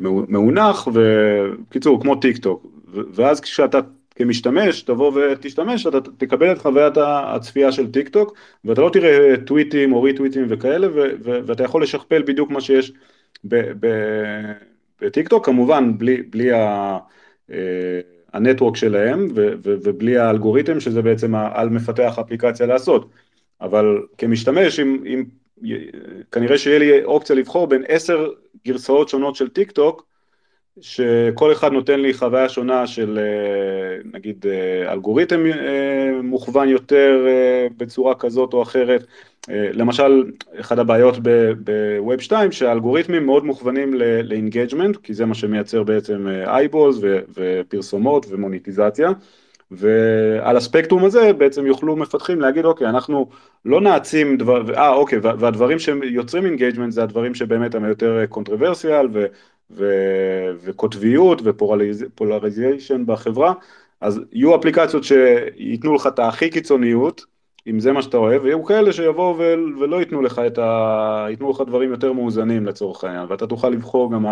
מאונך, 0.00 0.88
בקיצור 0.92 2.00
כמו 2.00 2.14
טיק 2.14 2.36
טוק, 2.36 2.66
ואז 2.92 3.40
כשאתה 3.40 3.80
כמשתמש 4.16 4.82
תבוא 4.82 5.12
ותשתמש, 5.14 5.86
אתה 5.86 5.98
תקבל 6.00 6.52
את 6.52 6.58
חוויית 6.58 6.94
הצפייה 6.96 7.72
של 7.72 7.92
טיק 7.92 8.08
טוק, 8.08 8.34
ואתה 8.64 8.80
לא 8.80 8.90
תראה 8.92 9.36
טוויטים 9.46 9.92
או 9.92 10.02
ריטוויטים 10.02 10.46
וכאלה, 10.48 10.88
ו, 10.88 11.00
ו, 11.24 11.38
ואתה 11.46 11.64
יכול 11.64 11.82
לשכפל 11.82 12.22
בדיוק 12.22 12.50
מה 12.50 12.60
שיש 12.60 12.92
בטיק 15.00 15.28
טוק, 15.28 15.46
כמובן 15.46 15.98
בלי, 15.98 16.22
בלי 16.22 16.52
ה... 16.52 16.98
ה 18.34 18.39
network 18.39 18.76
שלהם 18.76 19.28
ו- 19.34 19.52
ו- 19.64 19.76
ובלי 19.84 20.18
האלגוריתם 20.18 20.80
שזה 20.80 21.02
בעצם 21.02 21.34
על 21.34 21.68
מפתח 21.68 22.18
אפליקציה 22.20 22.66
לעשות. 22.66 23.08
אבל 23.60 24.02
כמשתמש, 24.18 24.80
אם, 24.80 25.04
אם, 25.06 25.24
כנראה 26.32 26.58
שיהיה 26.58 26.78
לי 26.78 27.04
אופציה 27.04 27.36
לבחור 27.36 27.66
בין 27.66 27.82
עשר 27.88 28.30
גרסאות 28.66 29.08
שונות 29.08 29.36
של 29.36 29.48
טיק 29.48 29.70
טוק, 29.70 30.06
שכל 30.80 31.52
אחד 31.52 31.72
נותן 31.72 32.00
לי 32.00 32.14
חוויה 32.14 32.48
שונה 32.48 32.86
של 32.86 33.18
נגיד 34.12 34.46
אלגוריתם 34.88 35.44
מוכוון 36.22 36.68
יותר 36.68 37.26
בצורה 37.76 38.14
כזאת 38.14 38.52
או 38.52 38.62
אחרת. 38.62 39.06
למשל, 39.48 40.24
אחת 40.60 40.78
הבעיות 40.78 41.18
ב 41.58 41.73
Web 41.73 42.20
2 42.20 42.52
שהאלגוריתמים 42.52 43.26
מאוד 43.26 43.44
מוכוונים 43.44 43.94
ל 44.24 44.30
engagement, 44.30 44.96
כי 44.96 45.14
זה 45.14 45.24
מה 45.24 45.34
שמייצר 45.34 45.82
בעצם 45.82 46.26
eyeballs 46.46 46.96
ופרסומות 47.34 48.26
ומוניטיזציה. 48.30 49.10
ועל 49.70 50.56
הספקטרום 50.56 51.04
הזה 51.04 51.32
בעצם 51.32 51.66
יוכלו 51.66 51.96
מפתחים 51.96 52.40
להגיד 52.40 52.64
אוקיי 52.64 52.86
אנחנו 52.86 53.28
לא 53.64 53.80
נעצים 53.80 54.36
דבר, 54.36 54.74
אה 54.74 54.92
אוקיי 54.92 55.18
והדברים 55.22 55.78
שיוצרים 55.78 56.46
engagement 56.46 56.92
זה 56.92 57.02
הדברים 57.02 57.34
שבאמת 57.34 57.74
הם 57.74 57.84
יותר 57.84 58.26
controversial 58.28 59.08
ו, 59.70 59.84
ו, 59.84 60.70
וקוטביות 60.70 61.40
ו 61.44 61.57
polarization 61.57 63.06
בחברה 63.06 63.54
אז 64.00 64.20
יהיו 64.32 64.56
אפליקציות 64.56 65.04
שייתנו 65.04 65.94
לך 65.94 66.06
את 66.06 66.18
הכי 66.18 66.50
קיצוניות 66.50 67.24
אם 67.66 67.80
זה 67.80 67.92
מה 67.92 68.02
שאתה 68.02 68.16
אוהב 68.16 68.42
ויהיו 68.42 68.64
כאלה 68.64 68.92
שיבואו 68.92 69.38
ולא 69.80 69.96
ייתנו 70.00 70.22
לך 70.22 70.40
את 70.46 70.58
ה... 70.58 71.26
ייתנו 71.30 71.50
לך 71.50 71.60
דברים 71.66 71.90
יותר 71.90 72.12
מאוזנים 72.12 72.66
לצורך 72.66 73.04
העניין 73.04 73.26
ואתה 73.28 73.46
תוכל 73.46 73.68
לבחור 73.68 74.12
גם 74.12 74.26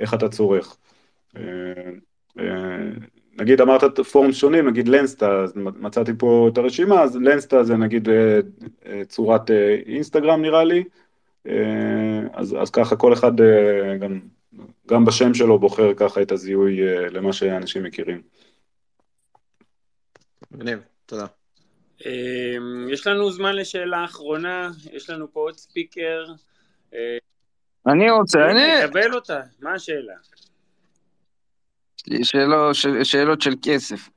איך 0.00 0.14
אתה 0.14 0.28
צורך. 0.28 0.76
נגיד 3.40 3.60
אמרת 3.60 4.00
פורום 4.00 4.32
שונים, 4.32 4.68
נגיד 4.68 4.88
לנסטה, 4.88 5.42
אז 5.42 5.52
מצאתי 5.56 6.12
פה 6.18 6.48
את 6.52 6.58
הרשימה, 6.58 7.02
אז 7.02 7.16
לנסטה 7.16 7.64
זה 7.64 7.76
נגיד 7.76 8.08
אה, 8.08 8.40
אה, 8.86 9.04
צורת 9.04 9.50
אה, 9.50 9.76
אינסטגרם 9.86 10.42
נראה 10.42 10.64
לי, 10.64 10.84
אז, 12.32 12.56
אז 12.60 12.70
ככה 12.70 12.96
כל 12.96 13.12
אחד 13.12 13.32
גם, 14.00 14.20
גם 14.86 15.04
בשם 15.04 15.34
שלו 15.34 15.58
בוחר 15.58 15.94
ככה 15.94 16.22
את 16.22 16.32
הזיהוי 16.32 16.80
למה 17.10 17.32
שאנשים 17.32 17.82
מכירים. 17.82 18.22
מגניב, 20.50 20.78
תודה. 21.06 21.26
יש 22.88 23.06
לנו 23.06 23.30
זמן 23.30 23.56
לשאלה 23.56 24.04
אחרונה, 24.04 24.70
יש 24.92 25.10
לנו 25.10 25.32
פה 25.32 25.40
עוד 25.40 25.56
ספיקר. 25.56 26.24
אני 27.86 28.10
רוצה, 28.10 28.38
אני... 28.50 28.84
נקבל 28.84 29.14
אותה, 29.14 29.40
מה 29.60 29.72
השאלה? 29.72 30.14
שאלות, 32.22 32.76
שאלות 33.02 33.40
של 33.40 33.54
כסף. 33.62 34.08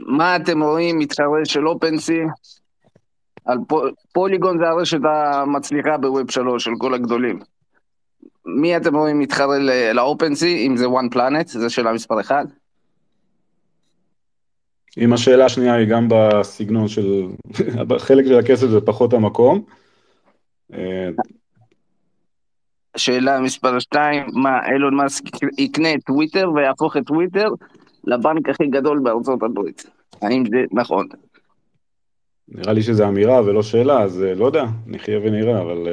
מה 0.00 0.36
אתם 0.36 0.62
רואים 0.62 0.98
מתחרה 0.98 1.44
של 1.44 1.68
אופנסי? 1.68 2.20
על 3.44 3.58
פוליגון 4.12 4.58
זה 4.58 4.68
הרשת 4.68 5.00
המצליחה 5.04 5.98
בווב 5.98 6.30
3 6.30 6.64
של 6.64 6.70
כל 6.78 6.94
הגדולים. 6.94 7.40
מי 8.46 8.76
אתם 8.76 8.96
רואים 8.96 9.18
מתחרה 9.18 9.58
לאופנסי, 9.94 10.66
אם 10.66 10.76
זה 10.76 10.86
one 10.86 11.14
planet, 11.14 11.46
זו 11.46 11.70
שאלה 11.70 11.92
מספר 11.92 12.20
1? 12.20 12.46
אם 14.98 15.12
השאלה 15.12 15.44
השנייה 15.44 15.74
היא 15.74 15.88
גם 15.88 16.08
בסגנון 16.10 16.88
של, 16.88 17.26
חלק 17.98 18.24
של 18.26 18.38
הכסף 18.38 18.66
זה 18.66 18.80
פחות 18.80 19.12
המקום. 19.12 19.62
שאלה 22.96 23.40
מספר 23.40 23.78
2, 23.78 24.26
מה, 24.32 24.66
אילון 24.72 24.94
מאסק 24.94 25.24
יקנה 25.58 25.94
את 25.94 26.00
טוויטר 26.06 26.52
ויהפוך 26.54 26.96
את 26.96 27.06
טוויטר 27.06 27.48
לבנק 28.04 28.48
הכי 28.48 28.66
גדול 28.66 28.98
בארצות 28.98 29.42
הברית. 29.42 29.86
האם 30.22 30.44
זה 30.50 30.64
נכון? 30.72 31.06
נראה 32.54 32.72
לי 32.72 32.82
שזו 32.82 33.08
אמירה 33.08 33.42
ולא 33.44 33.62
שאלה, 33.62 34.02
אז 34.02 34.24
לא 34.36 34.44
יודע, 34.44 34.64
נחיה 34.86 35.18
ונראה, 35.18 35.60
אבל 35.60 35.86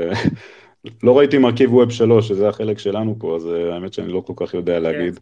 לא 1.03 1.17
ראיתי 1.17 1.37
מרכיב 1.37 1.73
ווב 1.73 1.91
3, 1.91 2.27
שזה 2.27 2.49
החלק 2.49 2.79
שלנו 2.79 3.15
פה, 3.19 3.35
אז 3.35 3.45
האמת 3.71 3.93
שאני 3.93 4.13
לא 4.13 4.23
כל 4.25 4.33
כך 4.35 4.53
יודע 4.53 4.79
להגיד. 4.79 5.19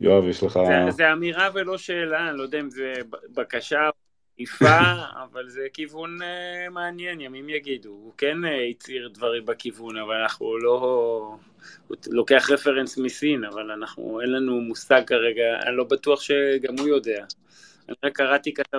יואב, 0.00 0.28
יש 0.28 0.42
לך... 0.42 0.60
זה, 0.66 0.90
זה 0.90 1.12
אמירה 1.12 1.48
ולא 1.54 1.78
שאלה, 1.78 2.30
אני 2.30 2.38
לא 2.38 2.42
יודע 2.42 2.60
אם 2.60 2.70
זה 2.70 2.94
בקשה 3.34 3.90
יפה, 4.38 4.80
אבל 5.24 5.48
זה 5.48 5.66
כיוון 5.72 6.18
uh, 6.20 6.70
מעניין, 6.70 7.20
ימים 7.20 7.48
יגידו. 7.48 7.88
הוא 7.88 8.12
כן 8.18 8.36
uh, 8.44 8.70
הצהיר 8.70 9.10
דברים 9.14 9.46
בכיוון, 9.46 9.96
אבל 9.96 10.14
אנחנו 10.14 10.58
לא... 10.58 10.78
הוא 11.88 11.96
לוקח 12.06 12.50
רפרנס 12.50 12.98
מסין, 12.98 13.44
אבל 13.44 13.70
אנחנו, 13.70 14.20
אין 14.20 14.32
לנו 14.32 14.60
מושג 14.60 15.02
כרגע, 15.06 15.58
אני 15.66 15.76
לא 15.76 15.84
בטוח 15.84 16.20
שגם 16.20 16.74
הוא 16.78 16.88
יודע. 16.88 17.24
אני 17.88 17.96
רק 18.04 18.16
קראתי 18.16 18.54
כתב, 18.54 18.78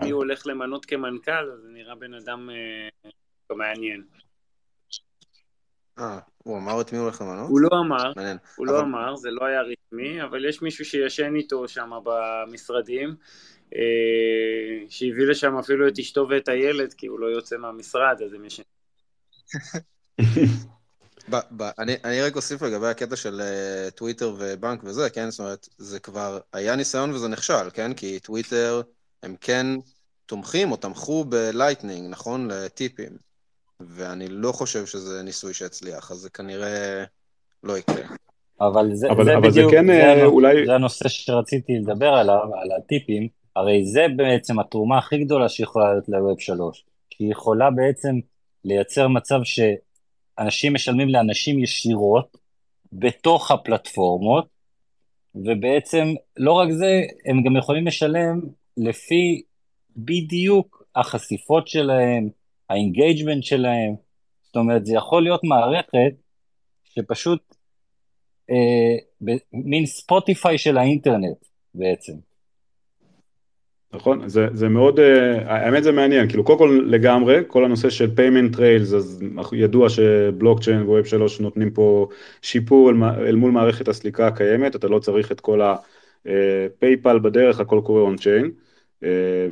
מי 0.00 0.10
הוא 0.10 0.18
הולך 0.18 0.46
למנות 0.46 0.84
כמנכ"ל, 0.84 1.50
אז 1.52 1.60
זה 1.60 1.68
נראה 1.68 1.94
בן 1.94 2.14
אדם 2.14 2.48
uh, 3.52 3.54
מעניין. 3.56 4.04
אה, 5.98 6.18
הוא 6.38 6.58
אמר 6.58 6.80
את 6.80 6.92
מי 6.92 6.98
הוא 6.98 7.04
הולך 7.04 7.20
למנות? 7.20 7.48
הוא 7.50 7.60
לא 7.60 7.68
אמר, 7.86 8.12
מעניין. 8.16 8.36
הוא 8.56 8.66
לא 8.66 8.72
אבל... 8.72 8.80
לא 8.80 8.84
אמר, 8.84 9.16
זה 9.16 9.30
לא 9.30 9.44
היה 9.44 9.60
רשמי, 9.62 10.22
אבל 10.22 10.48
יש 10.48 10.62
מישהו 10.62 10.84
שישן 10.84 11.34
איתו 11.36 11.68
שם 11.68 11.90
במשרדים. 12.04 13.16
אה, 13.74 14.88
שהביא 14.88 15.26
לשם 15.26 15.56
אפילו 15.56 15.88
את 15.88 15.98
אשתו 15.98 16.26
ואת 16.30 16.48
הילד, 16.48 16.92
כי 16.92 17.06
הוא 17.06 17.20
לא 17.20 17.26
יוצא 17.26 17.56
מהמשרד, 17.56 18.22
אז 18.24 18.32
הם 18.32 18.44
ישנים. 18.44 18.66
אני, 21.78 21.96
אני 22.04 22.22
רק 22.22 22.36
אוסיף 22.36 22.62
לגבי 22.62 22.86
הקטע 22.86 23.16
של 23.16 23.40
אה, 23.40 23.90
טוויטר 23.90 24.34
ובנק 24.38 24.84
וזה, 24.84 25.10
כן? 25.10 25.30
זאת 25.30 25.40
אומרת, 25.40 25.68
זה 25.78 26.00
כבר 26.00 26.38
היה 26.52 26.76
ניסיון 26.76 27.10
וזה 27.10 27.28
נכשל, 27.28 27.70
כן? 27.74 27.94
כי 27.94 28.20
טוויטר, 28.20 28.82
הם 29.22 29.36
כן 29.40 29.66
תומכים 30.26 30.72
או 30.72 30.76
תמכו 30.76 31.24
ב 31.24 31.32
Lightning, 31.32 32.10
נכון? 32.10 32.48
לטיפים. 32.50 33.16
ואני 33.80 34.28
לא 34.28 34.52
חושב 34.52 34.86
שזה 34.86 35.22
ניסוי 35.22 35.54
שהצליח, 35.54 36.10
אז 36.10 36.16
זה 36.16 36.30
כנראה 36.30 37.04
לא 37.62 37.78
יקרה. 37.78 38.02
אבל 38.60 38.94
זה, 38.94 39.10
אבל, 39.10 39.24
זה 39.24 39.36
אבל 39.36 39.50
בדיוק, 39.50 39.70
זה, 39.70 39.76
כן, 39.76 39.86
זה, 39.86 40.24
אולי... 40.24 40.66
זה 40.66 40.74
הנושא 40.74 41.08
שרציתי 41.08 41.72
לדבר 41.78 42.08
עליו, 42.14 42.40
על 42.62 42.72
הטיפים. 42.78 43.28
הרי 43.56 43.84
זה 43.84 44.06
בעצם 44.16 44.58
התרומה 44.58 44.98
הכי 44.98 45.24
גדולה 45.24 45.48
שיכולה 45.48 45.92
להיות 45.92 46.08
לווב 46.08 46.40
3, 46.40 46.84
כי 47.10 47.24
היא 47.24 47.32
יכולה 47.32 47.70
בעצם 47.70 48.18
לייצר 48.64 49.08
מצב 49.08 49.40
שאנשים 49.44 50.74
משלמים 50.74 51.08
לאנשים 51.08 51.58
ישירות 51.58 52.36
בתוך 52.92 53.50
הפלטפורמות, 53.50 54.46
ובעצם 55.34 56.14
לא 56.36 56.52
רק 56.52 56.70
זה, 56.70 57.02
הם 57.26 57.42
גם 57.42 57.56
יכולים 57.56 57.86
לשלם 57.86 58.40
לפי 58.76 59.42
בדיוק 59.96 60.82
החשיפות 60.96 61.68
שלהם, 61.68 62.28
ה 62.70 62.76
engagement 62.76 63.42
שלהם, 63.42 63.94
זאת 64.42 64.56
אומרת 64.56 64.86
זה 64.86 64.94
יכול 64.94 65.22
להיות 65.22 65.44
מערכת 65.44 66.14
שפשוט 66.84 67.54
אה, 68.50 69.34
מין 69.52 69.86
ספוטיפיי 69.86 70.58
של 70.58 70.78
האינטרנט 70.78 71.36
בעצם. 71.74 72.12
נכון, 73.94 74.28
זה, 74.28 74.46
זה 74.52 74.68
מאוד, 74.68 74.98
אה, 74.98 75.02
האמת 75.46 75.84
זה 75.84 75.92
מעניין, 75.92 76.28
כאילו 76.28 76.44
קודם 76.44 76.58
כל 76.58 76.84
לגמרי, 76.86 77.40
כל 77.46 77.64
הנושא 77.64 77.90
של 77.90 78.10
payment 78.16 78.56
rails, 78.56 78.96
אז 78.96 79.22
ידוע 79.52 79.88
שבלוקצ'יין 79.88 80.82
ו 80.82 80.87
Web 80.87 81.04
שלוש 81.04 81.40
נותנים 81.40 81.70
פה 81.70 82.08
שיפור 82.42 82.90
אל, 82.90 82.94
אל 83.04 83.36
מול 83.36 83.50
מערכת 83.50 83.88
הסליקה 83.88 84.26
הקיימת, 84.26 84.76
אתה 84.76 84.88
לא 84.88 84.98
צריך 84.98 85.32
את 85.32 85.40
כל 85.40 85.60
ה 85.60 85.82
PayPal 85.82 87.16
אה, 87.16 87.20
בדרך, 87.20 87.60
הכל 87.60 87.80
קורה 87.84 88.00
on 88.00 88.16
chain, 88.16 88.50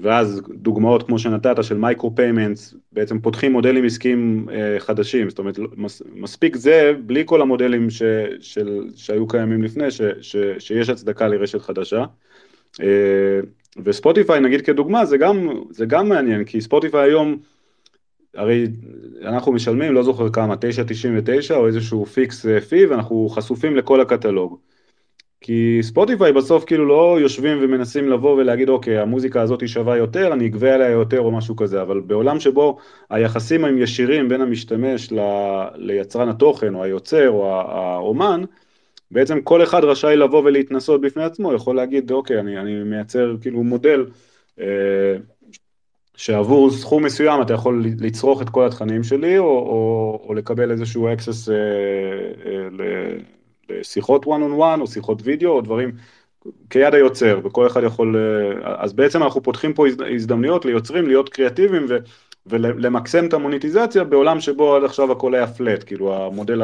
ואז 0.00 0.42
דוגמאות 0.54 1.02
כמו 1.02 1.18
שנתת 1.18 1.64
של 1.64 1.78
micro 1.78 2.14
payments, 2.16 2.74
בעצם 2.92 3.20
פותחים 3.20 3.52
מודלים 3.52 3.84
עסקיים 3.84 4.48
אה, 4.48 4.80
חדשים, 4.80 5.30
זאת 5.30 5.38
אומרת 5.38 5.58
מס, 5.76 6.02
מספיק 6.14 6.56
זה, 6.56 6.92
בלי 7.06 7.22
כל 7.26 7.42
המודלים 7.42 7.90
ש, 7.90 8.02
של, 8.40 8.84
שהיו 8.96 9.28
קיימים 9.28 9.62
לפני, 9.62 9.90
ש, 9.90 10.00
ש, 10.20 10.36
שיש 10.58 10.88
הצדקה 10.88 11.28
לרשת 11.28 11.60
חדשה. 11.60 12.04
אה, 12.74 12.82
וספוטיפיי 13.84 14.40
נגיד 14.40 14.60
כדוגמה 14.60 15.04
זה 15.04 15.16
גם, 15.16 15.48
זה 15.70 15.86
גם 15.86 16.08
מעניין 16.08 16.44
כי 16.44 16.60
ספוטיפיי 16.60 17.08
היום 17.08 17.38
הרי 18.34 18.66
אנחנו 19.22 19.52
משלמים 19.52 19.92
לא 19.94 20.02
זוכר 20.02 20.30
כמה 20.30 20.54
9.99 20.54 21.54
או 21.54 21.66
איזשהו 21.66 22.06
fixed 22.06 22.46
fee 22.68 22.84
אה, 22.84 22.90
ואנחנו 22.90 23.28
חשופים 23.28 23.76
לכל 23.76 24.00
הקטלוג 24.00 24.58
כי 25.40 25.78
ספוטיפיי 25.82 26.32
בסוף 26.32 26.64
כאילו 26.64 26.86
לא 26.86 27.18
יושבים 27.20 27.58
ומנסים 27.62 28.08
לבוא 28.08 28.36
ולהגיד 28.36 28.68
אוקיי 28.68 28.98
המוזיקה 28.98 29.42
הזאת 29.42 29.60
היא 29.60 29.68
שווה 29.68 29.96
יותר 29.96 30.32
אני 30.32 30.46
אגבה 30.46 30.74
עליה 30.74 30.90
יותר 30.90 31.20
או 31.20 31.30
משהו 31.30 31.56
כזה 31.56 31.82
אבל 31.82 32.00
בעולם 32.00 32.40
שבו 32.40 32.78
היחסים 33.10 33.64
הם 33.64 33.78
ישירים 33.78 34.28
בין 34.28 34.40
המשתמש 34.40 35.12
ל, 35.12 35.18
ליצרן 35.74 36.28
התוכן 36.28 36.74
או 36.74 36.84
היוצר 36.84 37.30
או 37.30 37.60
האומן 37.60 38.44
בעצם 39.10 39.40
כל 39.40 39.62
אחד 39.62 39.84
רשאי 39.84 40.16
לבוא 40.16 40.42
ולהתנסות 40.44 41.00
בפני 41.00 41.24
עצמו, 41.24 41.52
יכול 41.52 41.76
להגיד, 41.76 42.10
אוקיי, 42.12 42.40
אני, 42.40 42.58
אני 42.58 42.84
מייצר 42.84 43.36
כאילו 43.40 43.62
מודל 43.62 44.06
אה, 44.60 45.16
שעבור 46.16 46.70
סכום 46.70 47.04
מסוים 47.04 47.42
אתה 47.42 47.54
יכול 47.54 47.84
לצרוך 48.00 48.42
את 48.42 48.48
כל 48.50 48.66
התכנים 48.66 49.02
שלי, 49.02 49.38
או, 49.38 49.44
או, 49.44 50.24
או 50.28 50.34
לקבל 50.34 50.70
איזשהו 50.70 51.08
access 51.08 51.50
אה, 51.50 51.56
אה, 52.46 53.16
לשיחות 53.70 54.24
one 54.24 54.28
on 54.28 54.60
one, 54.60 54.80
או 54.80 54.86
שיחות 54.86 55.20
וידאו, 55.24 55.50
או 55.50 55.60
דברים 55.60 55.92
כיד 56.70 56.94
היוצר, 56.94 57.40
וכל 57.44 57.66
אחד 57.66 57.82
יכול... 57.82 58.16
אה, 58.16 58.74
אז 58.82 58.92
בעצם 58.92 59.22
אנחנו 59.22 59.42
פותחים 59.42 59.74
פה 59.74 59.86
הזדמנויות 60.14 60.64
ליוצרים 60.64 61.06
להיות 61.06 61.28
קריאטיביים 61.28 61.86
ו, 61.88 61.96
ולמקסם 62.46 63.26
את 63.26 63.32
המוניטיזציה 63.32 64.04
בעולם 64.04 64.40
שבו 64.40 64.76
עד 64.76 64.84
עכשיו 64.84 65.12
הכל 65.12 65.34
היה 65.34 65.46
פלט, 65.46 65.84
כאילו 65.86 66.14
המודל 66.14 66.62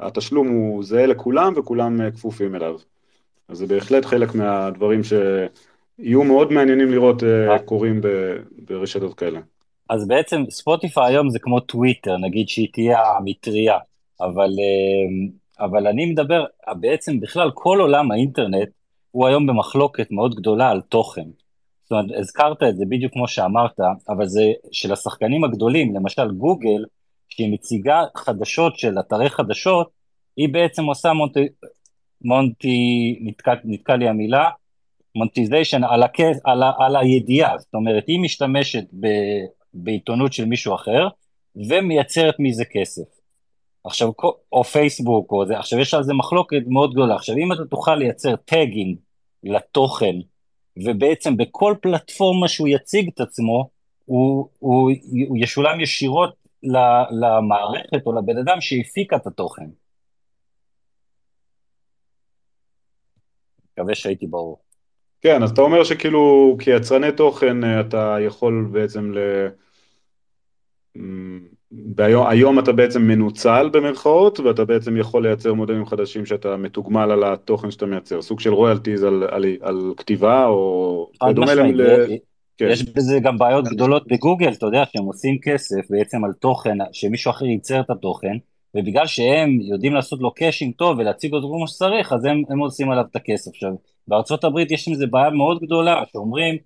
התשלום 0.00 0.48
הוא 0.48 0.84
זהה 0.84 1.06
לכולם 1.06 1.52
וכולם 1.56 2.00
אה, 2.00 2.10
כפופים 2.10 2.54
אליו. 2.54 2.76
אז 3.48 3.58
זה 3.58 3.66
בהחלט 3.66 4.04
חלק 4.04 4.34
מהדברים 4.34 5.00
שיהיו 5.04 6.24
מאוד 6.24 6.52
מעניינים 6.52 6.90
לראות 6.90 7.24
אה, 7.24 7.58
קורים 7.58 8.00
ברשתות 8.58 9.14
כאלה. 9.14 9.40
אז 9.90 10.08
בעצם 10.08 10.42
ספוטיפיי 10.50 11.06
היום 11.06 11.30
זה 11.30 11.38
כמו 11.38 11.60
טוויטר, 11.60 12.16
נגיד 12.16 12.48
שהיא 12.48 12.68
תהיה 12.72 12.98
המטריה, 13.02 13.78
אבל, 14.20 14.50
אבל 15.64 15.86
אני 15.86 16.06
מדבר, 16.06 16.44
בעצם 16.80 17.20
בכלל 17.20 17.50
כל 17.54 17.80
עולם 17.80 18.10
האינטרנט 18.10 18.68
הוא 19.10 19.26
היום 19.26 19.46
במחלוקת 19.46 20.10
מאוד 20.10 20.34
גדולה 20.34 20.70
על 20.70 20.80
תוכן. 20.80 21.26
זאת 21.82 21.92
אומרת, 21.92 22.18
הזכרת 22.18 22.62
את 22.62 22.76
זה 22.76 22.84
בדיוק 22.88 23.12
כמו 23.12 23.28
שאמרת, 23.28 23.80
אבל 24.08 24.26
זה 24.26 24.52
של 24.72 24.92
השחקנים 24.92 25.44
הגדולים, 25.44 25.96
למשל 25.96 26.30
גוגל, 26.30 26.84
שהיא 27.28 27.52
מציגה 27.52 28.02
חדשות 28.16 28.78
של 28.78 28.98
אתרי 28.98 29.30
חדשות, 29.30 29.90
היא 30.36 30.48
בעצם 30.48 30.84
עושה 30.84 31.12
מונטי, 31.12 31.46
מונטי 32.22 33.18
נתקע, 33.22 33.54
נתקע 33.64 33.96
לי 33.96 34.08
המילה, 34.08 34.50
מונטיזיישן 35.14 35.84
על. 35.84 36.02
על. 36.44 36.62
על 36.78 36.96
הידיעה, 36.96 37.58
זאת 37.58 37.74
אומרת, 37.74 38.04
היא 38.06 38.20
משתמשת 38.20 38.84
ב... 39.00 39.06
בעיתונות 39.74 40.32
של 40.32 40.44
מישהו 40.44 40.74
אחר, 40.74 41.08
ומייצרת 41.68 42.34
מזה 42.38 42.64
כסף. 42.64 43.13
עכשיו, 43.84 44.08
או 44.52 44.64
פייסבוק, 44.64 45.32
או 45.32 45.46
זה, 45.46 45.58
עכשיו 45.58 45.78
יש 45.78 45.94
על 45.94 46.02
זה 46.02 46.14
מחלוקת 46.14 46.62
מאוד 46.66 46.92
גדולה. 46.92 47.14
עכשיו, 47.14 47.36
אם 47.36 47.52
אתה 47.52 47.64
תוכל 47.64 47.94
לייצר 47.94 48.36
טאגים 48.36 48.96
לתוכן, 49.42 50.14
ובעצם 50.84 51.36
בכל 51.36 51.74
פלטפורמה 51.80 52.48
שהוא 52.48 52.68
יציג 52.68 53.10
את 53.14 53.20
עצמו, 53.20 53.68
הוא, 54.04 54.48
הוא, 54.58 54.90
הוא 55.28 55.38
ישולם 55.40 55.80
ישירות 55.80 56.34
למערכת 57.10 58.06
או 58.06 58.12
לבן 58.12 58.38
אדם 58.38 58.60
שהפיקה 58.60 59.16
את 59.16 59.26
התוכן. 59.26 59.66
מקווה 63.72 63.94
שהייתי 63.94 64.26
ברור. 64.26 64.58
כן, 65.20 65.42
אז 65.42 65.50
אתה 65.50 65.60
אומר 65.60 65.84
שכאילו 65.84 66.56
כיצרני 66.60 67.12
תוכן 67.12 67.64
אה, 67.64 67.80
אתה 67.80 68.16
יכול 68.20 68.68
בעצם 68.72 69.12
ל... 69.12 69.18
ביום, 71.76 72.26
היום 72.26 72.58
אתה 72.58 72.72
בעצם 72.72 73.02
מנוצל 73.02 73.70
במרכאות, 73.72 74.40
ואתה 74.40 74.64
בעצם 74.64 74.96
יכול 74.96 75.22
לייצר 75.22 75.54
מודלים 75.54 75.86
חדשים 75.86 76.26
שאתה 76.26 76.56
מתוגמל 76.56 77.10
על 77.10 77.24
התוכן 77.24 77.70
שאתה 77.70 77.86
מייצר, 77.86 78.22
סוג 78.22 78.40
של 78.40 78.52
royalties 78.52 79.04
על, 79.04 79.22
על, 79.30 79.44
על 79.60 79.94
כתיבה, 79.96 80.46
או... 80.46 81.10
חד 81.22 81.38
משמעית, 81.38 81.74
ל... 81.76 82.06
כן. 82.58 82.68
יש 82.70 82.82
בזה 82.82 83.18
גם 83.20 83.38
בעיות 83.38 83.64
גדולות 83.64 84.06
בגוגל, 84.08 84.52
אתה 84.52 84.66
יודע, 84.66 84.84
שהם 84.92 85.04
עושים 85.04 85.38
כסף 85.42 85.90
בעצם 85.90 86.24
על 86.24 86.32
תוכן, 86.32 86.78
שמישהו 86.92 87.30
אחר 87.30 87.44
ייצר 87.44 87.80
את 87.80 87.90
התוכן, 87.90 88.36
ובגלל 88.74 89.06
שהם 89.06 89.60
יודעים 89.60 89.94
לעשות 89.94 90.20
לו 90.20 90.34
caching 90.34 90.74
טוב 90.74 90.98
ולהציג 90.98 91.32
אותו 91.32 91.48
כמו 91.48 91.68
שצריך, 91.68 92.12
אז 92.12 92.24
הם, 92.24 92.42
הם 92.50 92.58
עושים 92.58 92.90
עליו 92.90 93.04
את 93.10 93.16
הכסף. 93.16 93.50
עכשיו, 93.50 93.70
בארצות 94.08 94.44
הברית 94.44 94.70
יש 94.70 94.88
עם 94.88 94.94
זה 94.94 95.06
בעיה 95.06 95.30
מאוד 95.30 95.58
גדולה, 95.62 96.02
שאומרים, 96.12 96.56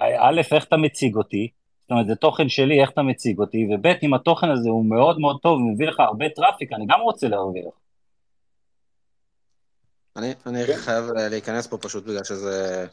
א', 0.00 0.40
איך 0.52 0.64
אתה 0.64 0.76
מציג 0.76 1.16
אותי, 1.16 1.48
זאת 1.90 1.92
אומרת, 1.92 2.06
זה 2.06 2.14
תוכן 2.14 2.48
שלי, 2.48 2.80
איך 2.80 2.90
אתה 2.90 3.02
מציג 3.02 3.38
אותי, 3.38 3.66
וב', 3.70 3.86
אם 4.02 4.14
התוכן 4.14 4.50
הזה 4.50 4.68
הוא 4.68 4.84
מאוד 4.84 5.18
מאוד 5.18 5.36
טוב 5.42 5.58
ומביא 5.58 5.86
לך 5.86 6.00
הרבה 6.00 6.24
traffic, 6.28 6.72
אני 6.72 6.86
גם 6.88 7.00
רוצה 7.00 7.28
להרוויח. 7.28 7.74
אני, 10.16 10.32
אני 10.46 10.66
כן. 10.66 10.76
חייב 10.76 11.04
להיכנס 11.04 11.66
פה 11.66 11.78
פשוט 11.78 12.04
בגלל 12.04 12.24
שזה, 12.24 12.86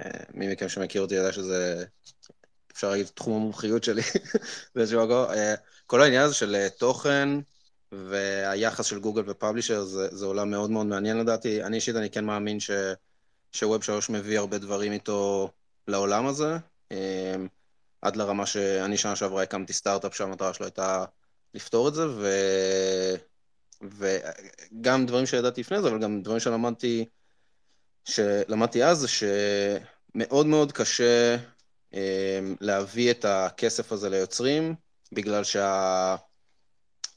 אה, 0.00 0.10
מי 0.34 0.52
מכם 0.52 0.68
שמכיר 0.68 1.02
אותי 1.02 1.14
יודע 1.14 1.32
שזה, 1.32 1.84
אפשר 2.72 2.90
להגיד, 2.90 3.06
תחום 3.06 3.34
המומחיות 3.34 3.84
שלי 3.84 4.02
באיזשהו 4.74 5.04
מקום. 5.04 5.24
אה, 5.34 5.54
כל 5.86 6.02
העניין 6.02 6.22
הזה 6.22 6.34
של 6.34 6.54
אה, 6.54 6.68
תוכן 6.78 7.28
והיחס 7.92 8.86
של 8.86 9.00
גוגל 9.00 9.22
ו 9.26 9.32
publisher 9.32 9.84
זה, 9.84 10.08
זה 10.16 10.26
עולם 10.26 10.50
מאוד 10.50 10.70
מאוד 10.70 10.86
מעניין 10.86 11.18
לדעתי. 11.18 11.62
אני 11.62 11.76
אישית, 11.76 11.96
אני 11.96 12.10
כן 12.10 12.24
מאמין 12.24 12.60
ש, 12.60 12.70
ש 13.52 13.64
Web 13.64 13.82
3 13.82 14.10
מביא 14.10 14.38
הרבה 14.38 14.58
דברים 14.58 14.92
איתו 14.92 15.50
לעולם 15.88 16.26
הזה. 16.26 16.56
עד 18.04 18.16
לרמה 18.16 18.46
שאני 18.46 18.96
שנה 18.96 19.16
שעברה 19.16 19.42
הקמתי 19.42 19.72
סטארט-אפ 19.72 20.16
שהמטרה 20.16 20.54
שלו 20.54 20.66
הייתה 20.66 21.04
לפתור 21.54 21.88
את 21.88 21.94
זה, 21.94 22.08
ו... 22.08 22.28
וגם 23.82 25.06
דברים 25.06 25.26
שידעתי 25.26 25.60
לפני 25.60 25.82
זה, 25.82 25.88
אבל 25.88 25.98
גם 25.98 26.22
דברים 26.22 26.40
שלמדתי, 26.40 27.04
שלמדתי 28.04 28.84
אז, 28.84 28.98
זה 28.98 29.08
שמאוד 29.08 30.46
מאוד 30.46 30.72
קשה 30.72 31.36
אה, 31.94 32.40
להביא 32.60 33.10
את 33.10 33.24
הכסף 33.24 33.92
הזה 33.92 34.10
ליוצרים, 34.10 34.74
בגלל 35.12 35.42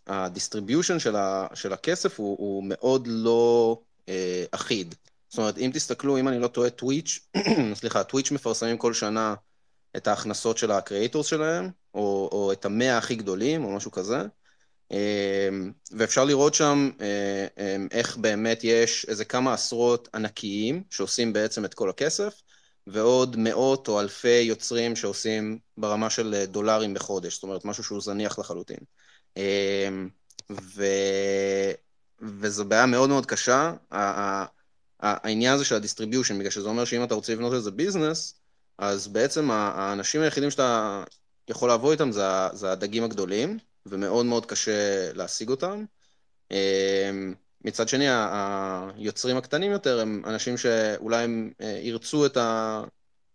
שה 0.07 0.26
distribution 0.26 0.99
של, 0.99 1.15
ה... 1.15 1.47
של 1.53 1.73
הכסף 1.73 2.19
הוא, 2.19 2.37
הוא 2.39 2.63
מאוד 2.67 3.07
לא 3.07 3.81
אה, 4.09 4.45
אחיד. 4.51 4.95
זאת 5.29 5.37
אומרת, 5.37 5.57
אם 5.57 5.71
תסתכלו, 5.73 6.17
אם 6.17 6.27
אני 6.27 6.39
לא 6.39 6.47
טועה, 6.47 6.69
טוויץ', 6.69 7.19
סליחה, 7.79 8.03
טוויץ' 8.03 8.31
מפרסמים 8.31 8.77
כל 8.77 8.93
שנה 8.93 9.35
את 9.97 10.07
ההכנסות 10.07 10.57
של 10.57 10.71
הקריאטורס 10.71 11.27
שלהם, 11.27 11.69
או, 11.93 12.29
או 12.31 12.51
את 12.51 12.65
המאה 12.65 12.97
הכי 12.97 13.15
גדולים, 13.15 13.65
או 13.65 13.75
משהו 13.75 13.91
כזה. 13.91 14.21
אמ, 14.91 15.71
ואפשר 15.91 16.25
לראות 16.25 16.53
שם 16.53 16.89
אה, 17.01 17.47
אמ, 17.57 17.87
איך 17.91 18.17
באמת 18.17 18.63
יש 18.63 19.05
איזה 19.09 19.25
כמה 19.25 19.53
עשרות 19.53 20.09
ענקיים 20.13 20.83
שעושים 20.89 21.33
בעצם 21.33 21.65
את 21.65 21.73
כל 21.73 21.89
הכסף, 21.89 22.41
ועוד 22.87 23.35
מאות 23.39 23.87
או 23.87 23.99
אלפי 23.99 24.41
יוצרים 24.41 24.95
שעושים 24.95 25.59
ברמה 25.77 26.09
של 26.09 26.45
דולרים 26.47 26.93
בחודש, 26.93 27.33
זאת 27.33 27.43
אומרת, 27.43 27.65
משהו 27.65 27.83
שהוא 27.83 28.01
זניח 28.01 28.39
לחלוטין. 28.39 28.79
אמ, 29.37 30.09
ו... 30.51 30.83
וזו 32.21 32.65
בעיה 32.65 32.85
מאוד 32.85 33.09
מאוד 33.09 33.25
קשה, 33.25 33.73
העניין 34.99 35.53
הזה 35.53 35.65
של 35.65 35.75
ה 35.75 35.80
distribution, 35.80 36.39
בגלל 36.39 36.51
שזה 36.51 36.69
אומר 36.69 36.85
שאם 36.85 37.03
אתה 37.03 37.15
רוצה 37.15 37.33
לבנות 37.33 37.53
איזה 37.53 37.71
business, 37.71 38.39
אז 38.77 39.07
בעצם 39.07 39.51
האנשים 39.51 40.21
היחידים 40.21 40.51
שאתה 40.51 41.03
יכול 41.47 41.69
לעבוד 41.69 41.91
איתם 41.91 42.11
זה, 42.11 42.23
זה 42.53 42.71
הדגים 42.71 43.03
הגדולים, 43.03 43.57
ומאוד 43.85 44.25
מאוד 44.25 44.45
קשה 44.45 45.11
להשיג 45.13 45.49
אותם. 45.49 45.85
אמ, 46.51 47.33
מצד 47.61 47.87
שני, 47.87 48.05
היוצרים 48.09 49.37
הקטנים 49.37 49.71
יותר 49.71 49.99
הם 49.99 50.21
אנשים 50.25 50.57
שאולי 50.57 51.23
הם 51.23 51.51
אה, 51.61 51.79
ירצו 51.83 52.25
את, 52.25 52.37
ה, 52.37 52.83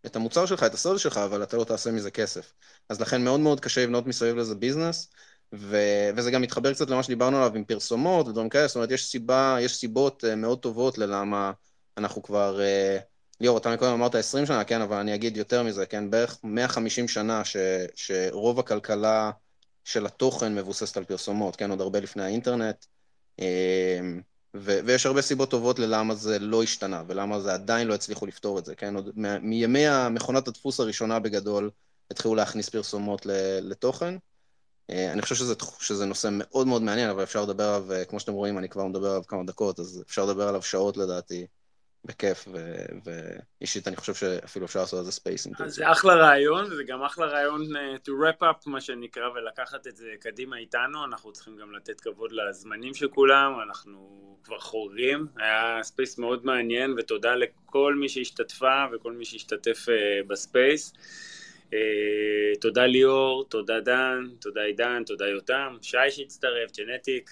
את 0.06 0.16
המוצר 0.16 0.46
שלך, 0.46 0.62
את 0.62 0.74
הסוד 0.74 0.98
שלך, 0.98 1.16
אבל 1.16 1.42
אתה 1.42 1.56
לא 1.56 1.64
תעשה 1.64 1.90
מזה 1.92 2.10
כסף. 2.10 2.52
אז 2.88 3.00
לכן 3.00 3.24
מאוד 3.24 3.40
מאוד 3.40 3.60
קשה 3.60 3.82
לבנות 3.84 4.06
מסביב 4.06 4.36
לזה 4.36 4.54
ביזנס, 4.54 5.10
ו, 5.54 5.76
וזה 6.16 6.30
גם 6.30 6.42
מתחבר 6.42 6.74
קצת 6.74 6.90
למה 6.90 7.02
שדיברנו 7.02 7.36
עליו 7.36 7.56
עם 7.56 7.64
פרסומות 7.64 8.28
ודברים 8.28 8.48
כאלה, 8.48 8.66
זאת 8.66 8.76
אומרת, 8.76 8.90
יש 8.90 9.06
סיבה, 9.06 9.56
יש 9.60 9.76
סיבות 9.76 10.24
אה, 10.24 10.36
מאוד 10.36 10.58
טובות 10.58 10.98
ללמה 10.98 11.52
אנחנו 11.98 12.22
כבר... 12.22 12.60
אה, 12.60 12.98
ליאור, 13.42 13.58
אתה 13.58 13.74
מקודם 13.74 13.92
אמרת 13.92 14.14
20 14.14 14.46
שנה, 14.46 14.64
כן, 14.64 14.80
אבל 14.80 14.96
אני 14.96 15.14
אגיד 15.14 15.36
יותר 15.36 15.62
מזה, 15.62 15.86
כן, 15.86 16.10
בערך 16.10 16.38
150 16.44 17.08
שנה 17.08 17.44
ש, 17.44 17.56
שרוב 17.94 18.58
הכלכלה 18.58 19.30
של 19.84 20.06
התוכן 20.06 20.54
מבוססת 20.54 20.96
על 20.96 21.04
פרסומות, 21.04 21.56
כן, 21.56 21.70
עוד 21.70 21.80
הרבה 21.80 22.00
לפני 22.00 22.22
האינטרנט, 22.22 22.86
אמ, 23.38 24.20
ו, 24.56 24.78
ויש 24.84 25.06
הרבה 25.06 25.22
סיבות 25.22 25.50
טובות 25.50 25.78
ללמה 25.78 26.14
זה 26.14 26.38
לא 26.38 26.62
השתנה, 26.62 27.02
ולמה 27.06 27.40
זה 27.40 27.54
עדיין 27.54 27.88
לא 27.88 27.94
הצליחו 27.94 28.26
לפתור 28.26 28.58
את 28.58 28.64
זה, 28.64 28.74
כן, 28.74 28.96
עוד 28.96 29.10
מימי 29.42 29.84
מכונת 30.10 30.48
הדפוס 30.48 30.80
הראשונה 30.80 31.18
בגדול, 31.18 31.70
התחילו 32.10 32.34
להכניס 32.34 32.68
פרסומות 32.68 33.26
לתוכן. 33.62 34.14
אה, 34.90 35.12
אני 35.12 35.22
חושב 35.22 35.34
שזה, 35.34 35.54
שזה 35.80 36.06
נושא 36.06 36.28
מאוד 36.32 36.66
מאוד 36.66 36.82
מעניין, 36.82 37.10
אבל 37.10 37.22
אפשר 37.22 37.42
לדבר 37.42 37.64
עליו, 37.64 37.92
אה, 37.92 38.04
כמו 38.04 38.20
שאתם 38.20 38.32
רואים, 38.32 38.58
אני 38.58 38.68
כבר 38.68 38.86
מדבר 38.86 39.10
עליו 39.10 39.22
כמה 39.28 39.44
דקות, 39.44 39.80
אז 39.80 40.02
אפשר 40.06 40.24
לדבר 40.24 40.48
עליו 40.48 40.62
שעות 40.62 40.96
לדעתי. 40.96 41.46
בכיף, 42.04 42.48
ואישית 43.04 43.88
אני 43.88 43.96
חושב 43.96 44.14
שאפילו 44.14 44.66
אפשר 44.66 44.80
לעשות 44.80 44.98
על 44.98 45.04
זה 45.04 45.12
space. 45.12 45.48
אז 45.58 45.74
זה 45.74 45.92
אחלה 45.92 46.14
רעיון, 46.14 46.64
וזה 46.64 46.84
גם 46.84 47.02
אחלה 47.02 47.26
רעיון 47.26 47.62
אה, 47.76 48.08
to 48.08 48.10
wrap 48.10 48.42
up, 48.42 48.70
מה 48.70 48.80
שנקרא, 48.80 49.28
ולקחת 49.28 49.86
את 49.86 49.96
זה 49.96 50.08
קדימה 50.20 50.56
איתנו, 50.56 51.04
אנחנו 51.04 51.32
צריכים 51.32 51.56
גם 51.56 51.72
לתת 51.72 52.00
כבוד 52.00 52.32
לזמנים 52.32 52.94
של 52.94 53.08
כולם, 53.08 53.52
אנחנו 53.68 54.20
כבר 54.44 54.58
חורגים, 54.58 55.26
היה 55.36 55.78
space 55.82 56.18
מאוד 56.18 56.46
מעניין, 56.46 56.94
ותודה 56.98 57.34
לכל 57.34 57.94
מי 57.94 58.08
שהשתתפה 58.08 58.84
וכל 58.92 59.12
מי 59.12 59.24
שהשתתף 59.24 59.86
uh, 59.88 60.26
בספייס. 60.26 60.92
Uh, 61.70 61.74
תודה 62.60 62.86
ליאור, 62.86 63.44
תודה 63.48 63.80
דן, 63.80 64.28
תודה 64.40 64.62
עידן, 64.62 65.02
תודה 65.06 65.28
יותם, 65.28 65.76
שי 65.82 66.10
שהצטרף, 66.10 66.70
ג'נטיק. 66.76 67.30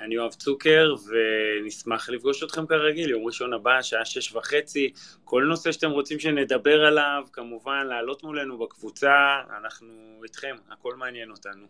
אני 0.00 0.14
יואב 0.14 0.32
צוקר, 0.32 0.94
ונשמח 1.08 2.08
לפגוש 2.08 2.42
אתכם 2.42 2.66
כרגיל, 2.66 3.10
יום 3.10 3.26
ראשון 3.26 3.52
הבא, 3.52 3.82
שעה 3.82 4.04
שש 4.04 4.34
וחצי. 4.34 4.92
כל 5.24 5.44
נושא 5.48 5.72
שאתם 5.72 5.90
רוצים 5.90 6.18
שנדבר 6.18 6.84
עליו, 6.84 7.24
כמובן, 7.32 7.86
לעלות 7.86 8.22
מולנו 8.22 8.58
בקבוצה, 8.58 9.14
אנחנו 9.58 10.20
איתכם, 10.22 10.56
הכל 10.70 10.94
מעניין 10.94 11.30
אותנו. 11.30 11.66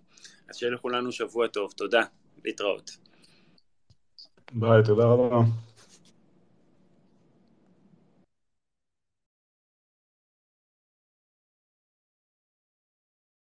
אז 0.49 0.57
שיהיה 0.57 0.73
לכולנו 0.73 1.13
שבוע 1.13 1.47
טוב, 1.47 1.73
תודה, 1.73 2.03
להתראות. 2.45 2.91
ביי, 4.53 4.83
תודה 4.85 5.05
רבה. 5.05 5.66